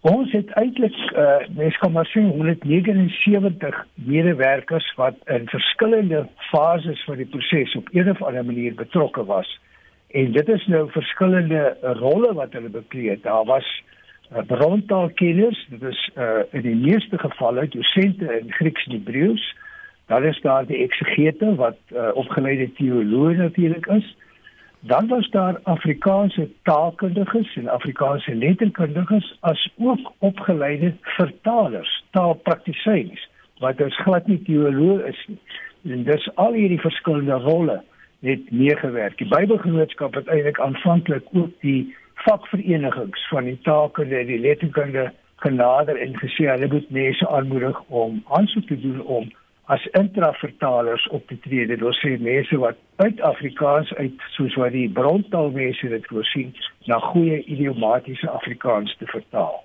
Ons 0.00 0.32
het 0.32 0.50
eintlik 0.50 0.96
uh 1.12 1.38
mens 1.56 1.76
kan 1.78 1.92
maar 1.92 2.06
sien 2.06 2.28
179 2.28 3.86
medewerkers 3.94 4.92
wat 4.96 5.14
in 5.26 5.48
verskillende 5.48 6.28
fases 6.50 7.04
van 7.04 7.16
die 7.16 7.26
proses 7.26 7.76
op 7.76 7.88
een 7.92 8.10
of 8.10 8.22
ander 8.22 8.44
manier 8.44 8.74
betrokke 8.74 9.24
was. 9.24 9.60
En 10.10 10.32
dit 10.32 10.48
is 10.48 10.66
nou 10.66 10.90
verskillende 10.90 11.76
rolle 11.82 12.32
wat 12.34 12.52
hulle 12.52 12.68
bekleed. 12.68 13.22
Daar 13.22 13.44
was 13.44 13.82
uh, 14.32 14.42
brontaalkenners, 14.46 15.66
dit 15.68 15.82
is 15.82 16.10
uh, 16.16 16.42
in 16.50 16.62
die 16.62 16.76
meeste 16.76 17.18
gevalle 17.18 17.68
dosente 17.68 18.38
in 18.40 18.52
Grieks 18.52 18.84
en 18.86 18.92
Hebreëus. 18.92 19.44
Dan 20.10 20.24
is 20.24 20.40
daar 20.40 20.66
die 20.66 20.82
eksegete 20.82 21.54
wat 21.54 21.76
uh, 21.94 22.08
opgeleide 22.18 22.72
teoloë 22.74 23.36
natuurlik 23.36 23.86
is. 23.86 24.16
Dan 24.80 25.06
was 25.08 25.28
daar 25.30 25.60
Afrikaanse 25.62 26.48
taalkundiges 26.62 27.56
en 27.56 27.68
Afrikaanse 27.68 28.34
letterkundiges 28.34 29.36
as 29.40 29.68
ook 29.78 30.12
opgeleide 30.18 30.94
vertalers, 31.02 32.04
taalpraktisyns 32.10 33.28
wat 33.62 33.78
dus 33.78 34.02
glad 34.02 34.26
nie 34.26 34.42
teoloë 34.42 35.06
is 35.12 35.24
nie. 35.28 35.38
En 35.94 36.02
dis 36.04 36.28
al 36.34 36.58
hierdie 36.58 36.80
verskillende 36.80 37.38
rolle 37.46 37.82
het 38.26 38.50
meegewerk. 38.50 39.18
Die 39.18 39.28
Bybelgenootskap 39.28 40.14
het 40.18 40.26
eintlik 40.26 40.58
aanvanklik 40.60 41.28
ook 41.32 41.54
die 41.60 41.94
vakverenigings 42.26 43.28
van 43.28 43.44
die 43.44 43.58
taalkunde 43.62 44.16
en 44.16 44.26
die 44.26 44.42
letterkunde 44.42 45.12
genader 45.36 45.96
en 45.96 46.18
gesê 46.18 46.50
hulle 46.50 46.72
moet 46.72 46.90
mense 46.90 47.28
aanmoedig 47.28 47.82
om 47.86 48.24
aansoek 48.26 48.66
te 48.66 48.80
doen 48.80 49.04
om 49.06 49.30
as 49.70 49.86
intravertalers 49.98 51.06
op 51.14 51.26
te 51.30 51.38
tree. 51.44 51.66
Dit 51.70 51.82
wil 51.84 51.94
sê 52.00 52.16
mense 52.18 52.58
wat 52.58 52.78
uit 52.96 53.20
Afrikaans 53.20 53.94
uit 53.94 54.28
soos 54.34 54.54
wat 54.58 54.74
die 54.74 54.88
brontaalmense 54.90 55.88
dit 55.94 56.06
voorsien 56.10 56.54
na 56.90 56.98
goeie 57.12 57.42
idiomatiese 57.44 58.30
Afrikaans 58.30 58.96
te 58.98 59.06
vertaal. 59.06 59.60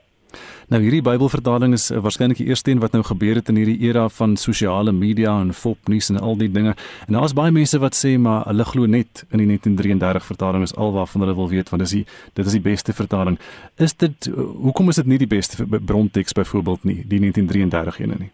Nou 0.70 0.82
hierdie 0.82 1.02
Bybelvertaling 1.06 1.74
is 1.78 1.88
uh, 1.94 2.02
waarskynlik 2.04 2.40
die 2.42 2.48
eerste 2.50 2.72
een 2.72 2.82
wat 2.84 2.94
nou 2.94 3.02
gebeur 3.06 3.40
het 3.40 3.50
in 3.50 3.60
hierdie 3.62 3.78
era 3.88 4.08
van 4.10 4.36
sosiale 4.38 4.92
media 4.92 5.36
en 5.42 5.54
fopnuus 5.54 6.10
en 6.12 6.20
al 6.20 6.38
die 6.38 6.52
dinge. 6.52 6.76
En 7.08 7.18
daar's 7.18 7.34
baie 7.38 7.54
mense 7.56 7.80
wat 7.82 7.98
sê 7.98 8.16
maar 8.22 8.46
hulle 8.50 8.66
glo 8.66 8.86
net 8.86 9.26
in 9.30 9.42
die 9.42 9.50
1933 9.54 10.30
vertaling 10.36 10.66
is 10.66 10.76
alwaarvan 10.76 11.26
hulle 11.26 11.38
wil 11.38 11.50
weet 11.50 11.70
want 11.74 11.86
dis 11.86 11.98
die 12.00 12.06
dit 12.34 12.46
is 12.46 12.58
die 12.58 12.66
beste 12.66 12.94
vertaling. 12.94 13.40
Is 13.78 13.98
dit 13.98 14.30
uh, 14.30 14.50
hoekom 14.70 14.94
is 14.94 15.02
dit 15.02 15.14
nie 15.14 15.22
die 15.22 15.34
beste 15.38 15.66
bronteks 15.66 16.38
byvoorbeeld 16.38 16.84
nie, 16.84 17.02
die 17.06 17.22
1933 17.26 18.04
ene 18.06 18.26
nie? 18.26 18.34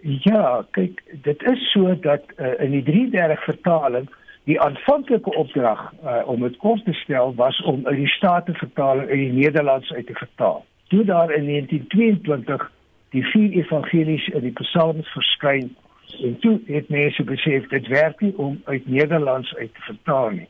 Ja, 0.00 0.64
kyk, 0.70 1.02
dit 1.22 1.42
is 1.42 1.70
so 1.72 1.94
dat 2.00 2.22
uh, 2.36 2.54
in 2.62 2.70
die 2.70 2.82
33 2.82 3.44
vertaling 3.44 4.08
die 4.44 4.60
aanvanklike 4.60 5.34
opdrag 5.34 5.92
uh, 6.04 6.22
om 6.24 6.40
dit 6.40 6.56
kort 6.56 6.84
te 6.84 6.92
stel 6.92 7.34
was 7.34 7.62
om 7.62 7.86
uit 7.86 7.96
die 7.96 8.08
Staten 8.08 8.54
vertaling 8.54 9.10
in 9.10 9.18
die 9.18 9.44
Nederlands 9.44 9.92
uit 9.92 10.06
te 10.06 10.14
vertaal 10.14 10.64
toe 10.88 11.04
daar 11.04 11.32
in 11.32 11.44
1922 11.46 12.70
die 13.10 13.24
vier 13.24 13.50
evangelies 13.50 14.28
in 14.28 14.40
die 14.40 14.54
psalms 14.62 15.08
verskyn 15.12 15.74
En 16.16 16.38
toe 16.38 16.60
het 16.66 16.88
mense 16.88 17.24
besef 17.24 17.66
dit 17.68 17.86
werk 17.86 18.20
nie 18.20 18.32
om 18.36 18.60
uit 18.64 18.88
Nederlands 18.88 19.54
uit 19.54 19.74
te 19.74 19.80
vertaal 19.80 20.30
nie. 20.30 20.48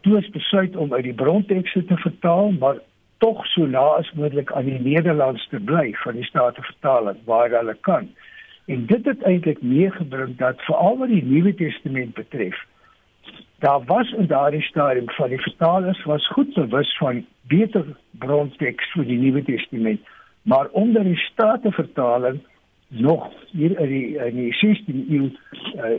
Toe 0.00 0.18
is 0.18 0.30
besluit 0.30 0.76
om 0.76 0.92
uit 0.94 1.02
die 1.02 1.14
brontekste 1.14 1.84
te 1.84 1.96
vertaal, 1.96 2.50
maar 2.50 2.76
tog 3.18 3.46
so 3.46 3.66
na 3.66 3.82
as 3.98 4.12
moontlik 4.12 4.52
aan 4.52 4.68
die 4.68 4.80
Nederlands 4.80 5.48
te 5.48 5.60
bly 5.60 5.94
van 6.04 6.14
die 6.14 6.24
Statenvertaling 6.24 7.16
waar 7.24 7.50
hulle 7.50 7.76
kan. 7.80 8.10
En 8.68 8.86
dit 8.86 9.04
het 9.04 9.22
eintlik 9.22 9.62
meegebring 9.62 10.36
dat 10.36 10.60
veral 10.60 10.98
wat 10.98 11.08
die 11.08 11.24
Nuwe 11.24 11.54
Testament 11.54 12.14
betref, 12.14 12.56
daar 13.58 13.84
was 13.84 14.10
in 14.12 14.26
daardie 14.26 14.62
stadium 14.62 15.10
van 15.10 15.28
die 15.28 15.40
vertalers 15.40 16.04
was 16.04 16.28
goed 16.28 16.54
bewus 16.54 16.96
van 16.96 17.24
beter 17.48 17.86
bronteks 18.10 18.92
vir 18.92 19.08
die 19.08 19.16
Nuwe 19.18 19.42
Testament, 19.42 20.00
maar 20.42 20.68
onder 20.68 21.04
die 21.04 21.16
Statenvertaling 21.16 22.40
nog 22.88 23.32
hier 23.50 23.80
in 23.80 23.88
die 23.88 24.16
in 24.26 24.36
die 24.36 24.52
16de 24.60 25.04
eeu 25.16 25.30
uh, 25.76 25.98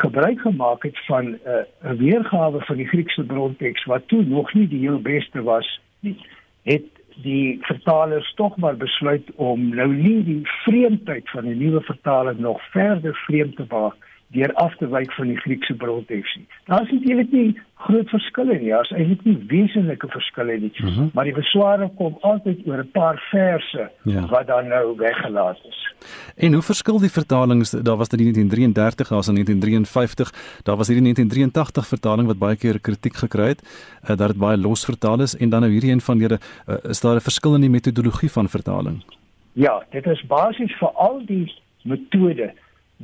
gebruik 0.00 0.40
gemaak 0.40 0.82
het 0.82 0.98
van 1.04 1.24
'n 1.24 1.38
uh, 1.44 1.92
weergawe 2.00 2.60
van 2.64 2.76
die 2.76 2.88
Griekse 2.88 3.24
bronteks 3.24 3.84
wat 3.84 4.08
toe 4.08 4.24
nog 4.24 4.54
nie 4.54 4.68
die 4.68 4.80
heel 4.80 5.00
beste 5.00 5.42
was 5.42 5.80
nie 6.00 6.16
het 6.62 6.88
die 7.22 7.58
vertalers 7.60 8.32
tog 8.34 8.56
maar 8.56 8.76
besluit 8.76 9.30
om 9.36 9.68
nou 9.74 9.88
nie 9.94 10.24
die 10.24 10.42
vreemdheid 10.64 11.30
van 11.30 11.46
'n 11.48 11.58
nuwe 11.58 11.80
vertaling 11.80 12.38
nog 12.38 12.60
verder 12.70 13.14
vreemd 13.14 13.56
te 13.56 13.64
maak 13.68 13.96
deur 14.36 14.52
af 14.62 14.74
te 14.80 14.88
wyk 14.92 15.12
van 15.16 15.30
die 15.32 15.38
Griekse 15.40 15.74
bronteks 15.74 16.34
nie. 16.36 16.46
Daar 16.68 16.84
is 16.84 16.92
eintlik 16.94 17.32
nie 17.32 17.48
groot 17.86 18.08
verskille 18.08 18.56
nie, 18.60 18.70
daar's 18.72 18.92
eintlik 18.94 19.24
nie 19.28 19.36
wesenlike 19.50 20.08
verskille 20.12 20.58
nie. 20.60 20.72
Mm 20.76 20.88
-hmm. 20.88 21.10
Maar 21.14 21.24
die 21.24 21.34
besware 21.36 21.90
kom 21.96 22.16
altyd 22.20 22.66
oor 22.66 22.82
'n 22.84 22.90
paar 22.92 23.18
verse 23.30 23.90
ja. 24.02 24.26
wat 24.26 24.46
dan 24.46 24.68
nou 24.68 24.96
weggelaat 24.96 25.58
is. 25.68 25.94
En 26.36 26.52
hoe 26.52 26.62
verskil 26.62 26.98
die 27.00 27.10
vertalings? 27.10 27.70
Daar 27.70 27.96
was 27.96 28.08
dit 28.08 28.20
in 28.20 28.32
1933, 28.32 29.08
daar 29.08 29.18
was 29.18 29.28
in 29.28 29.34
1953, 29.34 30.30
daar 30.62 30.76
was 30.76 30.88
hierdie 30.88 31.04
1983 31.04 31.86
vertaling 31.86 32.26
wat 32.26 32.38
baie 32.38 32.56
keer 32.56 32.80
kritiek 32.80 33.16
gekry 33.16 33.48
het, 33.48 33.62
uh, 34.02 34.16
dat 34.16 34.28
dit 34.28 34.36
baie 34.36 34.56
los 34.56 34.84
vertaal 34.84 35.20
is 35.20 35.36
en 35.36 35.48
dan 35.48 35.60
nou 35.60 35.72
hierdie 35.72 35.90
een 35.92 36.00
van 36.00 36.18
julle 36.18 36.38
uh, 36.66 36.74
is 36.82 37.00
daar 37.00 37.16
'n 37.16 37.28
verskil 37.30 37.54
in 37.54 37.60
die 37.60 37.70
metodologie 37.70 38.30
van 38.30 38.48
vertaling? 38.48 39.04
Ja, 39.52 39.84
dit 39.90 40.06
is 40.06 40.26
basies 40.26 40.74
vir 40.78 40.88
al 40.88 41.22
die 41.26 41.52
metode 41.82 42.52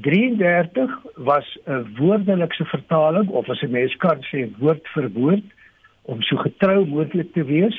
33 0.01 0.99
was 1.17 1.59
'n 1.65 1.97
woordelikse 1.97 2.65
vertaling 2.65 3.29
of 3.29 3.49
as 3.49 3.63
'n 3.63 3.71
mens 3.71 3.97
kan 3.97 4.19
sê 4.23 4.49
woord 4.59 4.89
vir 4.95 5.11
woord 5.13 5.45
om 6.03 6.23
so 6.23 6.37
getrou 6.37 6.87
moontlik 6.87 7.33
te 7.33 7.45
wees. 7.45 7.77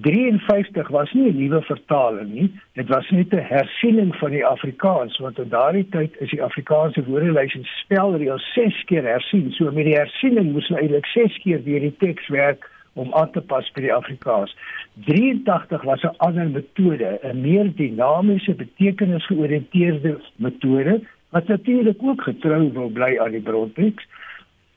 53 0.00 0.88
was 0.88 1.12
nie 1.12 1.30
'n 1.30 1.36
nuwe 1.36 1.62
vertaling 1.62 2.32
nie. 2.32 2.60
Dit 2.74 2.88
was 2.88 3.10
net 3.10 3.32
'n 3.32 3.46
hersiening 3.46 4.16
van 4.16 4.30
die 4.30 4.46
Afrikaans 4.46 5.18
want 5.18 5.38
in 5.38 5.48
daardie 5.48 5.88
tyd 5.88 6.16
is 6.20 6.30
die 6.30 6.42
Afrikaanse 6.42 7.04
woordelys 7.04 7.54
en 7.54 7.64
spelreëls 7.64 8.52
6 8.52 8.84
keer 8.84 9.02
hersien. 9.02 9.52
So 9.52 9.70
met 9.70 9.84
die 9.84 9.96
hersiening 9.96 10.52
moes 10.52 10.68
hulle 10.68 10.80
eintlik 10.80 11.06
6 11.06 11.38
keer 11.38 11.64
deur 11.64 11.80
die 11.80 11.96
teks 11.98 12.28
werk 12.28 12.70
om 12.92 13.14
aan 13.14 13.30
te 13.30 13.40
pas 13.40 13.70
by 13.72 13.80
die 13.80 13.94
Afrikaans. 13.94 14.56
83 15.04 15.82
was 15.82 16.02
'n 16.02 16.16
ander 16.16 16.48
metode, 16.48 17.18
'n 17.22 17.40
meer 17.40 17.74
dinamiese 17.74 18.54
betekenisgeoriënteerde 18.54 20.20
metode 20.36 21.00
wat 21.32 21.48
natuurlik 21.48 22.02
ook 22.02 22.22
getrou 22.22 22.72
wil 22.72 22.90
bly 22.92 23.16
aan 23.18 23.32
die 23.32 23.40
bronteks. 23.40 24.06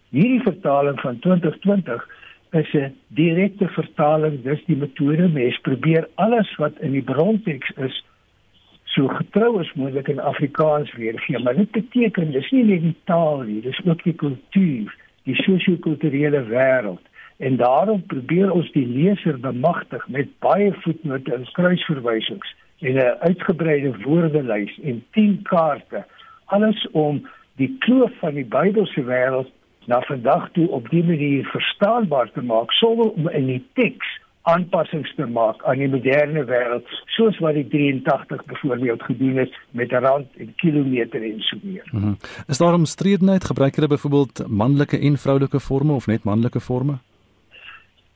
Hierdie 0.10 0.42
vertaling 0.42 1.00
van 1.00 1.20
2020 1.20 2.08
is 2.52 2.74
'n 2.74 2.96
direkte 3.08 3.68
vertaling, 3.68 4.44
dis 4.44 4.64
die 4.66 4.76
metode 4.76 5.28
mens 5.28 5.58
probeer 5.60 6.08
alles 6.16 6.56
wat 6.56 6.80
in 6.80 6.92
die 6.92 7.04
bronteks 7.04 7.72
is 7.76 8.04
so 8.84 9.08
getrou 9.08 9.60
as 9.60 9.74
moontlik 9.74 10.08
in 10.08 10.20
Afrikaans 10.20 10.94
weergee, 10.94 11.40
maar 11.40 11.56
dit 11.56 11.72
beteken 11.72 12.32
dis 12.32 12.52
nie 12.52 12.64
net 12.64 12.82
die 12.82 12.96
taal 13.04 13.42
nie, 13.42 13.62
dis 13.62 13.82
ook 13.86 14.04
die 14.04 14.16
kultuur, 14.16 14.96
die 15.24 15.36
sosio-kulturele 15.36 16.44
wêreld. 16.48 17.04
En 17.38 17.56
daarom 17.56 18.06
probeer 18.06 18.52
ons 18.52 18.72
die 18.72 18.88
leser 18.88 19.40
bemagtig 19.40 20.08
met 20.08 20.32
baie 20.40 20.74
voetnote 20.74 21.34
en 21.34 21.48
kruisverwysings 21.52 22.56
en 22.80 22.96
'n 22.96 23.18
uitgebreide 23.20 23.92
woordelys 24.04 24.80
en 24.84 25.04
10 25.12 25.42
kaarte 25.42 26.06
alles 26.46 26.88
om 26.92 27.28
die 27.56 27.76
kloof 27.80 28.12
van 28.20 28.34
die 28.34 28.46
Bybelse 28.46 29.04
wêreld 29.04 29.52
na 29.86 30.02
vandag 30.02 30.50
toe 30.52 30.68
op 30.70 30.90
die 30.90 31.04
manier 31.04 31.46
verstaanbaar 31.46 32.32
te 32.32 32.42
maak 32.42 32.72
sonder 32.72 33.12
om 33.12 33.30
in 33.30 33.46
die 33.46 33.64
teks 33.74 34.20
aanpassings 34.46 35.10
te 35.18 35.26
maak 35.26 35.64
aan 35.66 35.80
die 35.82 35.90
moderne 35.90 36.44
wêreld 36.50 36.90
soos 37.16 37.38
wat 37.42 37.58
die 37.58 37.66
83 37.72 38.44
byvoorbeeld 38.46 39.04
gedoen 39.04 39.40
het 39.42 39.58
met 39.72 39.92
rand 39.92 40.28
en 40.38 40.54
kilometer 40.62 41.24
en 41.24 41.40
so 41.40 41.58
meer. 41.64 41.90
Mm 41.92 42.02
-hmm. 42.02 42.18
Is 42.48 42.58
daar 42.58 42.74
omstredenheid 42.74 43.46
gebruik 43.46 43.76
hulle 43.76 43.88
byvoorbeeld 43.88 44.48
manlike 44.48 45.00
en 45.00 45.18
vroulike 45.18 45.60
forme 45.60 45.94
of 45.94 46.08
net 46.08 46.24
manlike 46.24 46.60
forme? 46.60 46.98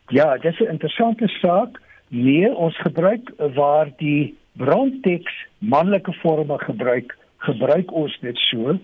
Ja, 0.08 0.38
dit 0.38 0.54
is 0.54 0.60
'n 0.60 0.72
interessante 0.72 1.28
saak. 1.28 1.82
Nee, 2.08 2.56
ons 2.56 2.78
gebruik 2.78 3.32
waar 3.54 3.92
die 3.98 4.38
bronteks 4.52 5.46
manlike 5.58 6.14
forme 6.14 6.58
gebruik 6.58 7.18
gebruik 7.48 7.94
ons 7.94 8.18
dit 8.22 8.38
so. 8.38 8.78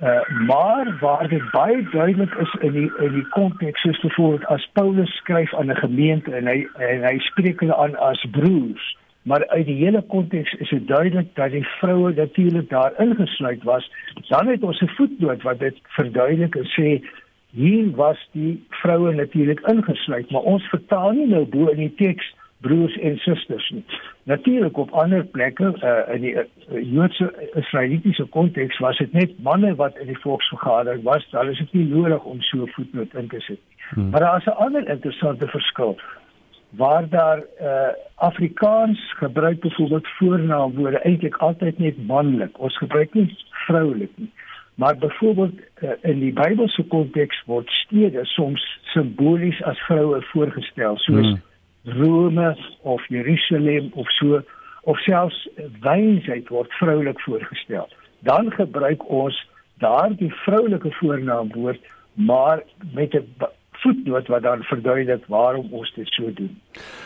Uh, 0.00 0.20
maar 0.46 0.96
waar 1.00 1.28
dit 1.28 1.50
baie 1.50 1.82
duidelik 1.92 2.34
is 2.34 2.54
in 2.60 2.72
die 2.72 2.90
in 3.04 3.12
die 3.12 3.26
konteks 3.28 3.80
soos 3.80 4.00
byvoorbeeld 4.00 4.46
as 4.46 4.68
Paulus 4.72 5.16
skryf 5.16 5.54
aan 5.54 5.70
'n 5.70 5.76
gemeente 5.76 6.32
en 6.34 6.46
hy 6.46 6.66
en 6.78 7.04
hy 7.04 7.18
spreek 7.18 7.60
hulle 7.60 7.76
aan 7.76 7.96
as 7.96 8.24
broers 8.30 8.96
maar 9.22 9.46
uit 9.46 9.66
die 9.66 9.76
hele 9.84 10.02
konteks 10.02 10.52
is 10.52 10.68
dit 10.68 10.86
duidelik 10.88 11.34
dat 11.34 11.50
die 11.50 11.66
vroue 11.78 12.12
natuurlik 12.12 12.68
daar 12.70 12.92
ingesluit 12.98 13.62
was 13.62 13.90
dan 14.28 14.46
het 14.48 14.62
ons 14.62 14.80
'n 14.80 14.88
voetnoot 14.96 15.42
wat 15.42 15.58
dit 15.58 15.76
verduidelik 15.82 16.54
en 16.54 16.68
sê 16.78 17.04
hier 17.50 17.90
was 17.96 18.28
die 18.32 18.64
vroue 18.68 19.14
natuurlik 19.14 19.60
ingesluit 19.60 20.30
maar 20.30 20.42
ons 20.42 20.68
vertaal 20.68 21.10
nie 21.10 21.26
nou 21.26 21.44
bo 21.44 21.66
in 21.66 21.76
die 21.76 21.94
teks 21.94 22.34
broers 22.60 22.96
en 22.98 23.16
susters 23.16 23.70
nie. 23.70 23.84
Natuurlik 24.22 24.76
op 24.78 24.90
ander 24.90 25.24
plekke 25.24 25.72
uh, 25.80 26.14
in 26.14 26.20
die 26.20 26.34
uh, 26.36 26.44
Joodse 26.92 27.32
Israelitiese 27.54 28.24
konteks 28.24 28.78
was 28.78 28.98
dit 28.98 29.12
net 29.12 29.36
manne 29.42 29.74
wat 29.74 29.96
in 29.98 30.06
die 30.12 30.20
volksvergadering 30.20 31.02
was, 31.02 31.26
dan 31.30 31.48
is 31.48 31.58
dit 31.58 31.72
nie 31.72 31.86
nodig 31.88 32.24
om 32.24 32.40
so 32.40 32.68
voetnoot 32.76 33.14
in 33.14 33.28
te 33.28 33.40
sit 33.40 33.58
nie. 33.58 33.78
Hmm. 33.94 34.10
Maar 34.10 34.20
daar 34.20 34.36
is 34.38 34.46
'n 34.46 34.62
ander 34.66 34.88
interessante 34.88 35.46
verskil 35.48 35.98
waar 36.70 37.08
daar 37.08 37.38
uh, 37.38 37.88
Afrikaans 38.14 39.12
gebruik 39.16 39.60
byvoorbeeld 39.60 40.08
voornaamwoorde 40.08 40.98
eintlik 40.98 41.36
altyd 41.36 41.78
net 41.78 42.06
manlik. 42.06 42.58
Ons 42.58 42.78
gebruik 42.78 43.14
nie 43.14 43.36
vroulik 43.50 44.10
nie. 44.14 44.30
Maar 44.74 44.96
byvoorbeeld 44.96 45.54
uh, 45.82 45.90
in 46.00 46.18
die 46.18 46.32
Bybelse 46.32 46.82
konteks 46.82 47.42
word 47.46 47.68
stede 47.70 48.24
soms 48.24 48.80
simbolies 48.82 49.62
as 49.62 49.78
vroue 49.78 50.22
voorgestel, 50.22 50.96
soos 50.96 51.26
hmm 51.26 51.48
Rome 51.84 52.56
of 52.82 53.00
Jerusalem 53.08 53.92
of 53.94 54.06
so 54.18 54.42
of 54.84 54.96
selfs 55.04 55.48
wysheid 55.80 56.48
word 56.48 56.72
vroulik 56.72 57.20
voorgestel. 57.20 57.88
Dan 58.20 58.52
gebruik 58.52 59.08
ons 59.08 59.36
daardie 59.78 60.32
vroulike 60.44 60.92
voornaamwoord 60.92 61.80
maar 62.14 62.62
met 62.92 63.14
'n 63.14 63.34
voetnoot 63.82 64.28
wat 64.28 64.42
dan 64.42 64.62
verduidelik 64.62 65.24
waarom 65.26 65.68
ons 65.70 65.92
dit 65.94 66.08
so 66.08 66.32
doen. 66.34 66.52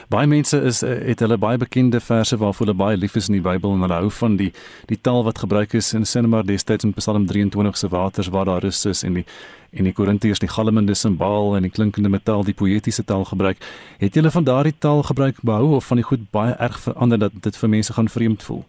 Baie 0.09 0.27
mense 0.27 0.61
is 0.61 0.83
eh, 0.83 0.97
het 1.09 1.23
hulle 1.25 1.39
baie 1.39 1.59
bekende 1.59 2.01
verse 2.01 2.37
waarvoor 2.37 2.67
hulle 2.67 2.79
baie 2.79 2.97
lief 2.97 3.15
is 3.15 3.29
in 3.29 3.39
die 3.39 3.45
Bybel 3.45 3.77
en 3.77 3.87
hulle 3.87 4.01
hou 4.03 4.11
van 4.11 4.37
die 4.41 4.51
die 4.91 5.01
taal 5.01 5.25
wat 5.25 5.39
gebruik 5.39 5.75
is 5.75 5.93
in 5.95 6.07
Sinema 6.07 6.43
destyds 6.43 6.85
in 6.85 6.95
Psalm 6.95 7.27
23 7.27 7.77
se 7.77 7.89
waters 7.89 8.29
waar 8.29 8.51
daar 8.51 8.63
rus 8.63 8.85
is 8.85 9.03
en 9.03 9.21
die 9.21 9.27
en 9.75 9.89
die 9.89 9.93
Korintiërs 9.93 10.39
die 10.39 10.51
galmende 10.51 10.95
simbaal 10.95 11.57
en 11.57 11.67
die 11.67 11.73
klinkende 11.73 12.09
metaal 12.09 12.45
die 12.47 12.55
poëtiese 12.55 13.05
taal 13.05 13.25
gebruik. 13.25 13.59
Het 13.99 14.15
julle 14.15 14.31
van 14.31 14.45
daardie 14.45 14.75
taal 14.79 15.03
gebruik 15.03 15.43
behou 15.43 15.75
of 15.75 15.91
van 15.91 15.99
die 15.99 16.07
goed 16.07 16.31
baie 16.31 16.55
erg 16.63 16.79
verander 16.81 17.19
dat 17.19 17.43
dit 17.43 17.57
vir 17.57 17.69
mense 17.69 17.93
gaan 17.93 18.09
vreemd 18.09 18.43
voel? 18.43 18.63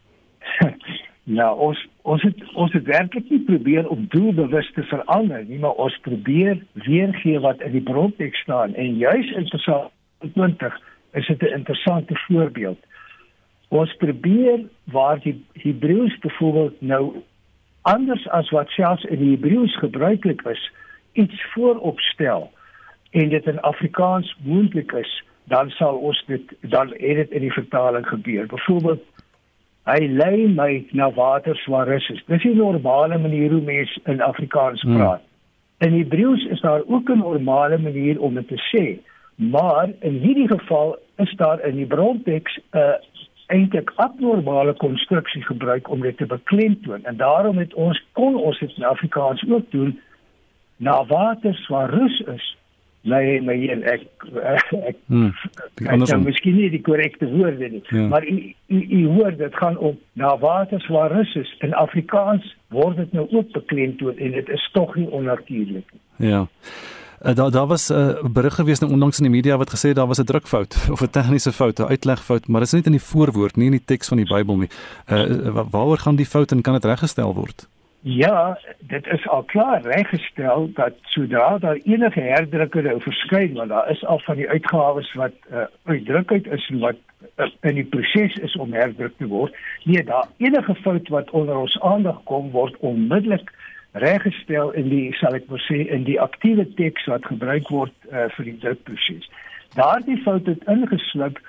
Ja, 1.26 1.48
ons 1.54 1.80
ons 2.06 2.22
het 2.22 2.42
ons 2.54 2.74
het 2.74 2.86
werklik 2.86 3.30
nie 3.34 3.42
probeer 3.48 3.88
om 3.90 4.06
doelbewus 4.14 4.68
te 4.76 4.84
verander 4.86 5.46
nie, 5.48 5.58
maar 5.60 5.80
ons 5.82 5.98
probeer 6.06 6.60
weergee 6.86 7.40
wat 7.42 7.64
in 7.66 7.72
die 7.74 7.82
bronteks 7.82 8.44
staan 8.46 8.76
en 8.78 9.00
juis 9.02 9.32
in 9.32 9.48
Psalm 9.50 9.90
20 10.36 10.76
is 11.18 11.28
dit 11.28 11.42
'n 11.42 11.58
interessante 11.58 12.16
voorbeeld. 12.28 12.78
Ons 13.70 13.96
probeer 13.96 14.60
waar 14.84 15.20
die 15.20 15.46
Hebreëus 15.54 16.20
byvoorbeeld 16.20 16.82
nou 16.82 17.24
anders 17.82 18.28
as 18.30 18.50
wat 18.50 18.70
selfs 18.70 19.04
in 19.04 19.20
die 19.20 19.32
Hebreëus 19.32 19.78
gebruiklik 19.78 20.42
is, 20.42 20.72
iets 21.14 21.46
vooropstel 21.54 22.52
en 23.12 23.30
dit 23.30 23.46
in 23.46 23.60
Afrikaans 23.62 24.38
moontlik 24.44 24.92
is, 24.92 25.24
dan 25.44 25.70
sal 25.70 25.96
ons 25.96 26.24
dit 26.28 26.54
dan 26.62 26.88
het 26.88 27.16
dit 27.16 27.32
in 27.32 27.42
die 27.42 27.54
vertaling 27.54 28.08
gebeur. 28.08 28.46
Byvoorbeeld 28.46 29.04
Hy 29.86 30.08
lei 30.08 30.48
my 30.48 30.86
na 30.98 31.12
waters 31.14 31.66
waar 31.70 31.88
rus 31.88 32.10
is. 32.10 32.24
Dis 32.28 32.44
'n 32.44 32.58
normale 32.58 33.18
manier 33.18 33.52
hoe 33.52 33.62
mense 33.62 34.00
in 34.06 34.22
Afrikaans 34.22 34.82
hmm. 34.82 34.98
praat. 34.98 35.22
Hmm. 35.22 35.88
In 35.88 35.98
Hebreëus 36.00 36.46
is 36.46 36.62
daar 36.62 36.82
ook 36.88 37.10
'n 37.10 37.18
normale 37.18 37.78
manier 37.78 38.20
om 38.20 38.34
dit 38.34 38.48
te 38.48 38.60
sê, 38.72 39.00
maar 39.36 39.90
in 40.00 40.14
hierdie 40.14 40.48
geval 40.48 40.98
is 41.18 41.34
daar 41.36 41.60
in 41.66 41.76
die 41.76 41.86
bronteks 41.86 42.60
'n 42.72 42.98
eintlik 43.48 43.92
abnormale 43.96 44.74
konstruksie 44.74 45.44
gebruik 45.44 45.90
om 45.90 46.02
dit 46.02 46.18
te 46.18 46.26
beklemtoon 46.26 47.04
en 47.04 47.18
daarom 47.18 47.58
het 47.58 47.74
ons 47.74 48.06
kon 48.12 48.36
ons 48.36 48.60
dit 48.60 48.78
in 48.78 48.84
Afrikaans 48.84 49.46
ook 49.50 49.72
doen 49.72 50.00
na 50.78 51.06
waters 51.06 51.68
waar 51.68 51.90
rus 51.90 52.20
is 52.20 52.58
Nee, 53.06 53.42
my 53.46 53.54
een 53.54 53.84
ek 53.86 54.06
ek 54.90 54.98
hmm, 55.06 55.30
ek 55.86 56.06
kan 56.10 56.24
miskien 56.26 56.56
nie 56.58 56.72
die 56.74 56.82
korrekte 56.82 57.28
woorde 57.30 57.70
nie, 57.70 57.84
ja. 57.94 58.08
maar 58.10 58.26
u 58.26 58.38
u 58.74 59.02
hoor 59.14 59.36
dit 59.38 59.56
gaan 59.62 59.78
om 59.78 60.00
na 60.18 60.34
waters 60.42 60.88
waar 60.90 61.14
rus 61.14 61.36
is. 61.38 61.52
In 61.62 61.74
Afrikaans 61.78 62.56
word 62.74 62.98
dit 62.98 63.14
nou 63.14 63.28
ook 63.30 63.52
beklemtoon 63.54 64.18
en 64.18 64.32
dit 64.40 64.50
is 64.50 64.70
tog 64.74 64.96
nie 64.96 65.06
onnatuurlik 65.10 65.86
nie. 65.94 66.32
Ja. 66.32 66.48
Uh, 67.22 67.36
daar 67.36 67.52
daar 67.52 67.68
was 67.68 67.90
'n 67.90 67.94
uh, 67.94 68.24
berig 68.32 68.56
gewees 68.56 68.80
nou 68.80 68.92
onlangs 68.92 69.18
in 69.18 69.30
die 69.30 69.36
media 69.36 69.58
wat 69.58 69.76
gesê 69.76 69.94
daar 69.94 70.08
was 70.08 70.20
'n 70.20 70.26
drukfout 70.26 70.74
of 70.94 71.02
'n 71.02 71.10
tegniese 71.10 71.52
fout, 71.52 71.80
'n 71.80 71.92
uitlegfout, 71.94 72.48
maar 72.48 72.60
dit 72.60 72.74
is 72.74 72.74
nie 72.74 72.84
in 72.86 72.98
die 72.98 73.10
voorwoord 73.12 73.56
nie, 73.56 73.66
in 73.66 73.78
die 73.78 73.86
teks 73.86 74.08
van 74.08 74.18
die 74.18 74.34
Bybel 74.34 74.58
nie. 74.58 74.70
Uh 75.12 75.64
waaroor 75.70 75.98
gaan 75.98 76.16
die 76.16 76.26
fout 76.26 76.52
en 76.52 76.62
kan 76.62 76.74
dit 76.74 76.86
reggestel 76.86 77.34
word? 77.34 77.68
Ja, 78.08 78.60
dit 78.80 79.08
is 79.08 79.28
al 79.28 79.44
klaar 79.44 79.82
reggestel 79.82 80.70
dat 80.74 80.94
sodra 81.02 81.58
daar 81.58 81.80
enige 81.84 82.20
herdrukker 82.20 82.84
nou 82.84 83.00
verskyn, 83.02 83.54
want 83.54 83.70
daar 83.70 83.90
is 83.90 84.06
al 84.06 84.20
van 84.20 84.36
die 84.36 84.50
uitgawes 84.50 85.14
wat 85.14 85.34
uh, 85.52 85.64
uitdrukheid 85.84 86.48
is 86.48 86.68
en 86.70 86.80
wat 86.80 87.00
uh, 87.38 87.48
in 87.60 87.80
die 87.80 87.86
proses 87.86 88.36
is 88.46 88.56
om 88.56 88.74
herdruk 88.78 89.18
te 89.18 89.26
word. 89.28 89.58
Nee, 89.84 90.04
daar 90.04 90.30
enige 90.38 90.76
fout 90.76 91.08
wat 91.08 91.30
onder 91.30 91.58
ons 91.58 91.80
aandag 91.82 92.22
kom 92.24 92.52
word 92.52 92.78
onmiddellik 92.78 93.50
reggestel 93.92 94.70
in 94.72 94.90
die 94.94 95.10
sal 95.18 95.34
ek 95.34 95.50
maar 95.50 95.66
sê 95.66 95.82
in 95.90 96.06
die 96.06 96.22
aktiewe 96.22 96.70
teks 96.78 97.10
wat 97.10 97.26
gebruik 97.26 97.74
word 97.74 98.10
uh, 98.12 98.30
vir 98.38 98.52
die 98.52 98.58
drukproses. 98.68 99.26
Daardie 99.74 100.22
fout 100.22 100.46
het 100.46 100.70
ingeslip 100.70 101.42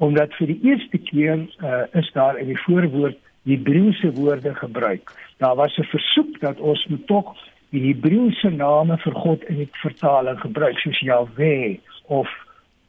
omdat 0.00 0.32
vir 0.40 0.54
die 0.56 0.60
eerste 0.72 1.04
keer 1.12 1.44
uh, 1.44 1.84
is 1.92 2.08
daar 2.16 2.40
in 2.40 2.48
die 2.48 2.62
voorwoord 2.64 3.20
Hebreëse 3.48 4.12
woorde 4.12 4.54
gebruik. 4.54 5.12
Daar 5.38 5.54
was 5.54 5.76
'n 5.76 5.90
versoek 5.94 6.40
dat 6.40 6.58
ons 6.58 6.86
moet 6.86 7.06
tog 7.06 7.36
die 7.70 7.86
Hebreëse 7.92 8.50
name 8.50 8.98
vir 8.98 9.14
God 9.14 9.44
in 9.44 9.56
die 9.56 9.68
vertaling 9.72 10.40
gebruik 10.40 10.78
soos 10.78 11.00
Jahwe 11.00 11.78
of 12.06 12.28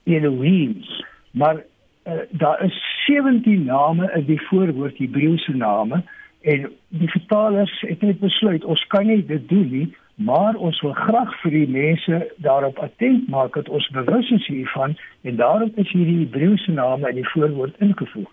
Elohim. 0.04 0.84
Maar 1.32 1.56
uh, 1.56 2.14
daar 2.30 2.64
is 2.64 3.06
17 3.06 3.64
name 3.64 4.12
in 4.16 4.26
die 4.26 4.42
voorwoord 4.42 4.98
Hebreëse 4.98 5.56
name 5.56 6.04
en 6.42 6.72
die 6.88 7.10
vertalers 7.10 7.82
het 7.82 8.02
net 8.02 8.20
besluit 8.20 8.64
ons 8.64 8.88
kan 8.88 9.06
nie 9.06 9.26
dit 9.26 9.50
doen 9.50 9.70
nie 9.72 9.96
maar 10.20 10.56
ons 10.56 10.82
wil 10.82 10.94
graag 10.94 11.32
vir 11.42 11.52
die 11.52 11.68
mense 11.72 12.18
daarop 12.44 12.80
attent 12.84 13.28
maak 13.32 13.54
dat 13.56 13.70
ons 13.70 13.88
bewus 13.96 14.32
is 14.36 14.48
hiervan 14.48 14.98
en 15.22 15.36
daarom 15.40 15.72
is 15.76 15.92
hierdie 15.96 16.18
Hebreëse 16.26 16.72
name 16.76 17.10
in 17.10 17.22
die 17.22 17.30
voorwoord 17.32 17.80
ingevoeg. 17.80 18.28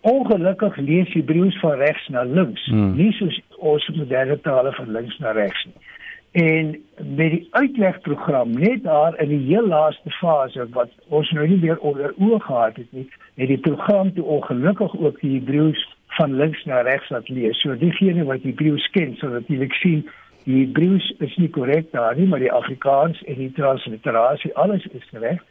Ongelukkig 0.00 0.76
lees 0.76 1.12
Hebreëus 1.12 1.58
van 1.58 1.78
regs 1.80 2.08
na 2.08 2.22
links, 2.22 2.64
hmm. 2.70 2.94
nie 2.96 3.12
soos 3.18 3.40
ons 3.58 3.88
moderne 3.96 4.40
tale 4.40 4.72
van 4.72 4.92
links 4.94 5.18
na 5.18 5.32
regs 5.36 5.64
nie. 5.64 5.86
En 6.30 6.70
met 7.16 7.30
die 7.30 7.48
uitlegprogram 7.50 8.50
net 8.52 8.82
daar 8.84 9.16
in 9.20 9.28
die 9.28 9.40
heel 9.46 9.66
laaste 9.66 10.10
fase 10.10 10.68
wat 10.70 10.90
ons 11.08 11.30
nou 11.30 11.46
nie 11.48 11.58
meer 11.58 11.78
onder 11.78 12.12
oë 12.14 12.40
gehad 12.44 12.76
het 12.76 12.92
nie, 12.92 13.08
het 13.40 13.48
die 13.48 13.58
program 13.58 14.12
toe 14.14 14.24
ongelukkig 14.24 14.96
ook 14.98 15.20
die 15.20 15.38
Hebreëus 15.38 15.82
van 16.18 16.34
links 16.36 16.64
na 16.64 16.80
regs 16.80 17.08
laat 17.08 17.28
lees. 17.28 17.60
So 17.60 17.76
diegene 17.76 18.24
wat 18.24 18.42
die 18.42 18.52
Hebreëus 18.52 18.90
ken, 18.92 19.16
sal 19.16 19.34
natuurlik 19.34 19.74
sien 19.80 20.04
die 20.44 20.62
Hebreëus 20.62 21.10
is 21.24 21.36
nie 21.36 21.50
korrek 21.52 21.90
daar 21.92 22.16
nie, 22.16 22.26
maar 22.28 22.44
die 22.44 22.52
Afrikaans 22.52 23.22
en 23.24 23.40
die 23.40 23.52
transliterasie 23.56 24.54
alles 24.54 24.86
is 24.92 25.08
reg. 25.12 25.42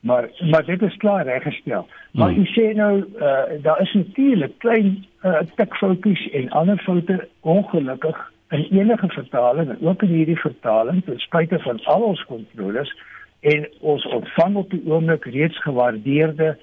Maar 0.00 0.28
maar 0.50 0.64
dit 0.64 0.82
is 0.82 0.96
klaar 0.96 1.24
reggestel. 1.24 1.86
Maar 2.12 2.30
hmm. 2.30 2.40
u 2.40 2.44
sê 2.46 2.74
nou 2.74 3.04
uh, 3.16 3.62
daar 3.62 3.80
is 3.80 3.92
natuurlik 3.92 4.58
klein 4.58 5.06
uh, 5.22 5.38
tikfoutjies 5.54 6.30
en 6.30 6.48
ander 6.48 6.78
foute 6.78 7.28
ongelukkig 7.40 8.32
in 8.50 8.66
enige 8.70 9.08
vertaling 9.08 9.76
ook 9.80 10.02
in 10.02 10.08
hierdie 10.08 10.38
vertaling 10.38 11.04
ten 11.04 11.18
spyte 11.18 11.58
van 11.58 11.84
al 11.84 12.02
ons 12.02 12.24
kontroles 12.24 12.94
en 13.40 13.68
ons 13.80 14.06
ontvang 14.06 14.56
op 14.56 14.70
die 14.70 14.82
oomblik 14.86 15.24
reeds 15.24 15.62
gewaardeerde 15.62 16.56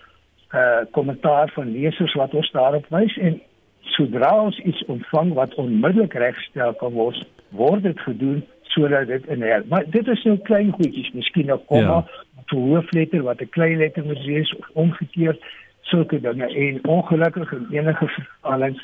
uh 0.55 0.79
kommentaar 0.91 1.51
van 1.53 1.71
lesers 1.71 2.13
wat 2.13 2.33
ons 2.33 2.51
daarop 2.51 2.85
wys 2.89 3.17
en 3.17 3.41
sodra 3.81 4.41
ons 4.41 4.59
iets 4.59 4.85
ontvang 4.85 5.33
wat 5.33 5.55
onmiddellik 5.55 6.13
regstel 6.13 6.73
kan 6.73 6.93
word 6.93 7.25
word 7.49 7.83
dit 7.83 7.99
gedoen 7.99 8.45
sodat 8.61 9.07
dit 9.07 9.27
in 9.27 9.41
her 9.41 9.63
maar 9.67 9.83
dit 9.89 10.07
is 10.07 10.23
nou 10.23 10.38
klein 10.38 10.71
goedjies 10.71 11.11
miskien 11.13 11.51
'n 11.51 11.65
komma 11.65 12.03
ja 12.03 12.25
hoofletter 12.56 13.24
wat 13.24 13.41
'n 13.41 13.50
klein 13.50 13.78
letter 13.78 14.06
moet 14.06 14.24
wees 14.26 14.56
of 14.56 14.70
omgekeerd 14.74 15.43
sulke 15.82 16.20
dinge 16.20 16.48
en 16.48 16.80
ongelukkig 16.84 17.52
in 17.52 17.68
enige 17.72 18.08
vertaling 18.08 18.80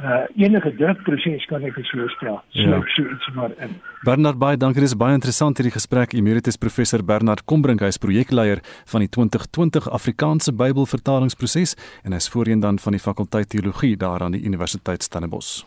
uh 0.00 0.24
enige 0.36 0.70
drukproses 0.76 1.44
kan 1.50 1.64
ek 1.68 1.76
so 1.84 2.06
stel. 2.08 2.38
So 2.56 2.60
ja. 2.60 2.80
so 2.94 3.02
iets 3.02 3.30
maar 3.34 3.52
in. 3.58 3.74
Bernard 4.02 4.38
Bey, 4.38 4.56
dankie 4.56 4.80
dis 4.80 4.96
baie 4.96 5.12
interessant 5.12 5.58
hierdie 5.60 5.74
gesprek. 5.74 6.14
Emeritus 6.16 6.56
professor 6.56 7.04
Bernard 7.04 7.44
Kombrink, 7.44 7.82
hy 7.84 7.90
is 7.92 8.00
projekleier 8.00 8.62
van 8.92 9.04
die 9.04 9.08
2020 9.08 9.90
Afrikaanse 9.90 10.54
Bybelvertalingsproses 10.56 11.76
en 12.04 12.16
hy 12.16 12.22
is 12.22 12.30
voorheen 12.32 12.64
dan 12.64 12.78
van 12.78 12.96
die 12.96 13.02
fakulteit 13.02 13.50
teologie 13.52 13.96
daar 13.96 14.24
aan 14.24 14.38
die 14.38 14.44
Universiteit 14.46 15.04
Stellenbosch. 15.04 15.66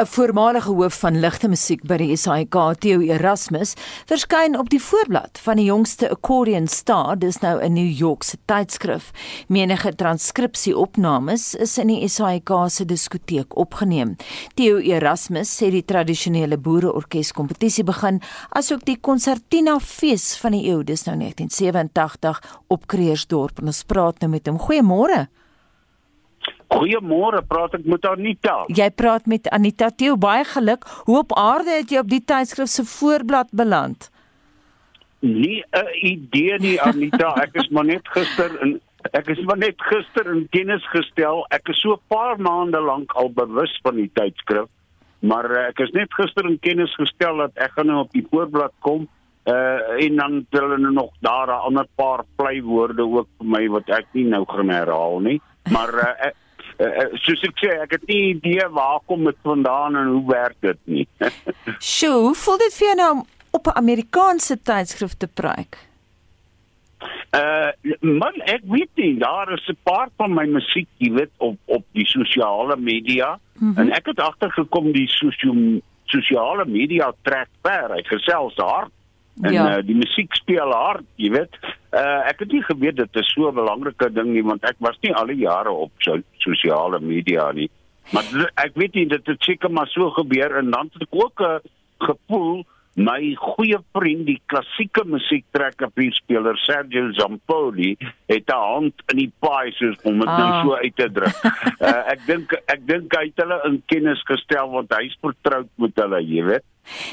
'n 0.00 0.06
voormalige 0.06 0.70
hoof 0.70 0.98
van 0.98 1.18
ligte 1.20 1.48
musiek 1.50 1.80
by 1.82 1.96
die 1.98 2.16
SAIK, 2.16 2.54
Theo 2.78 3.00
Erasmus, 3.02 3.72
verskyn 4.06 4.54
op 4.54 4.68
die 4.70 4.78
voorblad 4.78 5.40
van 5.42 5.58
die 5.58 5.64
jongste 5.66 6.10
Accordion 6.14 6.68
Star, 6.70 7.18
dis 7.18 7.40
nou 7.42 7.58
'n 7.58 7.72
New 7.72 7.90
York 7.98 8.22
se 8.22 8.36
tydskrif. 8.44 9.10
Menige 9.48 9.94
transkripsieopnames 9.94 11.54
is 11.54 11.78
in 11.78 11.86
die 11.86 12.08
SAIK 12.08 12.50
se 12.68 12.84
diskoteek 12.84 13.56
opgeneem. 13.56 14.16
Theo 14.54 14.78
Erasmus 14.78 15.62
sê 15.62 15.70
die 15.70 15.84
tradisionele 15.84 16.58
boereorkes 16.58 17.32
kompetisie 17.32 17.84
begin 17.84 18.20
asook 18.50 18.84
die 18.84 19.00
konsertina 19.00 19.78
fees 19.80 20.36
van 20.36 20.52
die 20.52 20.70
eeu, 20.70 20.84
dis 20.84 21.04
nou 21.06 21.16
1987 21.16 22.42
op 22.68 22.86
Kreersdorp. 22.86 23.62
Ons 23.62 23.82
praat 23.82 24.20
nou 24.20 24.30
met 24.30 24.46
hom. 24.46 24.58
Goeiemôre. 24.58 25.26
Goeiemôre, 26.68 27.42
praat 27.48 27.74
ek 27.74 27.84
met 27.84 28.04
Anita. 28.06 28.64
Jy 28.68 28.90
praat 28.90 29.26
met 29.26 29.48
Anita 29.48 29.90
Theo, 29.90 30.16
baie 30.16 30.44
geluk. 30.44 30.84
Hoe 31.08 31.18
op 31.18 31.32
aarde 31.32 31.70
het 31.80 31.90
jy 31.90 31.98
op 31.98 32.10
die 32.10 32.24
tydskrif 32.24 32.68
se 32.68 32.84
voorblad 32.84 33.48
beland? 33.52 34.10
Nie 35.20 35.64
'n 35.72 35.88
idee 36.02 36.58
nie, 36.58 36.80
Anita. 36.80 37.34
Ek 37.46 37.54
is 37.54 37.68
maar 37.68 37.84
net 37.84 38.08
gister 38.08 38.62
in 38.62 38.80
ek 39.12 39.28
is 39.28 39.40
maar 39.46 39.58
net 39.58 39.78
gister 39.78 40.26
in 40.34 40.48
kennis 40.50 40.84
gestel. 40.92 41.46
Ek 41.50 41.68
is 41.68 41.80
so 41.80 41.92
'n 41.92 42.02
paar 42.08 42.36
maande 42.40 42.80
lank 42.80 43.12
al 43.12 43.30
bewus 43.30 43.78
van 43.82 43.94
die 43.96 44.10
tydskrif, 44.12 44.68
maar 45.20 45.50
uh, 45.50 45.68
ek 45.68 45.80
is 45.80 45.90
net 45.90 46.12
gister 46.14 46.44
in 46.46 46.58
kennis 46.58 46.94
gestel 46.94 47.36
dat 47.36 47.52
ek 47.56 47.72
gaan 47.76 47.86
nou 47.86 48.00
op 48.00 48.12
die 48.12 48.26
voorblad 48.30 48.72
kom. 48.80 49.08
Uh 49.48 50.04
en 50.04 50.16
dan 50.16 50.46
hulle 50.50 50.78
nou 50.78 50.92
nog 50.92 51.12
daar 51.20 51.48
'n 51.48 51.64
ander 51.68 51.86
paar 51.96 52.24
vleiwoorde 52.36 53.02
ook 53.02 53.28
vir 53.38 53.46
my 53.46 53.68
wat 53.68 53.88
ek 53.88 54.06
nie 54.12 54.24
nou 54.24 54.44
gaan 54.44 54.68
herhaal 54.68 55.20
nie. 55.20 55.40
Maar 55.70 55.94
uh, 55.94 56.12
ek, 56.28 56.36
uh, 56.78 57.08
soos 57.24 57.42
ek 57.48 57.58
sê, 57.62 57.72
ek 57.84 57.96
het 57.96 58.06
nie 58.10 58.22
idee 58.34 58.68
waar 58.74 59.00
kom 59.06 59.24
dit 59.28 59.36
vandaan 59.42 59.96
en 59.96 60.12
hoe 60.14 60.24
werk 60.30 60.56
dit 60.60 60.80
nie. 60.84 61.06
Sjoe, 61.94 62.22
hoe 62.28 62.34
voel 62.34 62.62
dit 62.64 62.78
vir 62.78 62.88
jou 62.90 62.96
nou 63.02 63.10
om 63.16 63.26
op 63.58 63.66
'n 63.66 63.78
Amerikaanse 63.82 64.58
tydskrif 64.62 65.16
te 65.16 65.26
preek? 65.26 65.78
Uh 67.36 67.70
man, 68.00 68.34
ek 68.48 68.64
weet 68.64 68.90
nie, 68.94 69.18
daar 69.18 69.52
is 69.52 69.68
'n 69.68 69.76
paar 69.82 70.08
van 70.16 70.34
my 70.34 70.46
musiek, 70.46 70.88
jy 70.96 71.12
weet, 71.12 71.30
op 71.36 71.56
op 71.64 71.84
die 71.92 72.06
sosiale 72.06 72.76
media 72.76 73.38
mm 73.58 73.72
-hmm. 73.72 73.78
en 73.78 73.92
ek 73.92 74.06
het 74.06 74.20
agtergekom 74.20 74.92
die 74.92 75.08
sosio 75.08 75.80
sosiale 76.04 76.64
media 76.64 77.12
trek 77.22 77.48
ver. 77.62 77.90
Ek 77.98 78.06
gesels 78.06 78.56
hard 78.56 78.92
en 79.42 79.52
ja. 79.52 79.78
uh, 79.78 79.82
die 79.86 79.96
musiek 79.96 80.34
speel 80.34 80.72
hard, 80.72 81.06
jy 81.16 81.30
weet. 81.30 81.58
Uh 81.94 82.28
ek 82.28 82.44
het 82.44 82.52
nie 82.52 82.62
geweet 82.62 82.96
dit 82.96 83.20
is 83.22 83.32
so 83.32 83.48
'n 83.48 83.54
belangrike 83.54 84.12
ding 84.12 84.32
nie 84.32 84.44
want 84.44 84.64
ek 84.64 84.76
was 84.78 84.98
nie 85.02 85.14
al 85.14 85.26
die 85.26 85.42
jare 85.44 85.70
op 85.70 85.92
so 85.98 86.18
sosiale 86.38 87.00
media 87.00 87.50
nie. 87.52 87.70
Maar 88.12 88.24
ek 88.54 88.74
weet 88.74 88.94
nie 88.94 89.06
dit 89.06 89.26
het 89.26 89.42
seker 89.42 89.70
maar 89.70 89.88
so 89.88 90.10
gebeur 90.10 90.56
en 90.56 90.70
dan 90.70 90.90
het 90.92 91.02
ek 91.02 91.14
ook 91.24 91.40
'n 91.40 91.60
gevoel 91.98 92.64
my 92.98 93.20
goeie 93.38 93.78
vriend 93.94 94.26
die 94.26 94.38
klassieke 94.50 95.04
musiektrekkerspeler 95.06 96.58
Sergio 96.64 97.12
Zampoli 97.14 97.94
het 98.26 98.50
'n 98.50 98.58
hand 98.58 98.94
in 99.12 99.16
die 99.16 99.32
paai 99.38 99.70
soos 99.72 99.96
om 100.02 100.18
dit 100.18 100.28
ah. 100.28 100.38
nou 100.38 100.50
so 100.62 100.74
uit 100.74 100.96
te 100.96 101.10
druk. 101.10 101.38
uh 101.80 102.02
ek 102.14 102.26
dink 102.26 102.52
ek 102.66 102.86
dink 102.86 103.14
hy 103.14 103.24
het 103.30 103.38
hulle 103.44 103.60
in 103.68 103.82
kennis 103.86 104.22
gestel 104.26 104.70
want 104.70 104.90
hy's 104.92 105.16
vertroud 105.22 105.68
met 105.76 105.94
hulle, 105.94 106.20
jy 106.22 106.42
weet. 106.44 106.64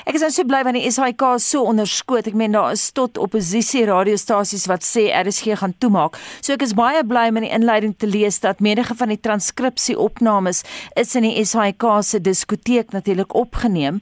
Ek 0.07 0.15
is 0.15 0.21
nou 0.21 0.31
so 0.31 0.47
bly 0.47 0.63
want 0.63 0.77
die 0.79 0.91
SAK 0.91 1.21
is 1.35 1.49
so 1.51 1.65
onderskoot. 1.69 2.27
Ek 2.27 2.33
meen 2.33 2.55
daar 2.55 2.71
is 2.71 2.91
tot 2.91 3.19
oppositie 3.21 3.85
radiostasies 3.85 4.65
wat 4.71 4.87
sê 4.87 5.11
RSG 5.11 5.59
gaan 5.59 5.75
toemaak. 5.77 6.17
So 6.41 6.53
ek 6.53 6.63
is 6.65 6.73
baie 6.73 7.03
bly 7.03 7.27
om 7.29 7.37
in 7.37 7.47
die 7.49 7.53
inleiding 7.53 7.93
te 7.97 8.07
lees 8.07 8.39
dat 8.39 8.63
menige 8.63 8.95
van 8.95 9.13
die 9.13 9.21
transkripsie 9.21 9.97
opnames 9.99 10.63
is 10.95 11.15
in 11.15 11.27
die 11.27 11.45
SAK 11.45 12.01
se 12.01 12.21
diskoteek 12.21 12.91
natuurlik 12.95 13.35
opgeneem. 13.35 14.01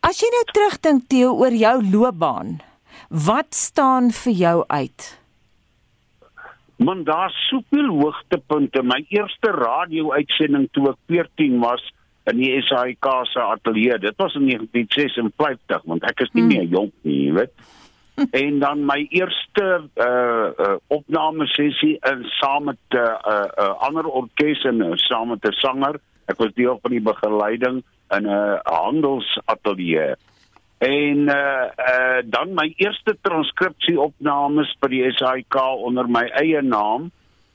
As 0.00 0.16
jy 0.22 0.30
nou 0.32 0.44
terugdink 0.48 1.08
Theo 1.12 1.34
oor 1.36 1.52
jou 1.52 1.76
loopbaan, 1.84 2.60
wat 3.12 3.52
staan 3.52 4.08
vir 4.22 4.32
jou 4.32 4.56
uit? 4.72 5.08
Man 6.80 7.02
daar's 7.04 7.36
soveel 7.50 7.90
hoogtepunte. 7.98 8.80
My 8.80 9.02
eerste 9.12 9.52
radio-uitsending 9.52 10.70
toe 10.72 10.94
ek 10.94 11.00
14 11.12 11.58
was 11.60 11.84
in 12.32 12.40
die 12.40 12.54
SAIK 12.64 13.10
se 13.28 13.44
ateljee. 13.44 13.98
Dit 14.00 14.16
was 14.16 14.38
in 14.40 14.48
1956, 14.48 15.84
want 15.84 16.08
ek 16.08 16.24
is 16.24 16.32
nie 16.32 16.46
hmm. 16.46 16.54
meer 16.54 16.72
jonk 16.78 16.96
nie, 17.04 17.18
jy 17.26 17.36
weet. 17.42 17.54
en 18.40 18.58
dan 18.60 18.84
my 18.88 18.98
eerste 19.16 19.66
uh, 19.80 20.48
uh 20.52 20.74
opname 20.92 21.44
sessie 21.52 21.94
in 22.08 22.24
saam 22.40 22.72
met 22.72 22.80
'n 22.88 22.96
uh, 22.96 23.16
uh, 23.32 23.48
uh, 23.64 23.74
ander 23.84 24.08
orkes 24.08 24.64
en 24.64 24.80
uh, 24.80 24.96
saam 24.96 25.28
met 25.28 25.44
'n 25.44 25.60
sanger. 25.60 26.00
Ek 26.30 26.38
was 26.42 26.54
deel 26.54 26.78
van 26.82 26.94
die 26.94 27.02
begeleiding 27.02 27.82
in 28.16 28.26
'n 28.26 28.26
uh, 28.26 28.58
handelsateljee. 28.62 30.14
En 30.80 31.18
uh 31.28 31.68
uh 31.76 32.20
dan 32.24 32.54
my 32.54 32.72
eerste 32.76 33.16
transkripsieopnames 33.20 34.76
by 34.80 34.88
die 34.88 35.10
SAIK 35.12 35.56
onder 35.60 36.08
my 36.08 36.24
eie 36.40 36.62
naam. 36.62 37.10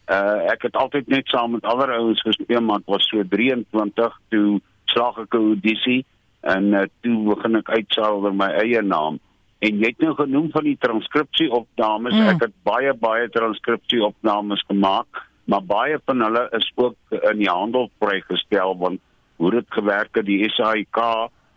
Uh 0.06 0.52
ek 0.54 0.68
het 0.70 0.76
altyd 0.78 1.08
net 1.10 1.28
saam 1.34 1.56
met 1.58 1.66
ander 1.66 1.90
ouens 1.92 2.22
gespeel, 2.22 2.62
maar 2.62 2.84
dit 2.84 2.94
was 2.94 3.08
so 3.10 3.24
23 3.30 4.20
toe 4.30 4.62
slag 4.94 5.18
ek 5.18 5.34
'n 5.34 5.48
audisie 5.56 6.06
en 6.46 6.74
uh, 6.74 6.86
toe 7.02 7.18
begin 7.34 7.56
ek 7.56 7.70
uitsaal 7.70 8.20
onder 8.20 8.34
my 8.34 8.52
eie 8.62 8.82
naam. 8.82 9.18
En 9.66 9.80
jy 9.82 9.90
het 9.90 10.04
nou 10.06 10.14
genoem 10.14 10.52
van 10.54 10.64
die 10.64 10.78
transkripsieopnames. 10.80 12.14
Mm. 12.14 12.30
Ek 12.30 12.46
het 12.46 12.54
baie 12.68 12.94
baie 12.94 13.30
transkripsieopnames 13.34 14.62
gemaak, 14.70 15.26
maar 15.46 15.64
baie 15.64 16.00
van 16.06 16.22
hulle 16.22 16.48
is 16.58 16.72
ook 16.76 16.96
in 17.10 17.38
die 17.38 17.50
handel 17.50 17.90
vrygestel 18.00 18.78
want 18.78 19.00
hoe 19.36 19.52
dit 19.52 19.66
gewerk 19.78 20.16
het 20.16 20.26
die 20.26 20.50
SAIK 20.50 21.02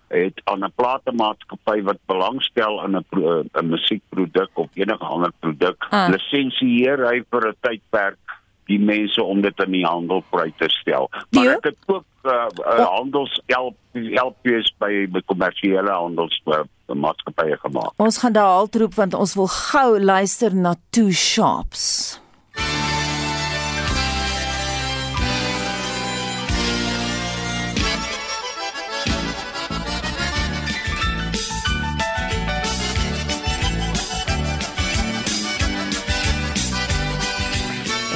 het 0.09 0.41
aan 0.45 0.65
'n 0.65 0.73
platemaatskappy 0.75 1.83
wat 1.83 1.99
belangstel 2.07 2.85
in 2.85 2.97
'n 2.97 3.05
'n 3.53 3.69
musiekproduk 3.69 4.51
of 4.55 4.69
enige 4.75 5.05
ander 5.05 5.33
produk 5.41 5.87
ah. 5.91 6.09
lisensieer 6.09 6.99
hy 7.09 7.23
vir 7.31 7.49
'n 7.49 7.57
tydperk 7.61 8.19
die 8.67 8.79
mense 8.79 9.23
om 9.23 9.41
dit 9.41 9.61
in 9.65 9.73
die 9.73 9.87
handel 9.87 10.23
vry 10.31 10.53
te 10.61 10.69
stel. 10.69 11.09
Maar 11.31 11.47
ek 11.57 11.65
het 11.71 11.77
ook 11.87 12.05
uh, 12.29 12.47
uh, 12.61 12.85
handels 12.85 13.41
LPs 13.47 14.73
by 14.79 15.07
by 15.13 15.23
kommersiële 15.25 15.91
handels 15.91 16.43
uh, 16.47 16.61
maatskappye 16.87 17.57
gemaak. 17.65 17.93
Ons 17.97 18.19
gaan 18.19 18.33
daar 18.33 18.53
altroep 18.61 18.95
want 18.95 19.15
ons 19.15 19.35
wil 19.35 19.47
gou 19.47 20.01
luister 20.01 20.55
na 20.55 20.75
Two 20.91 21.11
Shops. 21.11 22.21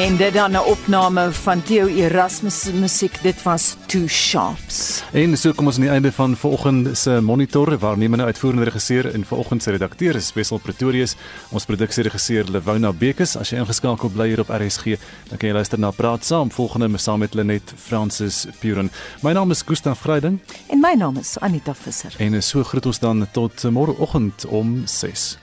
En 0.03 0.16
dit 0.16 0.32
dan 0.32 0.50
'n 0.50 0.59
opname 0.59 1.32
van 1.32 1.62
Theo 1.62 1.86
Erasmus 1.86 2.61
se 2.61 2.72
musiek. 2.72 3.22
Dit 3.22 3.42
was 3.42 3.76
Two 3.86 4.07
Shops. 4.07 5.03
En 5.12 5.36
so 5.36 5.53
kom 5.53 5.66
ons 5.66 5.74
aan 5.74 5.80
die 5.80 5.90
einde 5.90 6.12
van 6.12 6.36
vanoggend 6.36 6.98
se 6.98 7.20
monitor 7.20 7.78
waar 7.78 7.98
neemende 7.98 8.24
uitvoerende 8.24 8.64
regisseur 8.64 9.14
en 9.14 9.24
vanoggend 9.24 9.62
se 9.62 9.70
redakteur 9.70 10.14
is 10.14 10.32
Wessel 10.32 10.59
Pretorius. 10.59 11.14
Ons 11.48 11.64
produksieregisseur 11.64 12.44
Lewona 12.50 12.92
Bekes. 12.92 13.36
As 13.36 13.50
jy 13.50 13.59
ingeskakel 13.59 14.09
bly 14.09 14.26
hier 14.26 14.40
op 14.40 14.48
RSG, 14.48 14.84
dan 15.28 15.38
kan 15.38 15.48
jy 15.48 15.55
luister 15.55 15.78
na 15.78 15.90
Praat 15.90 16.24
Saam 16.24 16.50
volgende 16.50 16.98
saam 16.98 17.18
met 17.18 17.34
Lenet 17.34 17.72
Francis 17.76 18.46
Puren. 18.59 18.90
My 19.20 19.32
naam 19.32 19.50
is 19.50 19.62
Gustaf 19.66 19.98
Vreiding 19.98 20.40
en 20.68 20.80
my 20.80 20.94
naam 20.96 21.16
is 21.16 21.38
Anita 21.38 21.74
Visser. 21.74 22.14
En 22.18 22.42
so 22.42 22.62
groet 22.62 22.86
ons 22.86 22.98
dan 22.98 23.26
tot 23.32 23.62
môreoggend 23.70 24.46
om 24.46 24.82
6. 24.84 25.38